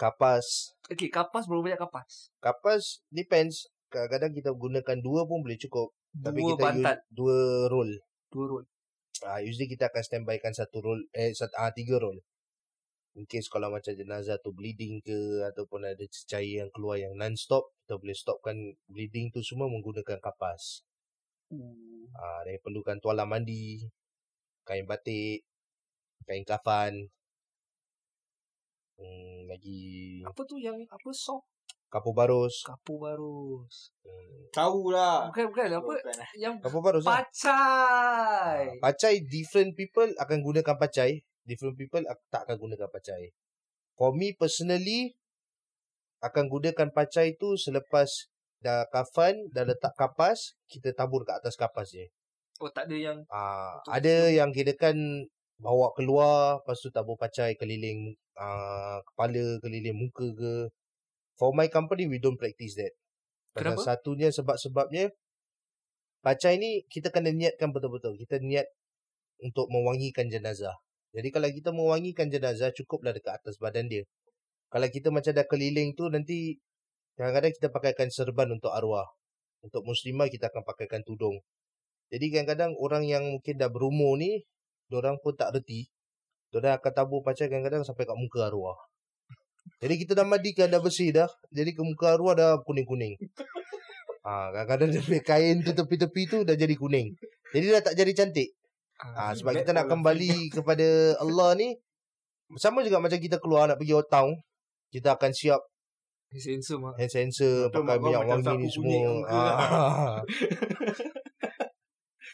kapas. 0.00 0.72
Okay, 0.88 1.12
kapas 1.12 1.44
berapa 1.44 1.60
banyak 1.68 1.80
kapas? 1.80 2.32
Kapas 2.40 3.04
depends. 3.12 3.68
Kadang-kadang 3.92 4.32
kita 4.32 4.50
gunakan 4.56 4.98
dua 5.02 5.28
pun 5.28 5.44
boleh 5.44 5.60
cukup. 5.60 5.92
Tapi 6.10 6.40
Dua 6.40 6.56
kita 6.56 6.62
bantat. 6.64 6.96
use 7.04 7.12
dua 7.12 7.38
roll. 7.68 7.90
Dua 8.32 8.44
roll. 8.46 8.64
Ah, 9.20 9.44
usually 9.44 9.68
kita 9.68 9.92
akan 9.92 10.00
standbykan 10.00 10.56
satu 10.56 10.80
roll 10.80 11.00
eh 11.12 11.34
satu, 11.36 11.52
ah, 11.60 11.74
tiga 11.74 12.00
roll. 12.00 12.16
In 13.18 13.26
case 13.26 13.50
kalau 13.50 13.74
macam 13.74 13.90
jenazah 13.92 14.38
tu 14.38 14.54
bleeding 14.54 15.02
ke 15.02 15.42
ataupun 15.50 15.82
ada 15.82 16.06
cecair 16.06 16.62
yang 16.64 16.70
keluar 16.70 16.96
yang 16.96 17.18
non-stop, 17.18 17.74
kita 17.84 17.98
boleh 17.98 18.14
stopkan 18.14 18.56
bleeding 18.86 19.34
tu 19.34 19.42
semua 19.42 19.66
menggunakan 19.66 20.22
kapas. 20.22 20.86
Ah, 22.14 22.40
dan 22.46 22.58
perlukan 22.62 22.98
tuala 23.02 23.26
mandi, 23.26 23.82
kain 24.62 24.86
batik, 24.86 25.42
kain 26.22 26.46
kafan. 26.46 27.10
Hmm, 29.00 29.48
lagi 29.48 30.20
Apa 30.22 30.44
tu 30.44 30.60
yang 30.60 30.76
apa 30.86 31.10
soft 31.16 31.48
kapur 31.90 32.12
barus. 32.14 32.62
kapur 32.62 33.02
barus. 33.02 33.90
Hmm. 34.04 34.46
Tahu 34.52 34.92
lah. 34.94 35.26
Bukan 35.32 35.48
bukan 35.50 35.68
apa 35.74 35.82
Bukan 35.82 36.14
lah. 36.14 36.30
yang 36.38 36.54
Kapur 36.60 36.84
barus 36.84 37.02
lah. 37.02 37.18
pacai. 37.24 38.62
Ah, 38.70 38.78
Pacai 38.78 39.24
different 39.26 39.74
people 39.74 40.06
akan 40.20 40.38
gunakan 40.44 40.76
pacai, 40.76 41.24
different 41.42 41.74
people 41.74 42.04
ak- 42.06 42.22
tak 42.30 42.46
akan 42.46 42.60
gunakan 42.60 42.86
pacai. 42.86 43.32
For 43.96 44.12
me 44.14 44.36
personally 44.36 45.16
akan 46.20 46.46
gunakan 46.46 46.92
pacai 46.92 47.34
tu 47.40 47.56
selepas 47.56 48.28
dah 48.64 48.84
kafan, 48.92 49.34
dah 49.54 49.64
letak 49.64 49.92
kapas, 49.96 50.54
kita 50.68 50.92
tabur 50.96 51.24
kat 51.28 51.40
atas 51.40 51.56
kapas 51.56 51.92
je. 51.96 52.06
Oh 52.60 52.68
tak 52.68 52.92
ada 52.92 52.96
yang 52.96 53.18
Ah, 53.32 53.80
Betul. 53.80 53.90
ada 53.96 54.14
yang 54.28 54.50
kira 54.52 54.72
kan 54.76 54.96
bawa 55.60 55.92
keluar, 55.96 56.60
lepas 56.60 56.76
tu 56.80 56.88
tabur 56.92 57.16
pacai 57.16 57.56
keliling 57.56 58.16
ah, 58.36 59.00
kepala, 59.08 59.60
keliling 59.64 59.96
muka 59.96 60.26
ke. 60.36 60.54
For 61.40 61.56
my 61.56 61.68
company, 61.72 62.04
we 62.04 62.20
don't 62.20 62.36
practice 62.36 62.76
that. 62.76 62.92
Pasal 63.56 63.80
Kenapa? 63.80 63.82
satunya 63.82 64.28
sebab-sebabnya, 64.28 65.08
pacai 66.20 66.60
ni 66.60 66.84
kita 66.92 67.08
kena 67.08 67.32
niatkan 67.32 67.72
betul-betul. 67.72 68.14
Kita 68.20 68.36
niat 68.44 68.68
untuk 69.40 69.66
mewangikan 69.72 70.28
jenazah. 70.28 70.76
Jadi 71.16 71.28
kalau 71.34 71.48
kita 71.50 71.70
mewangikan 71.74 72.28
jenazah, 72.30 72.70
cukuplah 72.76 73.10
dekat 73.16 73.40
atas 73.40 73.56
badan 73.58 73.88
dia. 73.90 74.04
Kalau 74.70 74.86
kita 74.86 75.08
macam 75.10 75.32
dah 75.34 75.46
keliling 75.48 75.96
tu, 75.98 76.06
nanti 76.12 76.60
kadang-kadang 77.20 77.52
kita 77.52 77.68
pakaikan 77.68 78.08
serban 78.08 78.48
untuk 78.48 78.72
arwah. 78.72 79.04
Untuk 79.60 79.84
muslimah, 79.84 80.32
kita 80.32 80.48
akan 80.48 80.64
pakaikan 80.64 81.04
tudung. 81.04 81.36
Jadi 82.08 82.32
kadang-kadang 82.32 82.72
orang 82.80 83.04
yang 83.04 83.28
mungkin 83.28 83.60
dah 83.60 83.68
berumur 83.68 84.16
ni, 84.16 84.40
orang 84.88 85.20
pun 85.20 85.36
tak 85.36 85.52
reti. 85.52 85.92
Diorang 86.50 86.80
akan 86.80 86.92
tabur 86.96 87.22
pacai 87.22 87.46
kadang-kadang 87.46 87.86
sampai 87.86 88.08
kat 88.08 88.18
muka 88.18 88.50
arwah. 88.50 88.74
Jadi 89.78 89.94
kita 90.02 90.18
dah 90.18 90.26
mandikan, 90.26 90.66
dah 90.66 90.82
bersih 90.82 91.14
dah. 91.14 91.30
Jadi 91.54 91.76
ke 91.76 91.82
muka 91.86 92.18
arwah 92.18 92.34
dah 92.34 92.58
kuning-kuning. 92.66 93.14
Ha, 94.26 94.50
kadang-kadang 94.56 94.98
dia 94.98 95.22
kain 95.22 95.62
tu 95.62 95.70
tepi-tepi 95.70 96.22
tu 96.26 96.38
dah 96.42 96.58
jadi 96.58 96.74
kuning. 96.74 97.14
Jadi 97.54 97.66
dah 97.70 97.82
tak 97.86 97.94
jadi 97.94 98.12
cantik. 98.16 98.50
Ha, 98.98 99.32
sebab 99.38 99.62
kita 99.62 99.70
nak 99.70 99.86
kembali 99.86 100.32
kepada 100.58 101.14
Allah 101.22 101.54
ni, 101.54 101.78
sama 102.58 102.82
juga 102.82 102.98
macam 102.98 103.22
kita 103.22 103.38
keluar 103.38 103.70
nak 103.70 103.78
pergi 103.78 103.94
town, 104.10 104.34
kita 104.90 105.14
akan 105.14 105.30
siap 105.30 105.62
sensor 106.38 106.78
mak. 106.78 106.94
hand 106.94 107.10
sensor, 107.10 107.66
Betul, 107.66 107.82
pakai 107.82 107.98
minyak 107.98 108.22
wangi 108.22 108.54
ni 108.62 108.68
semua. 108.70 109.10
Ha. 109.26 109.40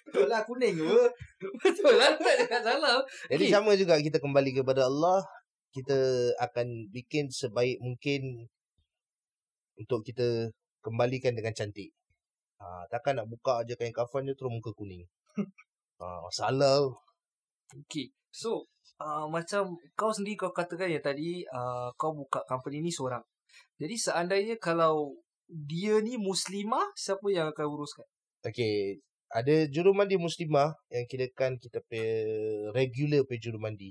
Betul 0.07 0.27
lah 0.29 0.41
kuning 0.45 0.77
ke? 0.77 1.01
Betul 1.65 1.95
lah 1.97 2.13
tak 2.17 2.35
cakap 2.45 2.61
salah. 2.63 3.01
Jadi 3.33 3.45
Eh. 3.49 3.51
sama 3.53 3.73
juga 3.75 3.97
kita 4.01 4.21
kembali 4.21 4.51
kepada 4.53 4.87
Allah, 4.87 5.25
kita 5.73 5.97
akan 6.41 6.89
bikin 6.93 7.29
sebaik 7.29 7.81
mungkin 7.81 8.49
untuk 9.77 10.05
kita 10.05 10.49
kembalikan 10.81 11.37
dengan 11.37 11.53
cantik. 11.53 11.93
Ha, 12.57 12.89
takkan 12.89 13.21
nak 13.21 13.29
buka 13.29 13.61
je 13.69 13.77
kain 13.77 13.93
kafan 13.93 14.25
je 14.25 14.33
terus 14.33 14.53
muka 14.53 14.73
kuning. 14.73 15.05
Ha, 15.97 16.21
masalah. 16.21 16.93
Okay. 17.73 18.13
So 18.29 18.69
uh, 19.01 19.25
macam 19.33 19.81
kau 19.97 20.13
sendiri 20.13 20.37
kau 20.37 20.53
katakan 20.53 20.93
yang 20.93 21.01
tadi 21.01 21.41
uh, 21.49 21.89
kau 21.97 22.13
buka 22.13 22.45
company 22.45 22.85
ni 22.85 22.93
seorang. 22.93 23.25
Jadi 23.77 23.95
seandainya 23.97 24.57
kalau 24.57 25.17
dia 25.47 26.01
ni 26.03 26.17
muslimah, 26.19 26.91
siapa 26.99 27.23
yang 27.31 27.53
akan 27.53 27.67
uruskan? 27.71 28.07
Okay, 28.43 28.99
ada 29.31 29.67
jurumandi 29.71 30.17
muslimah 30.19 30.75
yang 30.91 31.05
kirakan 31.07 31.59
kita 31.59 31.83
punya 31.87 32.09
regular 32.75 33.23
punya 33.27 33.41
jurumandi. 33.43 33.91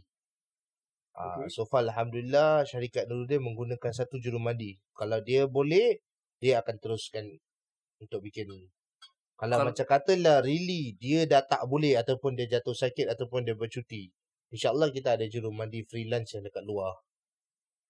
Ah, 1.16 1.40
Okay. 1.40 1.48
so 1.48 1.64
far 1.64 1.88
Alhamdulillah 1.88 2.68
syarikat 2.68 3.08
Nuruddin 3.08 3.40
menggunakan 3.40 3.92
satu 3.96 4.20
jurumandi. 4.20 4.76
Kalau 4.92 5.24
dia 5.24 5.48
boleh, 5.48 6.04
dia 6.44 6.60
akan 6.60 6.76
teruskan 6.76 7.24
untuk 8.04 8.20
bikin. 8.20 8.52
Kalau 9.40 9.56
Kalau- 9.60 9.72
macam 9.72 9.86
katalah 9.88 10.44
really 10.44 10.96
dia 11.00 11.24
dah 11.24 11.44
tak 11.44 11.64
boleh 11.72 11.96
ataupun 11.96 12.36
dia 12.36 12.48
jatuh 12.60 12.76
sakit 12.76 13.08
ataupun 13.16 13.48
dia 13.48 13.56
bercuti. 13.56 14.12
InsyaAllah 14.52 14.92
kita 14.92 15.16
ada 15.16 15.24
jurumandi 15.28 15.88
freelance 15.88 16.36
yang 16.36 16.44
dekat 16.48 16.64
luar 16.68 16.96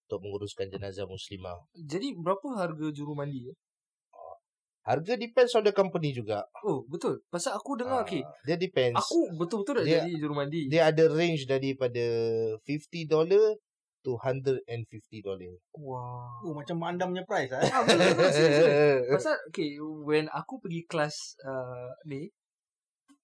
untuk 0.05 0.21
menguruskan 0.21 0.69
jenazah 0.69 1.09
muslimah. 1.09 1.57
Jadi 1.73 2.13
berapa 2.13 2.45
harga 2.55 2.87
juru 2.93 3.17
mandi? 3.17 3.49
eh? 3.49 3.57
Harga 4.85 5.17
depends 5.17 5.49
on 5.57 5.65
the 5.65 5.73
company 5.73 6.13
juga. 6.13 6.45
Oh 6.61 6.85
betul. 6.85 7.17
Pasal 7.33 7.57
aku 7.57 7.73
dengar 7.73 8.01
Ah, 8.01 8.05
okay. 8.05 8.21
Dia 8.45 8.53
depends. 8.53 8.93
Aku 8.93 9.33
betul-betul 9.33 9.81
nak 9.81 9.85
Dia- 9.89 10.05
jadi 10.05 10.13
juru 10.21 10.33
mandi. 10.37 10.69
dia 10.69 10.93
ada 10.93 11.09
range 11.09 11.49
daripada 11.49 12.05
50 12.61 13.09
dollar 13.09 13.57
to 14.05 14.13
150 14.21 14.61
dollar. 15.25 15.57
Wah. 15.73 16.37
Oh 16.45 16.53
macam 16.53 16.77
mak 16.77 16.93
andam 16.93 17.17
punya 17.17 17.25
price. 17.25 17.49
Ah, 17.49 17.81
betul, 17.81 18.13
betul, 18.13 18.29
serius. 18.29 18.69
Pasal 19.17 19.33
okay, 19.49 19.73
when 20.05 20.29
aku 20.29 20.61
pergi 20.61 20.85
kelas 20.85 21.33
uh, 21.41 21.89
ni, 22.05 22.29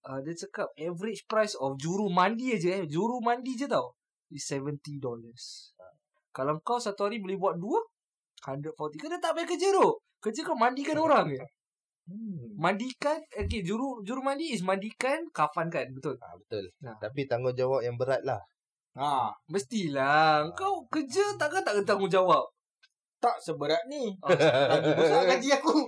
uh, 0.09 0.17
dia 0.25 0.33
cakap 0.33 0.73
average 0.73 1.29
price 1.29 1.53
of 1.61 1.77
juru 1.77 2.09
mandi 2.09 2.57
aja 2.57 2.81
eh, 2.81 2.89
juru 2.89 3.21
mandi 3.21 3.53
je 3.53 3.69
tau, 3.69 3.93
is 4.33 4.49
70 4.49 4.81
dollars. 4.97 5.77
Kalau 6.31 6.59
kau 6.63 6.79
satu 6.79 7.07
hari 7.07 7.19
boleh 7.19 7.35
buat 7.35 7.55
dua, 7.59 7.79
140. 8.43 8.73
Kau 8.73 9.07
dah 9.11 9.19
tak 9.21 9.35
payah 9.35 9.47
kerja 9.47 9.67
tu. 9.75 9.87
Kerja 10.23 10.41
kau 10.47 10.57
mandikan 10.57 10.97
orang 10.97 11.27
je. 11.35 11.43
Hmm. 12.09 12.57
Mandikan, 12.57 13.21
okay, 13.29 13.61
juru 13.61 14.01
juru 14.01 14.25
mandi 14.25 14.51
is 14.51 14.65
mandikan, 14.65 15.21
kafankan, 15.31 15.85
betul. 15.93 16.17
ha, 16.17 16.33
betul. 16.33 16.65
Nah. 16.81 16.97
Tapi 16.97 17.29
tanggungjawab 17.29 17.85
yang 17.85 17.95
berat 17.95 18.25
lah. 18.25 18.41
Ha, 18.97 19.31
Mestilah. 19.47 20.49
Kau 20.57 20.83
kerja 20.91 21.37
takkan 21.39 21.63
tak 21.63 21.79
tanggungjawab. 21.87 22.43
tak 23.21 23.37
seberat 23.37 23.85
ni. 23.85 24.09
Ah, 24.25 24.33
Lagi 24.33 24.97
besar 24.97 25.21
gaji 25.29 25.49
aku. 25.53 25.85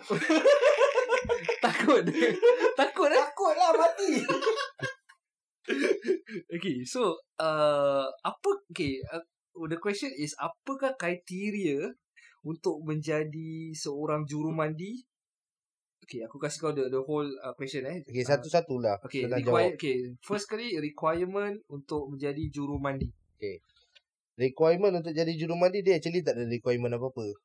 takut. 1.65 2.03
takut 2.79 3.09
eh. 3.09 3.17
Takut 3.17 3.53
lah 3.57 3.71
mati. 3.73 4.11
Okay, 6.51 6.83
so 6.83 7.15
uh, 7.39 8.03
apa 8.03 8.49
okay, 8.67 8.99
uh, 9.07 9.23
the 9.55 9.77
question 9.77 10.09
is 10.17 10.33
apakah 10.41 10.97
kriteria 10.97 11.93
untuk 12.43 12.83
menjadi 12.83 13.71
seorang 13.73 14.27
juru 14.27 14.51
mandi? 14.51 15.05
Okay, 16.03 16.19
aku 16.27 16.35
kasih 16.35 16.59
kau 16.59 16.75
the, 16.75 16.91
the 16.91 16.99
whole 16.99 17.23
uh, 17.39 17.55
question 17.55 17.87
eh. 17.87 18.03
Okay, 18.03 18.27
Ah, 18.27 18.35
satu-satulah. 18.35 18.99
Okay, 19.07 19.23
require, 19.23 19.71
jawab. 19.71 19.79
okay, 19.79 19.97
first 20.19 20.51
kali 20.51 20.75
requirement 20.75 21.55
untuk 21.71 22.11
menjadi 22.11 22.43
juru 22.51 22.75
mandi. 22.75 23.07
Requirement 24.35 24.99
untuk 24.99 25.13
jadi 25.15 25.29
jurumandi 25.37 25.79
dia 25.85 25.95
actually 26.01 26.25
tak 26.25 26.35
ada 26.35 26.43
requirement 26.49 26.91
apa-apa. 26.97 27.37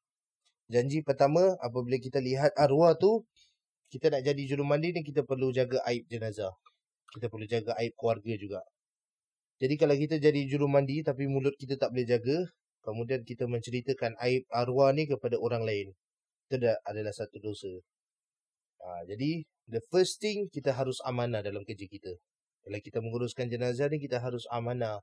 Janji 0.73 1.05
pertama, 1.07 1.55
apabila 1.63 2.01
kita 2.03 2.19
lihat 2.19 2.51
arwah 2.59 2.97
tu, 2.99 3.23
kita 3.93 4.11
nak 4.11 4.25
jadi 4.25 4.43
jurumandi 4.49 4.97
ni 4.97 5.01
kita 5.05 5.23
perlu 5.23 5.53
jaga 5.55 5.79
aib 5.89 6.05
jenazah. 6.11 6.53
Kita 7.15 7.31
perlu 7.31 7.47
jaga 7.49 7.73
aib 7.79 7.95
keluarga 7.95 8.33
juga. 8.37 8.61
Jadi 9.59 9.75
kalau 9.75 9.95
kita 9.99 10.23
jadi 10.23 10.41
jurumandi 10.47 11.03
tapi 11.03 11.27
mulut 11.27 11.55
kita 11.59 11.75
tak 11.75 11.91
boleh 11.91 12.07
jaga, 12.07 12.39
kemudian 12.87 13.27
kita 13.27 13.51
menceritakan 13.51 14.15
aib 14.23 14.47
arwah 14.55 14.95
ni 14.95 15.11
kepada 15.11 15.35
orang 15.39 15.67
lain. 15.67 15.91
Itu 16.47 16.63
dah 16.63 16.79
adalah 16.87 17.11
satu 17.11 17.43
dosa. 17.43 17.71
Ha, 18.79 19.03
jadi, 19.11 19.43
the 19.67 19.83
first 19.91 20.23
thing 20.23 20.47
kita 20.49 20.71
harus 20.73 21.03
amanah 21.03 21.43
dalam 21.43 21.67
kerja 21.67 21.85
kita. 21.91 22.15
Kalau 22.63 22.79
kita 22.79 22.99
menguruskan 23.03 23.51
jenazah 23.51 23.91
ni, 23.91 23.99
kita 23.99 24.23
harus 24.23 24.47
amanah 24.55 25.03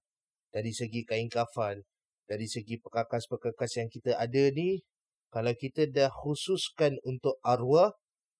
dari 0.55 0.71
segi 0.71 1.03
kain 1.03 1.27
kafan, 1.27 1.83
dari 2.25 2.47
segi 2.47 2.79
perkakas-perkakas 2.79 3.83
yang 3.83 3.89
kita 3.91 4.15
ada 4.15 4.43
ni, 4.55 4.79
kalau 5.29 5.51
kita 5.51 5.91
dah 5.91 6.07
khususkan 6.07 6.95
untuk 7.03 7.35
arwah, 7.43 7.91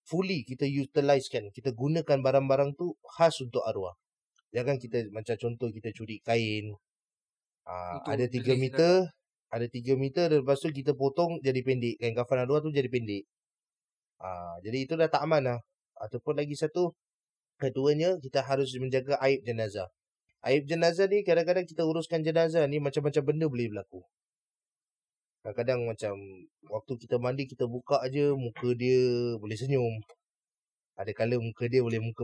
fully 0.08 0.48
kita 0.48 0.64
utilizekan. 0.64 1.52
Kita 1.52 1.76
gunakan 1.76 2.24
barang-barang 2.24 2.80
tu 2.80 2.96
khas 3.20 3.44
untuk 3.44 3.68
arwah. 3.68 4.00
Jangan 4.56 4.76
kita 4.80 5.12
macam 5.12 5.36
contoh 5.36 5.68
kita 5.68 5.92
curi 5.92 6.24
kain. 6.24 6.72
Ah, 7.68 8.00
Untuk 8.00 8.12
ada 8.16 8.26
3 8.32 8.56
beli 8.56 8.72
meter, 8.72 8.94
ada 9.52 9.66
3 9.68 10.00
meter 10.00 10.26
dan 10.32 10.38
lepas 10.42 10.58
tu 10.64 10.72
kita 10.72 10.96
potong 10.96 11.44
jadi 11.44 11.60
pendek. 11.60 11.96
Kain 12.00 12.16
kafan 12.16 12.40
arwah 12.48 12.64
tu 12.64 12.72
jadi 12.72 12.88
pendek. 12.88 13.24
Ah, 14.24 14.56
jadi 14.64 14.78
itu 14.88 14.94
dah 14.96 15.12
tak 15.12 15.28
aman 15.28 15.44
lah. 15.44 15.60
Ataupun 16.00 16.40
lagi 16.40 16.56
satu, 16.56 16.96
keduanya 17.60 18.16
kita 18.24 18.40
harus 18.48 18.72
menjaga 18.80 19.20
aib 19.28 19.44
jenazah. 19.44 19.88
Aib 20.48 20.64
jenazah 20.72 21.10
ni 21.12 21.26
kadang-kadang 21.28 21.66
kita 21.68 21.84
uruskan 21.84 22.22
jenazah 22.24 22.64
ni 22.72 22.78
macam-macam 22.80 23.24
benda 23.28 23.46
boleh 23.52 23.68
berlaku. 23.72 24.00
Kadang-kadang 25.44 25.80
macam 25.90 26.16
waktu 26.74 26.94
kita 27.02 27.16
mandi 27.22 27.44
kita 27.46 27.66
buka 27.68 28.02
aje 28.06 28.32
muka 28.34 28.72
dia 28.78 29.36
boleh 29.42 29.58
senyum. 29.58 29.94
Ada 30.96 31.12
kala 31.12 31.36
muka 31.42 31.68
dia 31.68 31.82
boleh 31.84 32.00
muka 32.00 32.24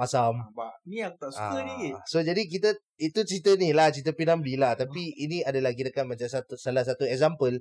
masam. 0.00 0.34
Nampak? 0.40 0.72
Ni 0.88 1.04
aku 1.04 1.16
tak 1.20 1.30
suka 1.36 1.58
ni. 1.60 1.92
Ah, 1.92 2.00
So 2.08 2.24
jadi 2.24 2.40
kita 2.48 2.72
itu 2.96 3.20
cerita 3.28 3.52
ni 3.60 3.76
lah 3.76 3.92
cerita 3.92 4.16
Piramli 4.16 4.56
lah 4.56 4.72
tapi 4.72 5.12
ini 5.20 5.44
adalah 5.44 5.76
kira 5.76 5.92
kan 5.92 6.08
macam 6.08 6.24
satu 6.24 6.56
salah 6.56 6.80
satu 6.80 7.04
example. 7.04 7.60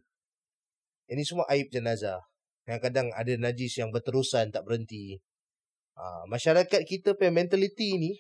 Ini 1.12 1.22
semua 1.28 1.44
aib 1.52 1.68
jenazah. 1.68 2.24
Kadang-kadang 2.64 3.12
ada 3.12 3.34
najis 3.36 3.76
yang 3.82 3.92
berterusan 3.92 4.56
tak 4.56 4.64
berhenti. 4.64 5.20
Ah, 6.00 6.24
masyarakat 6.32 6.88
kita 6.88 7.20
punya 7.20 7.36
mentality 7.36 8.00
ni 8.00 8.12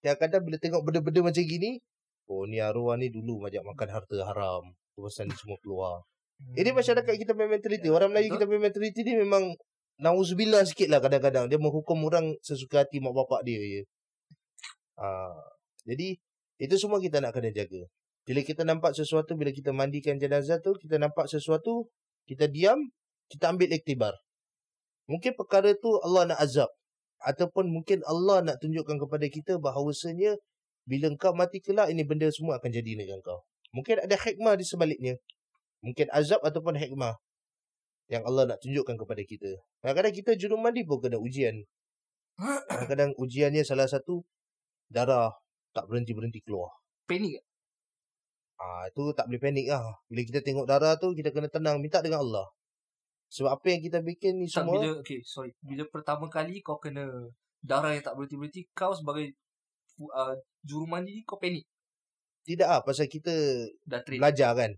kadang-kadang 0.00 0.42
bila 0.46 0.56
tengok 0.56 0.82
benda-benda 0.86 1.20
macam 1.28 1.42
gini, 1.44 1.82
oh 2.30 2.46
ni 2.46 2.62
arwah 2.62 2.94
ni 2.96 3.10
dulu 3.12 3.44
ajak 3.44 3.60
makan 3.66 3.88
harta 3.92 4.16
haram. 4.24 4.62
Tu 4.96 5.04
pasal 5.04 5.28
ni 5.28 5.36
semua 5.36 5.58
keluar. 5.60 6.00
Ini 6.56 6.70
masyarakat 6.72 7.12
kita 7.16 7.32
punya 7.32 7.48
mentality. 7.58 7.88
Orang 7.88 8.12
Melayu 8.12 8.36
kita 8.36 8.44
punya 8.44 8.68
mentality 8.68 9.00
ni 9.04 9.14
memang 9.16 9.52
nauzubillah 10.00 10.64
sikit 10.68 10.88
lah 10.92 11.00
kadang-kadang. 11.00 11.48
Dia 11.48 11.58
menghukum 11.60 11.96
orang 12.04 12.36
sesuka 12.44 12.84
hati 12.84 13.00
mak 13.00 13.16
bapak 13.16 13.44
dia 13.44 13.60
je. 13.60 13.82
Ah, 14.96 15.44
jadi 15.84 16.16
itu 16.56 16.74
semua 16.80 17.00
kita 17.00 17.20
nak 17.20 17.36
kena 17.36 17.52
jaga. 17.52 17.84
Bila 18.26 18.40
kita 18.42 18.66
nampak 18.66 18.96
sesuatu, 18.96 19.38
bila 19.38 19.54
kita 19.54 19.70
mandikan 19.70 20.18
jenazah 20.18 20.58
tu, 20.58 20.74
kita 20.74 20.98
nampak 20.98 21.30
sesuatu, 21.30 21.86
kita 22.26 22.50
diam, 22.50 22.90
kita 23.30 23.54
ambil 23.54 23.70
iktibar. 23.70 24.14
Mungkin 25.06 25.38
perkara 25.38 25.70
tu 25.78 25.94
Allah 26.02 26.34
nak 26.34 26.40
azab. 26.42 26.70
Ataupun 27.22 27.70
mungkin 27.70 28.02
Allah 28.04 28.42
nak 28.42 28.58
tunjukkan 28.58 28.98
kepada 28.98 29.26
kita 29.30 29.52
bahawasanya 29.62 30.36
bila 30.86 31.06
kau 31.18 31.34
mati 31.34 31.62
kelak, 31.62 31.90
ini 31.90 32.02
benda 32.02 32.26
semua 32.34 32.58
akan 32.58 32.70
jadi 32.70 32.98
dengan 32.98 33.22
kau. 33.22 33.46
Mungkin 33.74 34.02
ada 34.02 34.16
hikmah 34.18 34.58
di 34.58 34.64
sebaliknya. 34.66 35.14
Mungkin 35.86 36.10
azab 36.10 36.42
ataupun 36.42 36.74
hikmah 36.74 37.14
yang 38.06 38.22
Allah 38.22 38.46
nak 38.46 38.58
tunjukkan 38.62 38.96
kepada 38.98 39.22
kita. 39.26 39.50
Kadang-kadang 39.82 40.14
kita 40.14 40.30
juru 40.38 40.56
mandi 40.58 40.86
pun 40.86 41.02
kena 41.02 41.18
ujian. 41.18 41.62
Kadang-kadang 42.70 43.16
ujiannya 43.18 43.66
salah 43.66 43.88
satu 43.88 44.22
darah 44.86 45.34
tak 45.74 45.90
berhenti-berhenti 45.90 46.44
keluar. 46.46 46.70
Panik? 47.08 47.42
Ah 48.56 48.88
itu 48.88 49.12
tak 49.12 49.28
boleh 49.28 49.42
panik 49.42 49.66
lah. 49.68 49.84
Bila 50.08 50.22
kita 50.24 50.40
tengok 50.40 50.64
darah 50.64 50.96
tu 50.96 51.12
kita 51.12 51.34
kena 51.34 51.50
tenang 51.50 51.82
minta 51.82 52.00
dengan 52.00 52.22
Allah. 52.22 52.46
Sebab 53.26 53.58
apa 53.58 53.66
yang 53.74 53.82
kita 53.82 53.98
bikin 54.06 54.38
ni 54.38 54.46
Tak 54.46 54.62
semua 54.62 54.78
bila 54.78 55.02
okay 55.02 55.18
sorry 55.26 55.50
bila 55.58 55.82
pertama 55.90 56.30
kali 56.30 56.62
kau 56.62 56.78
kena 56.78 57.10
darah 57.58 57.90
yang 57.90 58.06
tak 58.06 58.14
berhenti-berhenti 58.14 58.70
kau 58.70 58.94
sebagai 58.94 59.34
uh, 59.98 60.30
juru 60.62 60.86
mandi 60.86 61.18
ni 61.18 61.22
kau 61.26 61.34
panik 61.34 61.66
tidak 62.46 62.68
ah 62.70 62.80
pasal 62.80 63.10
kita 63.10 63.34
dah 63.82 64.00
train. 64.06 64.22
belajar 64.22 64.54
kan. 64.54 64.70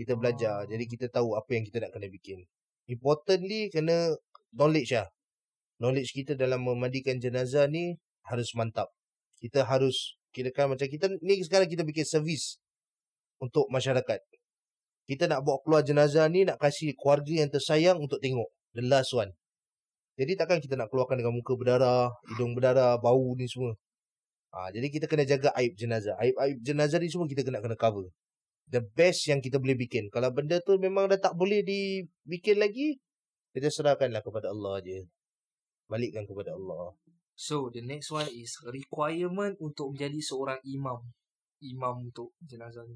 Kita 0.00 0.16
belajar. 0.16 0.64
Jadi 0.64 0.88
kita 0.88 1.12
tahu 1.12 1.36
apa 1.36 1.52
yang 1.52 1.68
kita 1.68 1.84
nak 1.84 1.92
kena 1.92 2.08
bikin. 2.08 2.48
Importantly 2.88 3.68
kena 3.68 4.16
knowledge 4.56 4.96
lah. 4.96 5.12
Knowledge 5.76 6.16
kita 6.16 6.32
dalam 6.32 6.64
memandikan 6.64 7.20
jenazah 7.20 7.68
ni 7.68 8.00
harus 8.24 8.56
mantap. 8.56 8.88
Kita 9.44 9.68
harus 9.68 10.16
kirakan 10.32 10.72
macam 10.72 10.88
kita 10.88 11.12
ni 11.20 11.44
sekarang 11.44 11.68
kita 11.68 11.84
bikin 11.84 12.08
servis 12.08 12.56
untuk 13.44 13.68
masyarakat. 13.68 14.24
Kita 15.04 15.28
nak 15.28 15.44
bawa 15.44 15.60
keluar 15.60 15.84
jenazah 15.84 16.24
ni 16.32 16.48
nak 16.48 16.56
kasih 16.56 16.96
keluarga 16.96 17.44
yang 17.44 17.52
tersayang 17.52 18.00
untuk 18.00 18.24
tengok. 18.24 18.48
The 18.72 18.80
last 18.88 19.12
one. 19.12 19.36
Jadi 20.16 20.32
takkan 20.40 20.64
kita 20.64 20.80
nak 20.80 20.88
keluarkan 20.88 21.20
dengan 21.20 21.36
muka 21.36 21.52
berdarah, 21.60 22.08
hidung 22.32 22.56
berdarah, 22.56 22.96
bau 22.96 23.36
ni 23.36 23.44
semua. 23.44 23.76
Ha, 24.56 24.72
jadi 24.72 24.88
kita 24.88 25.04
kena 25.12 25.28
jaga 25.28 25.52
aib 25.60 25.76
jenazah. 25.76 26.16
Aib-aib 26.16 26.56
jenazah 26.64 26.96
ni 26.96 27.12
semua 27.12 27.28
kita 27.28 27.44
kena 27.44 27.60
kena 27.60 27.76
cover. 27.76 28.08
The 28.70 28.86
best 28.86 29.26
yang 29.26 29.42
kita 29.42 29.58
boleh 29.58 29.74
bikin. 29.74 30.14
Kalau 30.14 30.30
benda 30.30 30.62
tu 30.62 30.78
memang 30.78 31.10
dah 31.10 31.18
tak 31.18 31.34
boleh 31.34 31.66
dibikin 31.66 32.62
lagi, 32.62 33.02
kita 33.50 33.66
serahkanlah 33.66 34.22
kepada 34.22 34.54
Allah 34.54 34.78
je. 34.86 35.10
Balikkan 35.90 36.22
kepada 36.22 36.54
Allah. 36.54 36.94
So 37.34 37.66
the 37.74 37.82
next 37.82 38.14
one 38.14 38.30
is 38.30 38.54
requirement 38.70 39.58
untuk 39.58 39.90
menjadi 39.96 40.22
seorang 40.22 40.62
imam. 40.62 41.02
Imam 41.66 42.06
untuk 42.06 42.30
jenazah 42.46 42.86
ni. 42.86 42.94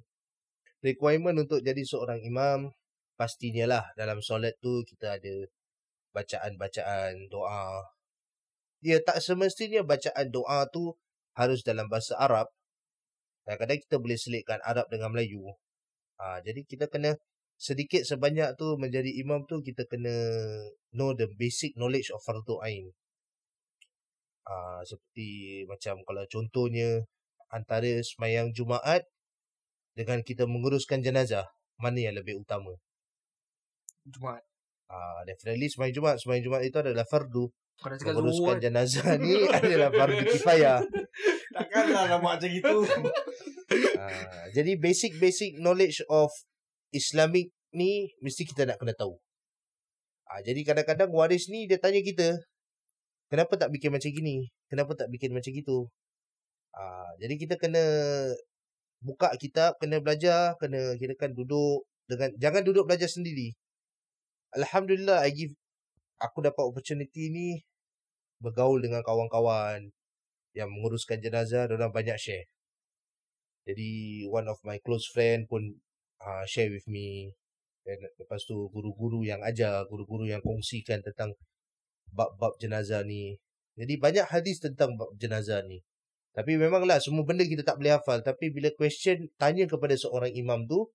Requirement 0.85 1.43
untuk 1.43 1.59
jadi 1.64 1.83
seorang 1.83 2.22
imam, 2.22 2.70
pastinya 3.18 3.66
lah 3.66 3.85
dalam 3.99 4.22
solat 4.22 4.55
tu 4.62 4.87
kita 4.87 5.18
ada 5.18 5.35
bacaan-bacaan 6.14 7.27
doa. 7.33 7.83
Ya 8.79 9.01
tak 9.03 9.18
semestinya 9.25 9.83
bacaan 9.83 10.31
doa 10.31 10.68
tu 10.70 10.95
harus 11.35 11.66
dalam 11.66 11.91
bahasa 11.91 12.14
Arab. 12.20 12.47
Kadang-kadang 13.43 13.81
kita 13.83 13.97
boleh 13.99 14.18
selitkan 14.20 14.62
Arab 14.62 14.87
dengan 14.87 15.11
Melayu. 15.11 15.57
Ha, 16.20 16.40
jadi 16.46 16.62
kita 16.62 16.86
kena 16.86 17.18
sedikit 17.54 18.02
sebanyak 18.02 18.58
tu 18.58 18.74
menjadi 18.78 19.10
imam 19.22 19.46
tu 19.46 19.62
kita 19.62 19.86
kena 19.86 20.14
know 20.94 21.14
the 21.14 21.30
basic 21.38 21.74
knowledge 21.78 22.10
of 22.10 22.22
fardu 22.22 22.58
ain. 22.66 22.90
Ah 24.44 24.84
seperti 24.84 25.62
macam 25.64 26.04
kalau 26.04 26.24
contohnya 26.28 27.08
antara 27.48 28.02
semayang 28.04 28.52
Jumaat 28.52 29.06
dengan 29.94 30.20
kita 30.26 30.44
menguruskan 30.44 31.00
jenazah, 31.00 31.46
mana 31.78 32.02
yang 32.02 32.18
lebih 32.18 32.42
utama? 32.42 32.74
Jumaat. 34.04 34.44
Ah 34.90 35.24
definitely 35.24 35.70
semayang 35.70 35.96
Jumaat, 35.96 36.20
semayang 36.20 36.44
Jumaat 36.44 36.64
itu 36.66 36.78
adalah 36.78 37.06
fardu. 37.08 37.48
Menguruskan 37.82 38.62
kan? 38.62 38.70
jenazah 38.70 39.18
ni 39.18 39.34
adalah 39.56 39.90
fardu 39.90 40.22
kifayah. 40.30 40.78
Takkanlah 41.56 42.06
nama 42.10 42.22
macam 42.22 42.48
gitu. 42.50 42.82
Ah, 44.05 44.44
jadi 44.52 44.76
basic-basic 44.76 45.57
knowledge 45.64 46.05
of 46.12 46.28
Islamic 46.92 47.48
ni 47.72 48.12
mesti 48.20 48.44
kita 48.44 48.68
nak 48.68 48.76
kena 48.76 48.92
tahu. 48.92 49.16
Ah, 50.28 50.40
jadi 50.44 50.61
kadang-kadang 50.66 51.09
waris 51.12 51.48
ni 51.48 51.64
dia 51.64 51.80
tanya 51.80 52.00
kita, 52.05 52.36
kenapa 53.32 53.57
tak 53.57 53.72
bikin 53.72 53.92
macam 53.92 54.11
gini? 54.12 54.52
Kenapa 54.68 54.92
tak 54.92 55.09
bikin 55.09 55.32
macam 55.32 55.50
gitu? 55.52 55.88
Ah, 56.76 57.12
jadi 57.22 57.34
kita 57.40 57.55
kena 57.57 57.84
buka 59.00 59.32
kitab, 59.40 59.76
kena 59.80 60.00
belajar, 60.05 60.57
kena 60.61 60.96
kirakan 61.00 61.32
duduk 61.32 61.88
dengan 62.09 62.28
jangan 62.36 62.62
duduk 62.64 62.84
belajar 62.88 63.09
sendiri. 63.09 63.57
Alhamdulillah 64.52 65.24
I 65.24 65.32
give 65.32 65.55
aku 66.20 66.44
dapat 66.44 66.64
opportunity 66.64 67.32
ni 67.32 67.48
bergaul 68.42 68.80
dengan 68.84 69.00
kawan-kawan 69.00 69.88
yang 70.55 70.68
menguruskan 70.70 71.18
jenazah, 71.24 71.66
orang 71.66 71.90
banyak 71.90 72.16
share. 72.20 72.46
Jadi 73.64 74.24
one 74.28 74.44
of 74.48 74.60
my 74.60 74.76
close 74.84 75.08
friend 75.08 75.48
pun 75.48 75.80
uh, 76.20 76.44
share 76.44 76.68
with 76.68 76.84
me. 76.84 77.32
Dan 77.84 78.00
lepas 78.16 78.44
tu 78.48 78.68
guru-guru 78.72 79.24
yang 79.24 79.44
ajar, 79.44 79.84
guru-guru 79.88 80.28
yang 80.28 80.40
kongsikan 80.40 81.04
tentang 81.04 81.36
bab-bab 82.12 82.56
jenazah 82.60 83.04
ni. 83.04 83.36
Jadi 83.76 84.00
banyak 84.00 84.26
hadis 84.28 84.62
tentang 84.62 84.96
bab 84.96 85.12
jenazah 85.20 85.60
ni. 85.66 85.84
Tapi 86.34 86.58
memanglah 86.58 86.98
semua 86.98 87.22
benda 87.22 87.46
kita 87.46 87.62
tak 87.62 87.78
boleh 87.78 87.94
hafal. 87.94 88.24
Tapi 88.24 88.50
bila 88.50 88.72
question 88.74 89.30
tanya 89.38 89.68
kepada 89.70 89.94
seorang 89.94 90.32
imam 90.34 90.66
tu, 90.66 90.90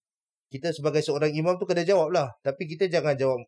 kita 0.49 0.73
sebagai 0.73 1.05
seorang 1.05 1.31
imam 1.31 1.55
tu 1.61 1.69
kena 1.69 1.85
jawab 1.85 2.09
lah. 2.11 2.33
Tapi 2.41 2.65
kita 2.65 2.89
jangan 2.89 3.15
jawab, 3.15 3.39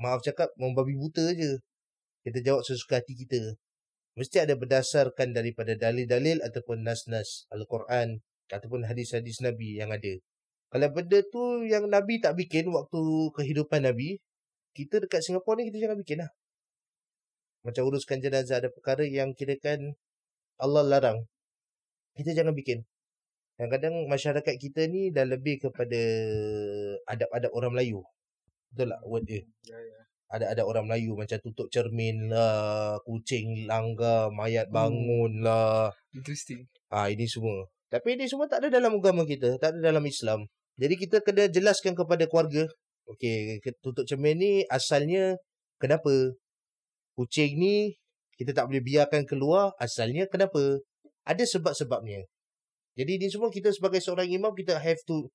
maaf 0.00 0.24
cakap, 0.24 0.50
membabi 0.56 0.96
buta 0.96 1.36
je. 1.36 1.60
Kita 2.26 2.42
jawab 2.42 2.66
sesuka 2.66 2.98
hati 2.98 3.14
kita. 3.14 3.54
Mesti 4.16 4.42
ada 4.42 4.56
berdasarkan 4.56 5.36
daripada 5.36 5.76
dalil-dalil 5.76 6.40
ataupun 6.40 6.82
nas-nas 6.82 7.44
Al-Quran 7.52 8.24
ataupun 8.50 8.86
hadis-hadis 8.86 9.42
Nabi 9.42 9.78
yang 9.78 9.90
ada. 9.90 10.14
Kalau 10.70 10.88
benda 10.90 11.18
tu 11.30 11.62
yang 11.66 11.86
Nabi 11.86 12.18
tak 12.18 12.34
bikin 12.34 12.68
waktu 12.74 13.00
kehidupan 13.34 13.86
Nabi, 13.86 14.18
kita 14.74 15.00
dekat 15.00 15.22
Singapura 15.24 15.62
ni 15.62 15.70
kita 15.70 15.88
jangan 15.88 15.98
bikin 15.98 16.20
lah. 16.26 16.30
Macam 17.62 17.82
uruskan 17.86 18.22
jenazah 18.22 18.62
ada 18.62 18.70
perkara 18.70 19.02
yang 19.06 19.34
kirakan 19.34 19.94
Allah 20.60 20.84
larang. 20.86 21.18
Kita 22.14 22.32
jangan 22.34 22.54
bikin. 22.54 22.86
Kadang-kadang 23.56 24.04
masyarakat 24.04 24.54
kita 24.60 24.84
ni 24.86 25.08
dah 25.08 25.24
lebih 25.24 25.64
kepada 25.64 26.00
adab-adab 27.08 27.50
orang 27.56 27.72
Melayu. 27.72 28.04
Betul 28.68 28.92
tak 28.92 29.00
word 29.08 29.24
dia? 29.24 29.40
Ya, 29.64 29.78
ya. 29.80 30.00
Ada-ada 30.26 30.62
orang 30.66 30.84
Melayu 30.90 31.16
macam 31.16 31.38
tutup 31.40 31.72
cermin 31.72 32.28
lah, 32.28 33.00
kucing 33.06 33.64
langgar, 33.64 34.28
mayat 34.34 34.68
bangun 34.68 35.40
lah. 35.40 35.94
Interesting. 36.12 36.68
Ah 36.92 37.08
ini 37.08 37.24
semua. 37.24 37.64
Tapi 37.92 38.18
ini 38.18 38.26
semua 38.26 38.50
tak 38.50 38.66
ada 38.66 38.68
dalam 38.82 38.98
agama 38.98 39.22
kita, 39.22 39.56
tak 39.62 39.76
ada 39.76 39.80
dalam 39.92 40.04
Islam. 40.06 40.46
Jadi 40.76 40.94
kita 40.98 41.16
kena 41.24 41.48
jelaskan 41.48 41.94
kepada 41.96 42.26
keluarga 42.28 42.66
Okey, 43.06 43.62
ke- 43.62 43.78
tutup 43.78 44.02
cermin 44.02 44.34
ni 44.34 44.52
asalnya 44.66 45.38
kenapa? 45.78 46.34
Kucing 47.16 47.56
ni 47.56 47.94
kita 48.36 48.52
tak 48.52 48.68
boleh 48.68 48.82
biarkan 48.84 49.22
keluar 49.24 49.72
asalnya 49.78 50.26
kenapa? 50.28 50.82
Ada 51.24 51.44
sebab-sebabnya. 51.46 52.26
Jadi 52.98 53.12
ni 53.22 53.26
semua 53.30 53.48
kita 53.54 53.70
sebagai 53.70 54.02
seorang 54.02 54.26
imam 54.28 54.52
kita 54.58 54.76
have 54.82 54.98
to 55.06 55.30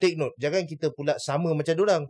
take 0.00 0.14
note. 0.20 0.34
Jangan 0.38 0.64
kita 0.70 0.94
pula 0.94 1.18
sama 1.18 1.52
macam 1.52 1.74
orang. 1.82 2.04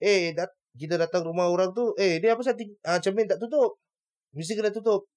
Eh, 0.00 0.32
dat- 0.36 0.54
kita 0.76 0.96
datang 1.00 1.24
rumah 1.24 1.48
orang 1.48 1.72
tu, 1.72 1.92
eh 1.96 2.20
dia 2.20 2.36
apa 2.36 2.42
ting- 2.56 2.76
ah, 2.84 3.00
cermin 3.00 3.28
tak 3.28 3.40
tutup? 3.40 3.80
Mesti 4.36 4.52
kena 4.58 4.70
tutup. 4.72 5.08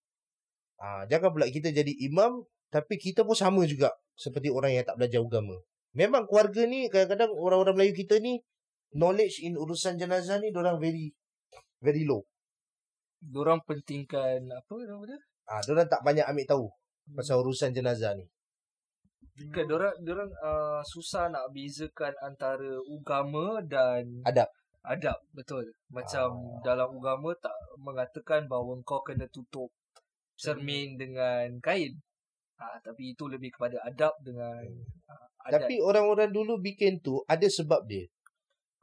Ah, 0.79 1.03
jangan 1.11 1.31
pula 1.35 1.47
kita 1.51 1.71
jadi 1.75 1.91
imam 2.07 2.43
tapi 2.69 3.01
kita 3.01 3.25
pun 3.25 3.33
sama 3.37 3.65
juga 3.65 3.89
seperti 4.13 4.53
orang 4.53 4.77
yang 4.77 4.85
tak 4.85 4.97
belajar 4.97 5.21
agama. 5.21 5.57
Memang 5.97 6.29
keluarga 6.29 6.69
ni 6.69 6.85
kadang-kadang 6.85 7.33
orang-orang 7.33 7.75
Melayu 7.81 7.93
kita 7.97 8.21
ni 8.21 8.37
knowledge 8.93 9.41
in 9.41 9.57
urusan 9.57 9.97
jenazah 9.97 10.37
ni 10.37 10.53
orang 10.53 10.77
very 10.77 11.13
very 11.81 12.05
low. 12.05 12.21
Diorang 13.19 13.59
pentingkan 13.65 14.47
apa 14.47 14.75
nama 14.85 15.03
dia? 15.03 15.19
Ah, 15.49 15.59
orang 15.65 15.89
tak 15.89 16.01
banyak 16.05 16.23
ambil 16.29 16.45
tahu 16.45 16.65
pasal 17.17 17.41
urusan 17.41 17.73
jenazah 17.73 18.13
ni. 18.13 18.29
Kan 19.49 19.65
diorang 19.65 19.95
diorang 20.03 20.29
uh, 20.43 20.83
susah 20.85 21.31
nak 21.31 21.49
bezakan 21.55 22.11
antara 22.21 22.75
agama 22.85 23.63
dan 23.65 24.21
Adab. 24.27 24.51
adab 24.85 25.17
betul. 25.33 25.63
Macam 25.89 26.27
Ah. 26.37 26.59
dalam 26.61 26.93
agama 27.01 27.33
tak 27.39 27.55
mengatakan 27.81 28.45
bahawa 28.45 28.77
kau 28.85 29.01
kena 29.01 29.25
tutup 29.31 29.71
cermin 30.37 30.95
dengan 30.99 31.55
kain. 31.63 31.97
Ah, 32.59 32.75
tapi 32.83 33.15
itu 33.15 33.31
lebih 33.31 33.55
kepada 33.55 33.79
adab 33.87 34.11
dengan 34.19 34.59
uh, 35.07 35.27
adat. 35.47 35.63
Tapi 35.63 35.79
orang-orang 35.79 36.35
dulu 36.35 36.59
bikin 36.59 36.99
tu 36.99 37.23
ada 37.23 37.47
sebab 37.47 37.87
dia. 37.87 38.03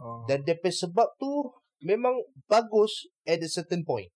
oh. 0.01 0.25
Dan 0.25 0.49
daripada 0.49 0.73
sebab 0.73 1.09
tu 1.21 1.53
memang 1.85 2.17
bagus 2.49 3.05
at 3.29 3.45
a 3.45 3.49
certain 3.53 3.85
point. 3.85 4.09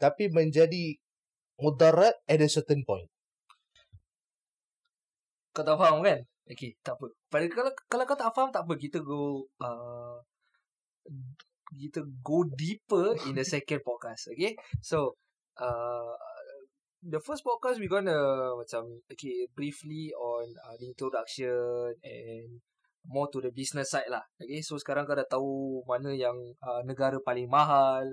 Tapi 0.00 0.32
menjadi 0.32 0.96
mudarat 1.60 2.16
at 2.24 2.40
a 2.40 2.48
certain 2.48 2.80
point. 2.88 3.04
kau 5.52 5.66
tak 5.66 5.74
faham 5.74 6.00
kan? 6.06 6.22
Okay, 6.48 6.78
tak 6.80 6.96
apa. 6.96 7.12
Pada 7.28 7.44
kalau 7.50 7.72
kalau 7.90 8.04
kau 8.08 8.16
tak 8.16 8.32
faham 8.32 8.48
tak 8.48 8.64
apa, 8.64 8.78
kita 8.78 9.04
go 9.04 9.44
uh, 9.60 10.16
kita 11.74 12.00
go 12.24 12.46
deeper 12.56 13.12
in 13.28 13.36
the 13.36 13.44
second 13.44 13.84
podcast. 13.84 14.32
Okay, 14.32 14.56
so 14.80 15.18
uh, 15.60 16.14
the 17.02 17.20
first 17.22 17.46
podcast 17.46 17.78
we 17.78 17.86
gonna 17.86 18.16
macam 18.58 19.02
okay 19.06 19.46
briefly 19.54 20.10
on 20.18 20.50
uh, 20.66 20.74
the 20.78 20.90
introduction 20.90 21.94
and 22.02 22.58
more 23.06 23.30
to 23.30 23.40
the 23.40 23.54
business 23.54 23.94
side 23.94 24.10
lah. 24.10 24.22
Okay, 24.36 24.60
so 24.60 24.76
sekarang 24.76 25.08
kau 25.08 25.16
dah 25.16 25.24
tahu 25.24 25.80
mana 25.86 26.12
yang 26.12 26.36
uh, 26.60 26.82
negara 26.84 27.16
paling 27.22 27.48
mahal. 27.48 28.04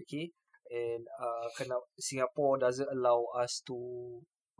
Okay, 0.00 0.32
and 0.72 1.04
uh, 1.20 1.46
kena 1.58 1.76
Singapore 2.00 2.56
doesn't 2.56 2.88
allow 2.88 3.26
us 3.36 3.60
to 3.66 3.76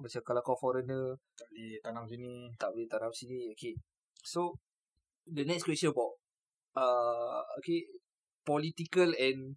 macam 0.00 0.20
kalau 0.24 0.40
kau 0.40 0.56
foreigner 0.56 1.20
Tak 1.36 1.48
boleh 1.52 1.76
tanam 1.84 2.04
sini. 2.08 2.32
tak 2.56 2.70
boleh 2.72 2.88
tanam 2.88 3.12
sini. 3.12 3.52
Okay. 3.52 3.76
So, 4.20 4.60
the 5.24 5.44
next 5.44 5.64
question 5.64 5.92
about 5.92 6.20
uh, 6.76 7.40
okay, 7.60 7.88
political 8.44 9.12
and 9.16 9.56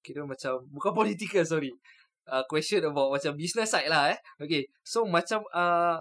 kira 0.00 0.24
macam, 0.24 0.66
bukan 0.72 0.92
political, 1.04 1.44
sorry. 1.46 1.70
Uh, 2.30 2.46
question 2.46 2.78
about 2.86 3.10
macam 3.10 3.34
business 3.34 3.74
side 3.74 3.90
lah 3.90 4.14
eh. 4.14 4.18
Okay. 4.38 4.70
So, 4.86 5.02
macam 5.02 5.42
uh, 5.50 5.98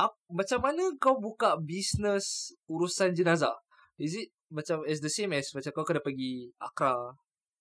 ap, 0.00 0.12
macam 0.38 0.64
mana 0.64 0.96
kau 0.96 1.20
buka 1.20 1.60
business 1.60 2.56
urusan 2.72 3.12
jenazah? 3.12 3.52
Is 4.00 4.16
it 4.16 4.32
macam 4.48 4.80
as 4.88 5.04
the 5.04 5.12
same 5.12 5.36
as 5.36 5.52
macam 5.52 5.72
kau 5.76 5.84
kena 5.84 6.00
pergi 6.00 6.48
Accra, 6.56 6.96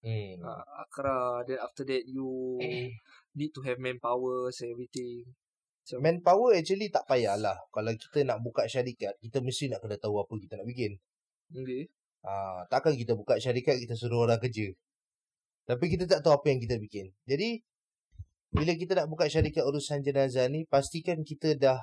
Hmm. 0.02 0.42
uh, 0.42 0.66
Accra, 0.82 1.46
then 1.46 1.62
after 1.62 1.86
that 1.86 2.02
you 2.10 2.58
need 3.38 3.54
to 3.54 3.62
have 3.62 3.78
manpower 3.78 4.50
and 4.50 4.70
everything. 4.74 5.30
Macam, 5.82 5.98
Manpower 6.02 6.58
actually 6.58 6.90
tak 6.90 7.06
payahlah. 7.06 7.58
Kalau 7.74 7.94
kita 7.94 8.26
nak 8.26 8.42
buka 8.42 8.66
syarikat, 8.70 9.18
kita 9.22 9.42
mesti 9.42 9.70
nak 9.70 9.82
kena 9.82 9.98
tahu 9.98 10.22
apa 10.22 10.34
kita 10.38 10.58
nak 10.62 10.68
bikin. 10.70 10.98
okay. 11.54 11.90
Ah, 12.22 12.66
takkan 12.70 12.94
kita 12.94 13.18
buka 13.18 13.42
syarikat 13.42 13.82
kita 13.82 13.98
suruh 13.98 14.30
orang 14.30 14.38
kerja. 14.38 14.70
Tapi 15.66 15.86
kita 15.90 16.06
tak 16.06 16.22
tahu 16.22 16.38
apa 16.38 16.46
yang 16.54 16.62
kita 16.62 16.78
bikin. 16.78 17.10
Jadi 17.26 17.62
bila 18.52 18.76
kita 18.76 18.94
nak 19.00 19.08
buka 19.08 19.32
syarikat 19.32 19.64
urusan 19.64 20.04
jenazah 20.04 20.48
ni 20.52 20.68
pastikan 20.68 21.24
kita 21.24 21.56
dah 21.56 21.80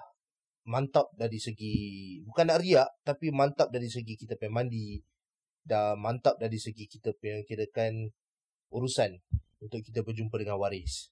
mantap 0.68 1.08
dari 1.16 1.40
segi 1.40 2.20
bukan 2.28 2.52
nak 2.52 2.60
riak 2.60 2.88
tapi 3.02 3.32
mantap 3.32 3.72
dari 3.72 3.88
segi 3.88 4.20
kita 4.20 4.36
punya 4.36 4.52
mandi 4.52 5.00
dah 5.64 5.96
mantap 5.96 6.36
dari 6.36 6.60
segi 6.60 6.84
kita 6.84 7.16
punya 7.16 7.40
kirakan 7.48 8.12
urusan 8.68 9.16
untuk 9.64 9.80
kita 9.80 10.04
berjumpa 10.04 10.36
dengan 10.36 10.60
waris. 10.60 11.08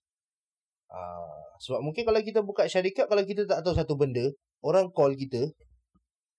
Ah, 0.86 1.56
sebab 1.58 1.82
mungkin 1.82 2.06
kalau 2.06 2.20
kita 2.22 2.44
buka 2.44 2.68
syarikat 2.68 3.10
kalau 3.10 3.24
kita 3.26 3.42
tak 3.48 3.64
tahu 3.64 3.74
satu 3.74 3.98
benda, 3.98 4.22
orang 4.62 4.92
call 4.92 5.18
kita 5.18 5.50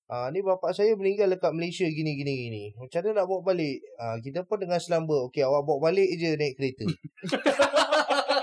Ah 0.07 0.32
ni 0.32 0.39
bapak 0.39 0.72
saya 0.72 0.95
meninggal 0.95 1.28
dekat 1.28 1.51
Malaysia 1.51 1.84
gini 1.84 2.15
gini 2.15 2.47
gini. 2.47 2.63
Macam 2.80 3.03
mana 3.03 3.11
nak 3.20 3.26
bawa 3.28 3.43
balik? 3.43 3.84
Ah 3.99 4.15
kita 4.24 4.47
pun 4.47 4.55
dengan 4.63 4.80
selamba. 4.80 5.28
Okey 5.28 5.43
awak 5.43 5.68
bawa 5.68 5.91
balik 5.91 6.07
je 6.15 6.32
naik 6.39 6.55
kereta. 6.55 6.88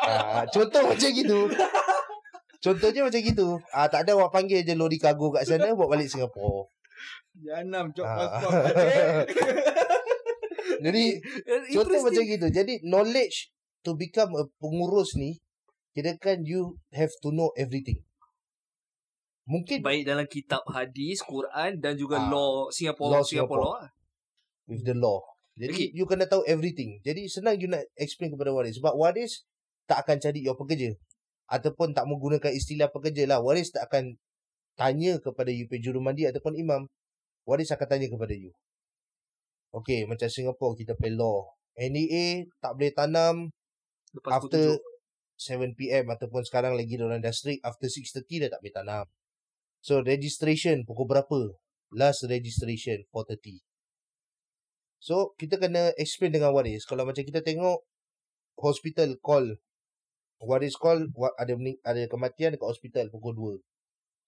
ah 0.04 0.44
contoh 0.46 0.82
macam 0.84 1.08
gitu. 1.10 1.38
Contohnya 2.60 3.04
macam 3.04 3.20
gitu. 3.20 3.48
Ah 3.70 3.86
tak 3.86 4.08
ada 4.08 4.16
awak 4.16 4.32
panggil 4.32 4.60
je 4.60 4.72
lori 4.72 4.96
kargo 4.96 5.28
kat 5.28 5.44
sana 5.44 5.72
bawa 5.72 5.96
balik 5.96 6.08
Singapura. 6.08 6.68
Janam 7.34 7.90
job 7.92 8.06
Ah. 8.06 8.16
passport. 8.16 9.26
Jadi 10.84 11.04
contoh 11.72 12.00
macam 12.00 12.22
gitu. 12.24 12.46
Jadi 12.48 12.74
knowledge 12.82 13.52
to 13.82 13.92
become 13.94 14.32
a 14.34 14.44
pengurus 14.58 15.12
ni 15.14 15.40
kirakan 15.92 16.42
you 16.42 16.74
have 16.90 17.12
to 17.20 17.28
know 17.30 17.52
everything. 17.54 18.00
Mungkin 19.44 19.84
baik 19.84 20.08
dalam 20.08 20.24
kitab 20.24 20.64
hadis, 20.66 21.20
Quran 21.20 21.76
dan 21.76 22.00
juga 22.00 22.16
Ah, 22.16 22.32
law 22.32 22.72
Singapore 22.72 23.10
law 23.12 23.22
Singapore 23.22 23.60
law. 23.60 23.76
with 24.64 24.80
the 24.82 24.96
law. 24.96 25.20
Jadi 25.54 25.70
Okay. 25.70 25.88
you 25.92 26.08
kena 26.08 26.24
tahu 26.24 26.40
everything. 26.48 26.96
Jadi 27.04 27.28
senang 27.28 27.60
you 27.60 27.68
nak 27.68 27.84
explain 27.94 28.32
kepada 28.32 28.50
waris. 28.50 28.80
Sebab 28.80 28.96
waris 28.96 29.44
tak 29.84 30.04
akan 30.06 30.16
cari 30.20 30.40
your 30.44 30.56
pekerja. 30.56 30.92
Ataupun 31.48 31.92
tak 31.92 32.08
menggunakan 32.08 32.52
istilah 32.52 32.88
pekerja 32.88 33.28
lah. 33.28 33.38
Waris 33.44 33.68
tak 33.72 33.88
akan 33.92 34.16
tanya 34.74 35.20
kepada 35.20 35.52
you 35.52 35.68
punya 35.70 35.90
jurumandi 35.90 36.24
ataupun 36.28 36.56
imam. 36.56 36.88
Waris 37.44 37.70
akan 37.70 37.86
tanya 37.86 38.08
kepada 38.08 38.32
you. 38.32 38.50
Okay, 39.74 40.06
macam 40.08 40.30
Singapore 40.30 40.78
kita 40.78 40.94
pay 40.96 41.12
law. 41.12 41.44
NEA 41.74 42.46
tak 42.62 42.78
boleh 42.78 42.94
tanam 42.94 43.50
Lepas 44.14 44.38
after 44.38 44.78
after 44.78 44.94
7pm 45.34 46.06
ataupun 46.06 46.46
sekarang 46.46 46.78
lagi 46.78 46.94
dah 46.94 47.34
strict 47.34 47.66
after 47.66 47.90
6.30 47.90 48.46
dah 48.46 48.50
tak 48.54 48.60
boleh 48.62 48.74
tanam. 48.74 49.06
So 49.82 50.00
registration 50.00 50.86
pukul 50.86 51.10
berapa? 51.10 51.58
Last 51.90 52.22
registration 52.30 53.02
4.30. 53.10 53.58
So 55.02 55.34
kita 55.36 55.58
kena 55.58 55.90
explain 55.98 56.30
dengan 56.30 56.54
waris. 56.54 56.86
Kalau 56.86 57.02
macam 57.02 57.26
kita 57.26 57.42
tengok 57.42 57.82
hospital 58.62 59.18
call 59.18 59.58
waris 60.44 60.76
call 60.76 61.08
wa- 61.16 61.34
ada 61.40 61.56
ada 61.84 62.02
kematian 62.06 62.54
dekat 62.54 62.68
hospital 62.68 63.08
pukul 63.10 63.58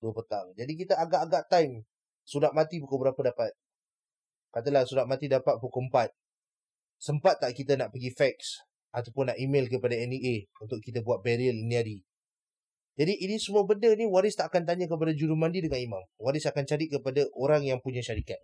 2. 0.00 0.04
2 0.04 0.12
petang. 0.12 0.46
Jadi 0.56 0.72
kita 0.76 0.94
agak-agak 0.96 1.48
time 1.48 1.84
surat 2.26 2.52
mati 2.52 2.82
pukul 2.82 3.06
berapa 3.06 3.20
dapat? 3.32 3.52
Katalah 4.52 4.88
surat 4.88 5.04
mati 5.04 5.28
dapat 5.28 5.60
pukul 5.60 5.88
4. 5.92 6.10
Sempat 6.96 7.44
tak 7.44 7.52
kita 7.52 7.76
nak 7.76 7.92
pergi 7.92 8.10
fax 8.12 8.64
ataupun 8.96 9.32
nak 9.32 9.36
email 9.36 9.68
kepada 9.68 9.92
NEA 9.92 10.48
untuk 10.64 10.80
kita 10.80 11.04
buat 11.04 11.20
burial 11.20 11.52
ini 11.52 11.76
hari. 11.76 11.98
Jadi 12.96 13.12
ini 13.28 13.36
semua 13.36 13.68
benda 13.68 13.92
ni 13.92 14.08
waris 14.08 14.32
tak 14.32 14.48
akan 14.48 14.64
tanya 14.64 14.88
kepada 14.88 15.12
jurumandi 15.12 15.60
dengan 15.60 15.76
imam. 15.76 16.04
Waris 16.16 16.48
akan 16.48 16.64
cari 16.64 16.88
kepada 16.88 17.28
orang 17.36 17.68
yang 17.68 17.76
punya 17.84 18.00
syarikat. 18.00 18.40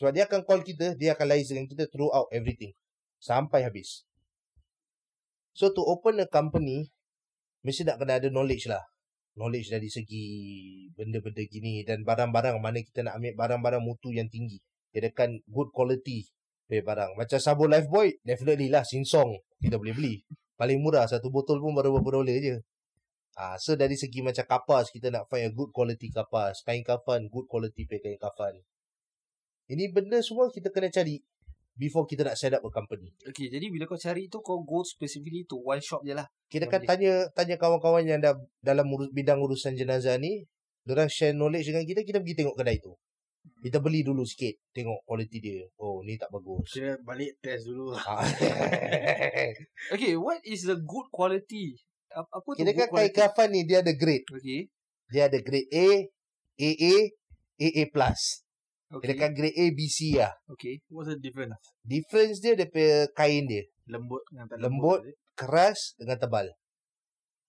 Sebab 0.00 0.16
dia 0.16 0.24
akan 0.24 0.48
call 0.48 0.64
kita, 0.64 0.96
dia 0.96 1.12
akan 1.12 1.26
liaise 1.28 1.52
dengan 1.52 1.68
kita 1.68 1.84
throughout 1.92 2.32
everything. 2.32 2.72
Sampai 3.20 3.68
habis. 3.68 4.08
So 5.52 5.68
to 5.76 5.84
open 5.84 6.24
a 6.24 6.26
company, 6.26 6.88
mesti 7.62 7.82
nak 7.86 7.96
kena 8.02 8.18
ada 8.22 8.28
knowledge 8.28 8.70
lah. 8.70 8.82
Knowledge 9.38 9.72
dari 9.72 9.88
segi 9.88 10.24
benda-benda 10.92 11.40
gini 11.48 11.80
dan 11.88 12.04
barang-barang 12.04 12.60
mana 12.60 12.84
kita 12.84 13.00
nak 13.06 13.16
ambil 13.16 13.32
barang-barang 13.38 13.82
mutu 13.82 14.12
yang 14.12 14.28
tinggi. 14.28 14.60
Kirakan 14.92 15.40
good 15.48 15.72
quality 15.72 16.28
punya 16.68 16.84
barang. 16.84 17.10
Macam 17.16 17.38
sabun 17.40 17.72
Lifebuoy, 17.72 18.20
definitely 18.20 18.68
lah 18.68 18.84
Sinsong 18.84 19.40
kita 19.56 19.80
boleh 19.80 19.94
beli. 19.96 20.14
Paling 20.58 20.78
murah 20.84 21.08
satu 21.08 21.32
botol 21.32 21.58
pun 21.58 21.72
baru 21.72 21.96
berapa 21.96 22.20
dolar 22.20 22.38
je. 22.38 22.56
Ah, 23.32 23.56
so 23.56 23.72
dari 23.72 23.96
segi 23.96 24.20
macam 24.20 24.44
kapas 24.44 24.92
kita 24.92 25.08
nak 25.08 25.24
find 25.32 25.48
a 25.48 25.50
good 25.56 25.72
quality 25.72 26.12
kapas, 26.12 26.60
kain 26.68 26.84
kafan 26.84 27.32
good 27.32 27.48
quality 27.48 27.88
punya 27.88 28.04
kain 28.04 28.20
kafan. 28.20 28.60
Ini 29.72 29.88
benda 29.88 30.20
semua 30.20 30.52
kita 30.52 30.68
kena 30.68 30.92
cari 30.92 31.24
before 31.76 32.04
kita 32.04 32.22
nak 32.26 32.36
set 32.36 32.52
up 32.52 32.62
a 32.64 32.70
company. 32.70 33.12
Okay, 33.24 33.48
jadi 33.48 33.72
bila 33.72 33.88
kau 33.88 33.96
cari 33.96 34.28
tu 34.28 34.44
kau 34.44 34.60
go 34.62 34.84
specifically 34.84 35.48
to 35.48 35.56
one 35.60 35.80
shop 35.80 36.04
je 36.04 36.12
lah. 36.12 36.28
Kita 36.52 36.68
kan 36.68 36.84
tanya 36.84 37.28
tanya 37.32 37.56
kawan-kawan 37.56 38.04
yang 38.04 38.20
dah 38.20 38.36
dalam 38.60 38.88
urus, 38.92 39.08
bidang 39.10 39.40
urusan 39.40 39.72
jenazah 39.72 40.20
ni, 40.20 40.44
orang 40.84 41.08
share 41.08 41.32
knowledge 41.32 41.72
dengan 41.72 41.84
kita, 41.88 42.00
kita 42.04 42.18
pergi 42.20 42.36
tengok 42.44 42.56
kedai 42.60 42.78
tu. 42.82 42.92
Kita 43.62 43.82
beli 43.82 44.06
dulu 44.06 44.22
sikit. 44.22 44.70
Tengok 44.70 45.02
kualiti 45.02 45.38
dia. 45.42 45.66
Oh, 45.82 46.02
ni 46.06 46.14
tak 46.14 46.30
bagus. 46.30 46.78
Kira 46.78 46.98
balik 47.02 47.42
test 47.42 47.66
dulu 47.66 47.94
lah. 47.94 48.02
Ah. 48.06 48.22
Okay, 49.94 50.14
what 50.14 50.38
is 50.46 50.62
the 50.66 50.78
good 50.78 51.10
quality? 51.10 51.74
Apa, 52.14 52.38
tu 52.38 52.62
Kira 52.62 52.70
good 52.70 52.78
kan 52.78 52.88
kain 52.90 53.10
quality? 53.10 53.18
kafan 53.18 53.48
ni 53.50 53.60
dia 53.66 53.82
ada 53.82 53.90
grade. 53.94 54.26
Okay. 54.30 54.70
Dia 55.10 55.26
ada 55.26 55.38
grade 55.42 55.70
A, 55.74 55.88
AA, 56.58 56.94
AA+. 57.58 57.86
Okay. 58.92 59.16
Kan 59.16 59.32
grade 59.32 59.56
A, 59.56 59.66
B, 59.72 59.88
C 59.88 60.20
lah. 60.20 60.32
Okay. 60.52 60.84
What's 60.92 61.08
the 61.08 61.16
difference? 61.16 61.56
Difference 61.80 62.44
dia 62.44 62.52
daripada 62.52 63.08
kain 63.16 63.48
dia. 63.48 63.64
Lembut 63.88 64.20
dengan 64.28 64.46
tak 64.46 64.60
Lembut. 64.60 65.00
lembut. 65.00 65.16
Keras 65.32 65.96
dengan 65.96 66.20
tebal. 66.20 66.46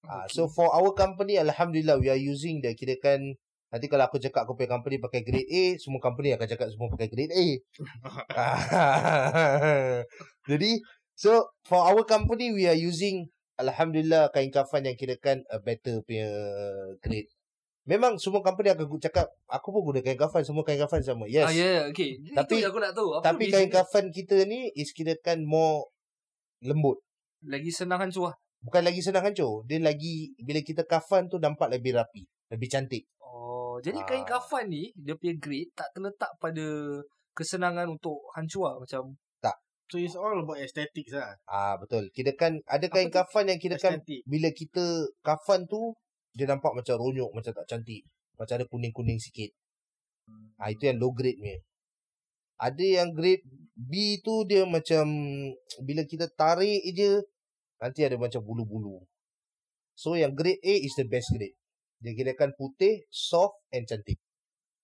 Ah, 0.03 0.27
Okay. 0.27 0.35
so 0.39 0.47
for 0.51 0.71
our 0.71 0.91
company, 0.95 1.35
Alhamdulillah, 1.39 1.99
we 1.99 2.07
are 2.07 2.19
using 2.19 2.63
the 2.63 2.71
kira 2.75 2.95
kan 2.99 3.19
Nanti 3.73 3.89
kalau 3.89 4.05
aku 4.05 4.21
cakap 4.21 4.45
aku 4.45 4.53
punya 4.53 4.69
company 4.69 5.01
pakai 5.01 5.25
grade 5.25 5.49
A, 5.49 5.63
semua 5.81 5.97
company 5.97 6.29
akan 6.37 6.45
cakap 6.45 6.69
semua 6.69 6.93
pakai 6.93 7.09
grade 7.09 7.33
A. 7.33 7.45
Jadi, 10.49 10.71
so 11.17 11.49
for 11.65 11.81
our 11.81 12.05
company, 12.05 12.53
we 12.53 12.69
are 12.69 12.77
using 12.77 13.33
Alhamdulillah 13.57 14.29
kain 14.29 14.53
kafan 14.53 14.85
yang 14.85 14.93
kirakan 14.93 15.41
a 15.49 15.57
better 15.57 16.05
punya 16.05 16.29
grade. 17.01 17.25
Memang 17.83 18.15
semua 18.15 18.39
company 18.39 18.71
akan 18.71 18.95
cakap, 18.95 19.27
aku 19.43 19.75
pun 19.75 19.91
guna 19.91 19.99
kain 19.99 20.15
kafan, 20.15 20.39
semua 20.39 20.63
kain 20.63 20.79
kafan 20.79 21.03
sama. 21.03 21.27
Yes. 21.27 21.43
Ah, 21.43 21.51
ya, 21.51 21.59
yeah, 21.59 21.79
okay. 21.91 22.15
Tapi- 22.31 22.55
Itu 22.55 22.63
yang 22.63 22.71
aku 22.71 22.79
nak 22.79 22.93
tahu. 22.95 23.09
Apa 23.19 23.23
Tapi 23.35 23.51
kain 23.51 23.67
dia? 23.67 23.75
kafan 23.83 24.05
kita 24.07 24.47
ni 24.47 24.71
is 24.71 24.95
kirakan 24.95 25.43
more 25.43 25.91
lembut. 26.63 27.03
Lagi 27.43 27.75
senang 27.75 27.99
hancur 27.99 28.31
lah. 28.31 28.35
Bukan 28.63 28.87
lagi 28.87 29.03
senang 29.03 29.27
hancur. 29.27 29.67
Dia 29.67 29.83
lagi, 29.83 30.31
bila 30.39 30.63
kita 30.63 30.87
kafan 30.87 31.27
tu 31.27 31.43
nampak 31.43 31.67
lebih 31.75 31.99
rapi. 31.99 32.23
Lebih 32.55 32.71
cantik. 32.71 33.03
Oh, 33.19 33.75
jadi 33.83 33.99
kain 34.07 34.23
Ah. 34.23 34.39
kafan 34.39 34.71
ni, 34.71 34.95
dia 34.95 35.19
punya 35.19 35.35
grade 35.35 35.75
tak 35.75 35.91
terletak 35.91 36.31
pada 36.39 36.63
kesenangan 37.35 37.91
untuk 37.91 38.23
hancur 38.31 38.71
lah. 38.71 38.75
Macam, 38.79 39.19
So 39.91 40.01
it's 40.01 40.15
all 40.17 40.33
about 40.33 40.57
aesthetics 40.57 41.13
lah. 41.13 41.37
Ah 41.45 41.75
betul. 41.77 42.09
Kira 42.15 42.33
kan 42.33 42.57
ada 42.65 42.87
kain 42.89 43.11
Apa 43.11 43.27
kafan 43.29 43.51
yang 43.51 43.59
kira 43.61 43.75
kan 43.77 43.99
bila 44.25 44.49
kita 44.49 45.05
kafan 45.21 45.69
tu 45.69 45.93
dia 46.33 46.45
nampak 46.49 46.73
macam 46.73 46.97
ronyok, 46.97 47.31
macam 47.31 47.51
tak 47.53 47.65
cantik. 47.69 48.03
Macam 48.35 48.57
ada 48.57 48.65
kuning-kuning 48.65 49.21
sikit. 49.21 49.53
Ah 50.57 50.73
itu 50.73 50.89
yang 50.89 50.97
low 50.97 51.13
grade 51.13 51.37
punya. 51.37 51.59
Ada 52.57 52.85
yang 53.03 53.09
grade 53.13 53.43
B 53.75 54.21
tu 54.23 54.47
dia 54.47 54.63
macam 54.63 55.05
bila 55.83 56.01
kita 56.07 56.31
tarik 56.33 56.81
je 56.95 57.21
nanti 57.81 58.01
ada 58.07 58.15
macam 58.15 58.41
bulu-bulu. 58.41 59.03
So 59.93 60.17
yang 60.17 60.33
grade 60.33 60.61
A 60.63 60.73
is 60.81 60.95
the 60.97 61.05
best 61.05 61.29
grade. 61.35 61.53
Dia 62.01 62.11
kira 62.17 62.33
kan 62.33 62.51
putih, 62.57 63.05
soft 63.11 63.55
and 63.71 63.85
cantik. 63.85 64.17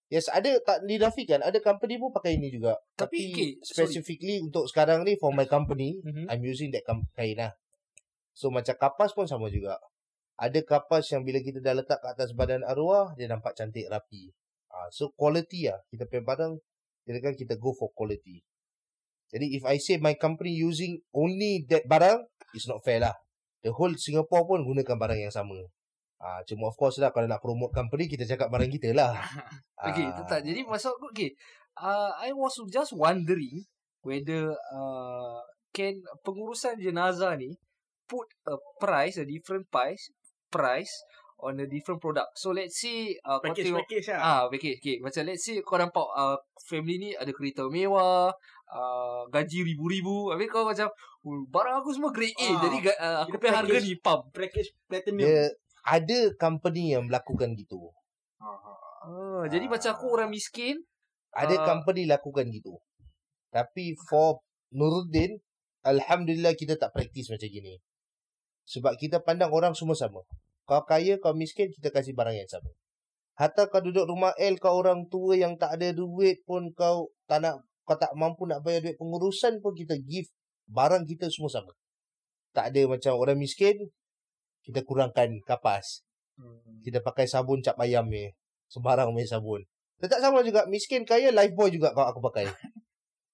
Yes, 0.10 0.26
ada 0.26 0.58
tak 0.66 0.89
dinafikan. 0.89 1.45
Ada 1.45 1.62
company 1.62 2.02
pun 2.02 2.10
pakai 2.10 2.41
ini 2.41 2.50
juga. 2.50 2.74
Tapi, 2.97 3.30
Tapi, 3.30 3.34
okay, 3.34 3.50
sorry. 3.62 3.93
specifically 3.93 4.41
untuk 4.41 4.66
sekarang 4.66 5.06
ni 5.06 5.14
for 5.22 5.30
my 5.30 5.45
company, 5.45 6.02
Mhm. 6.02 6.26
I'm 6.26 6.41
using 6.41 6.74
that 6.74 6.82
kain 7.14 7.38
lah. 7.38 7.54
So 8.34 8.50
macam 8.50 8.74
kapas 8.74 9.14
pun 9.14 9.30
sama 9.30 9.54
juga. 9.54 9.78
Ada 10.40 10.64
kapas 10.64 11.12
yang 11.12 11.28
bila 11.28 11.44
kita 11.44 11.60
dah 11.60 11.76
letak 11.76 12.00
kat 12.00 12.16
atas 12.16 12.32
badan 12.32 12.64
arwah, 12.64 13.12
dia 13.20 13.28
nampak 13.28 13.60
cantik 13.60 13.92
rapi. 13.92 14.32
Ah, 14.72 14.88
so 14.88 15.12
quality 15.12 15.68
lah. 15.68 15.84
Kita 15.92 16.08
punya 16.08 16.24
barang, 16.24 16.54
kira 17.04 17.20
kan 17.20 17.36
kita 17.36 17.60
go 17.60 17.76
for 17.76 17.92
quality. 17.92 18.40
Jadi 19.30 19.60
if 19.60 19.68
I 19.68 19.76
say 19.78 20.00
my 20.00 20.16
company 20.16 20.56
using 20.56 21.04
only 21.12 21.68
that 21.68 21.86
barang, 21.86 22.24
it's 22.56 22.72
not 22.72 22.80
fair 22.88 23.04
lah. 23.04 23.14
The 23.62 23.76
whole 23.76 23.92
Singapore 24.00 24.48
pun 24.48 24.64
gunakan 24.64 24.96
barang 24.96 25.20
yang 25.28 25.34
sama. 25.36 25.60
Ah, 26.20 26.40
cuma 26.48 26.72
of 26.72 26.76
course 26.80 27.00
lah 27.04 27.12
kalau 27.12 27.28
nak 27.28 27.44
promote 27.44 27.76
company, 27.76 28.08
kita 28.08 28.24
cakap 28.24 28.48
barang 28.48 28.72
kita 28.72 28.96
lah. 28.96 29.16
okay, 29.92 30.08
Ah. 30.08 30.12
itu 30.16 30.22
tak. 30.24 30.40
Jadi 30.48 30.64
maksud 30.64 30.96
aku, 30.96 31.12
okay. 31.12 31.36
Uh, 31.80 32.12
I 32.20 32.32
was 32.32 32.56
just 32.72 32.92
wondering 32.96 33.68
whether 34.04 34.56
uh, 34.72 35.40
can 35.72 36.00
pengurusan 36.24 36.80
jenazah 36.80 37.36
ni 37.40 37.56
put 38.10 38.26
a 38.50 38.58
price, 38.82 39.16
a 39.22 39.24
different 39.28 39.70
price, 39.70 40.10
price 40.52 40.91
on 41.39 41.56
a 41.60 41.68
different 41.70 42.04
product. 42.04 42.36
So 42.36 42.52
let's 42.52 42.84
say 42.84 43.16
uh, 43.24 43.39
kau 43.39 43.56
Package 43.56 43.72
tengok 43.72 43.88
package 43.88 44.08
lah. 44.12 44.20
Ah, 44.20 44.41
okay, 44.52 44.76
okay. 44.76 45.00
Macam 45.00 45.24
let's 45.24 45.43
say 45.47 45.64
kau 45.64 45.80
nampak 45.80 46.04
uh, 46.12 46.36
family 46.68 47.00
ni 47.00 47.10
ada 47.16 47.32
kereta 47.32 47.64
mewah, 47.72 48.36
uh, 48.70 49.22
gaji 49.32 49.64
ribu-ribu. 49.64 50.36
Habis 50.36 50.47
kau 50.52 50.68
macam, 50.68 50.91
oh, 51.24 51.47
barang 51.47 51.76
aku 51.80 51.89
semua 51.95 52.12
grade 52.12 52.36
A. 52.36 52.43
Ah, 52.43 52.60
jadi 52.60 52.78
uh, 52.91 53.18
aku 53.24 53.39
punya 53.39 53.56
harga 53.56 53.72
package. 53.72 53.88
ni 53.88 53.95
pump. 54.04 54.22
Package 54.36 54.70
platinum. 54.91 55.24
Dia 55.24 55.43
ada 55.88 56.20
company 56.36 56.84
yang 56.91 57.08
melakukan 57.08 57.56
gitu. 57.56 57.95
Ah, 58.43 59.47
jadi 59.47 59.66
Ah. 59.66 59.72
macam 59.72 59.89
aku 59.95 60.06
orang 60.12 60.30
miskin. 60.30 60.76
Ada 61.32 61.56
Ah. 61.56 61.66
company 61.66 62.04
lakukan 62.04 62.52
gitu. 62.52 62.84
Tapi 63.50 63.95
for 64.12 64.43
Nuruddin, 64.76 65.39
Alhamdulillah 65.88 66.54
kita 66.60 66.76
tak 66.76 66.91
praktis 66.91 67.32
macam 67.32 67.47
gini. 67.47 67.80
Sebab 68.70 68.93
kita 69.01 69.17
pandang 69.26 69.49
orang 69.49 69.74
semua 69.74 69.97
sama. 69.97 70.22
Kau 70.70 70.86
kaya, 70.86 71.17
kau 71.17 71.34
miskin, 71.34 71.74
kita 71.74 71.89
kasih 71.89 72.13
barang 72.13 72.38
yang 72.38 72.45
sama. 72.45 72.70
Hatta 73.34 73.65
kau 73.65 73.82
duduk 73.82 74.05
rumah 74.05 74.38
L, 74.38 74.61
kau 74.61 74.78
orang 74.78 75.09
tua 75.09 75.34
yang 75.34 75.57
tak 75.57 75.82
ada 75.82 75.89
duit 75.89 76.45
pun 76.45 76.70
kau 76.78 77.09
tak 77.26 77.41
nak, 77.41 77.65
kau 77.88 77.97
tak 77.97 78.13
mampu 78.13 78.45
nak 78.45 78.61
bayar 78.61 78.86
duit 78.86 78.99
pengurusan 79.01 79.57
pun 79.63 79.74
kita 79.74 79.97
give 79.97 80.30
barang 80.70 81.09
kita 81.09 81.26
semua 81.34 81.49
sama. 81.49 81.74
Tak 82.53 82.70
ada 82.70 82.82
macam 82.86 83.17
orang 83.17 83.41
miskin, 83.41 83.89
kita 84.61 84.86
kurangkan 84.86 85.41
kapas. 85.41 86.05
Hmm. 86.38 86.84
Kita 86.86 87.01
pakai 87.01 87.26
sabun 87.26 87.65
cap 87.65 87.80
ayam 87.82 88.05
ni. 88.05 88.30
Sembarang 88.70 89.09
punya 89.09 89.26
sabun. 89.26 89.65
Tetap 89.97 90.22
sama 90.22 90.45
juga. 90.45 90.70
Miskin 90.70 91.03
kaya 91.03 91.34
Lifebuoy 91.34 91.74
juga 91.74 91.91
kau 91.97 92.05
aku 92.05 92.22
pakai. 92.22 92.45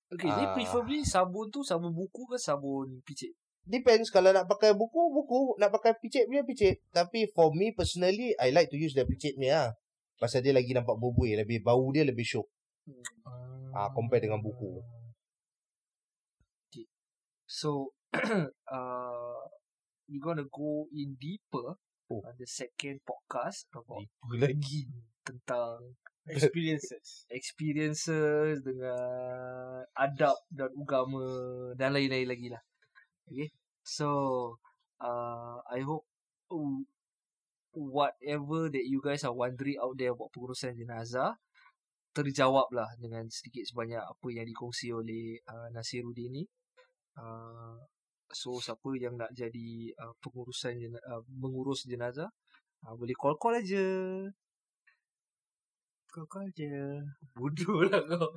Okay, 0.06 0.30
ni 0.30 0.46
Ah. 0.46 0.54
preferably 0.54 1.02
sabun 1.02 1.50
tu 1.50 1.66
sabun 1.66 1.90
buku 1.90 2.30
ke 2.30 2.38
sabun 2.38 3.02
picit? 3.04 3.34
Depends 3.66 4.14
kalau 4.14 4.30
nak 4.30 4.46
pakai 4.46 4.78
buku, 4.78 5.10
buku. 5.10 5.58
Nak 5.58 5.74
pakai 5.74 5.98
picit 5.98 6.30
punya 6.30 6.46
picit. 6.46 6.86
Tapi 6.94 7.26
for 7.34 7.50
me 7.50 7.74
personally, 7.74 8.38
I 8.38 8.54
like 8.54 8.70
to 8.70 8.78
use 8.78 8.94
the 8.94 9.04
picit 9.04 9.36
ni 9.36 9.50
lah. 9.50 9.74
Pasal 10.16 10.46
dia 10.46 10.54
lagi 10.54 10.72
nampak 10.72 10.96
bubuih. 10.96 11.34
Lebih 11.36 11.66
bau 11.66 11.90
dia 11.90 12.06
lebih 12.06 12.24
syok. 12.24 12.46
Ah, 13.74 13.90
compare 13.92 14.22
dengan 14.22 14.40
buku. 14.40 14.80
Okay. 16.70 16.86
So, 17.44 17.92
uh, 18.70 19.40
we 20.06 20.22
gonna 20.22 20.46
go 20.48 20.86
in 20.94 21.18
deeper 21.18 21.76
Oh. 22.06 22.22
on 22.22 22.38
the 22.38 22.46
second 22.46 23.02
podcast 23.02 23.66
about 23.74 24.06
Apa 24.22 24.38
lagi? 24.38 24.86
tentang 25.26 25.98
Experiences. 26.30 27.26
experiences 27.34 28.62
dengan 28.62 29.82
adab 29.98 30.38
dan 30.54 30.70
agama 30.78 31.26
dan 31.74 31.98
lain-lain 31.98 32.30
lagi 32.30 32.54
lah. 32.54 32.62
Okay. 33.26 33.50
So, 33.86 34.08
uh, 35.02 35.62
I 35.66 35.80
hope 35.82 36.06
uh, 36.52 36.82
whatever 37.74 38.70
that 38.72 38.86
you 38.86 39.02
guys 39.04 39.24
are 39.26 39.36
wondering 39.36 39.78
out 39.82 39.98
there 39.98 40.16
about 40.16 40.32
pengurusan 40.32 40.78
jenazah 40.80 41.36
terjawab 42.16 42.72
lah 42.72 42.88
dengan 42.96 43.28
sedikit 43.28 43.68
sebanyak 43.68 44.00
apa 44.00 44.28
yang 44.32 44.48
dikongsi 44.48 44.96
oleh 44.96 45.36
uh, 45.52 45.68
Nasiruddin 45.76 46.32
ni. 46.32 46.44
Uh, 47.20 47.76
so 48.32 48.56
siapa 48.64 48.88
yang 48.96 49.20
nak 49.20 49.36
jadi 49.36 49.92
uh, 50.00 50.16
pengurusan 50.24 50.80
jena, 50.80 51.00
uh, 51.12 51.24
mengurus 51.28 51.84
jenazah 51.84 52.32
uh, 52.88 52.96
boleh 52.96 53.16
call-call 53.20 53.60
aja. 53.60 53.84
Call-call 56.08 56.48
je. 56.56 57.04
Bodoh 57.36 57.84
lah 57.84 58.00
kau. 58.08 58.32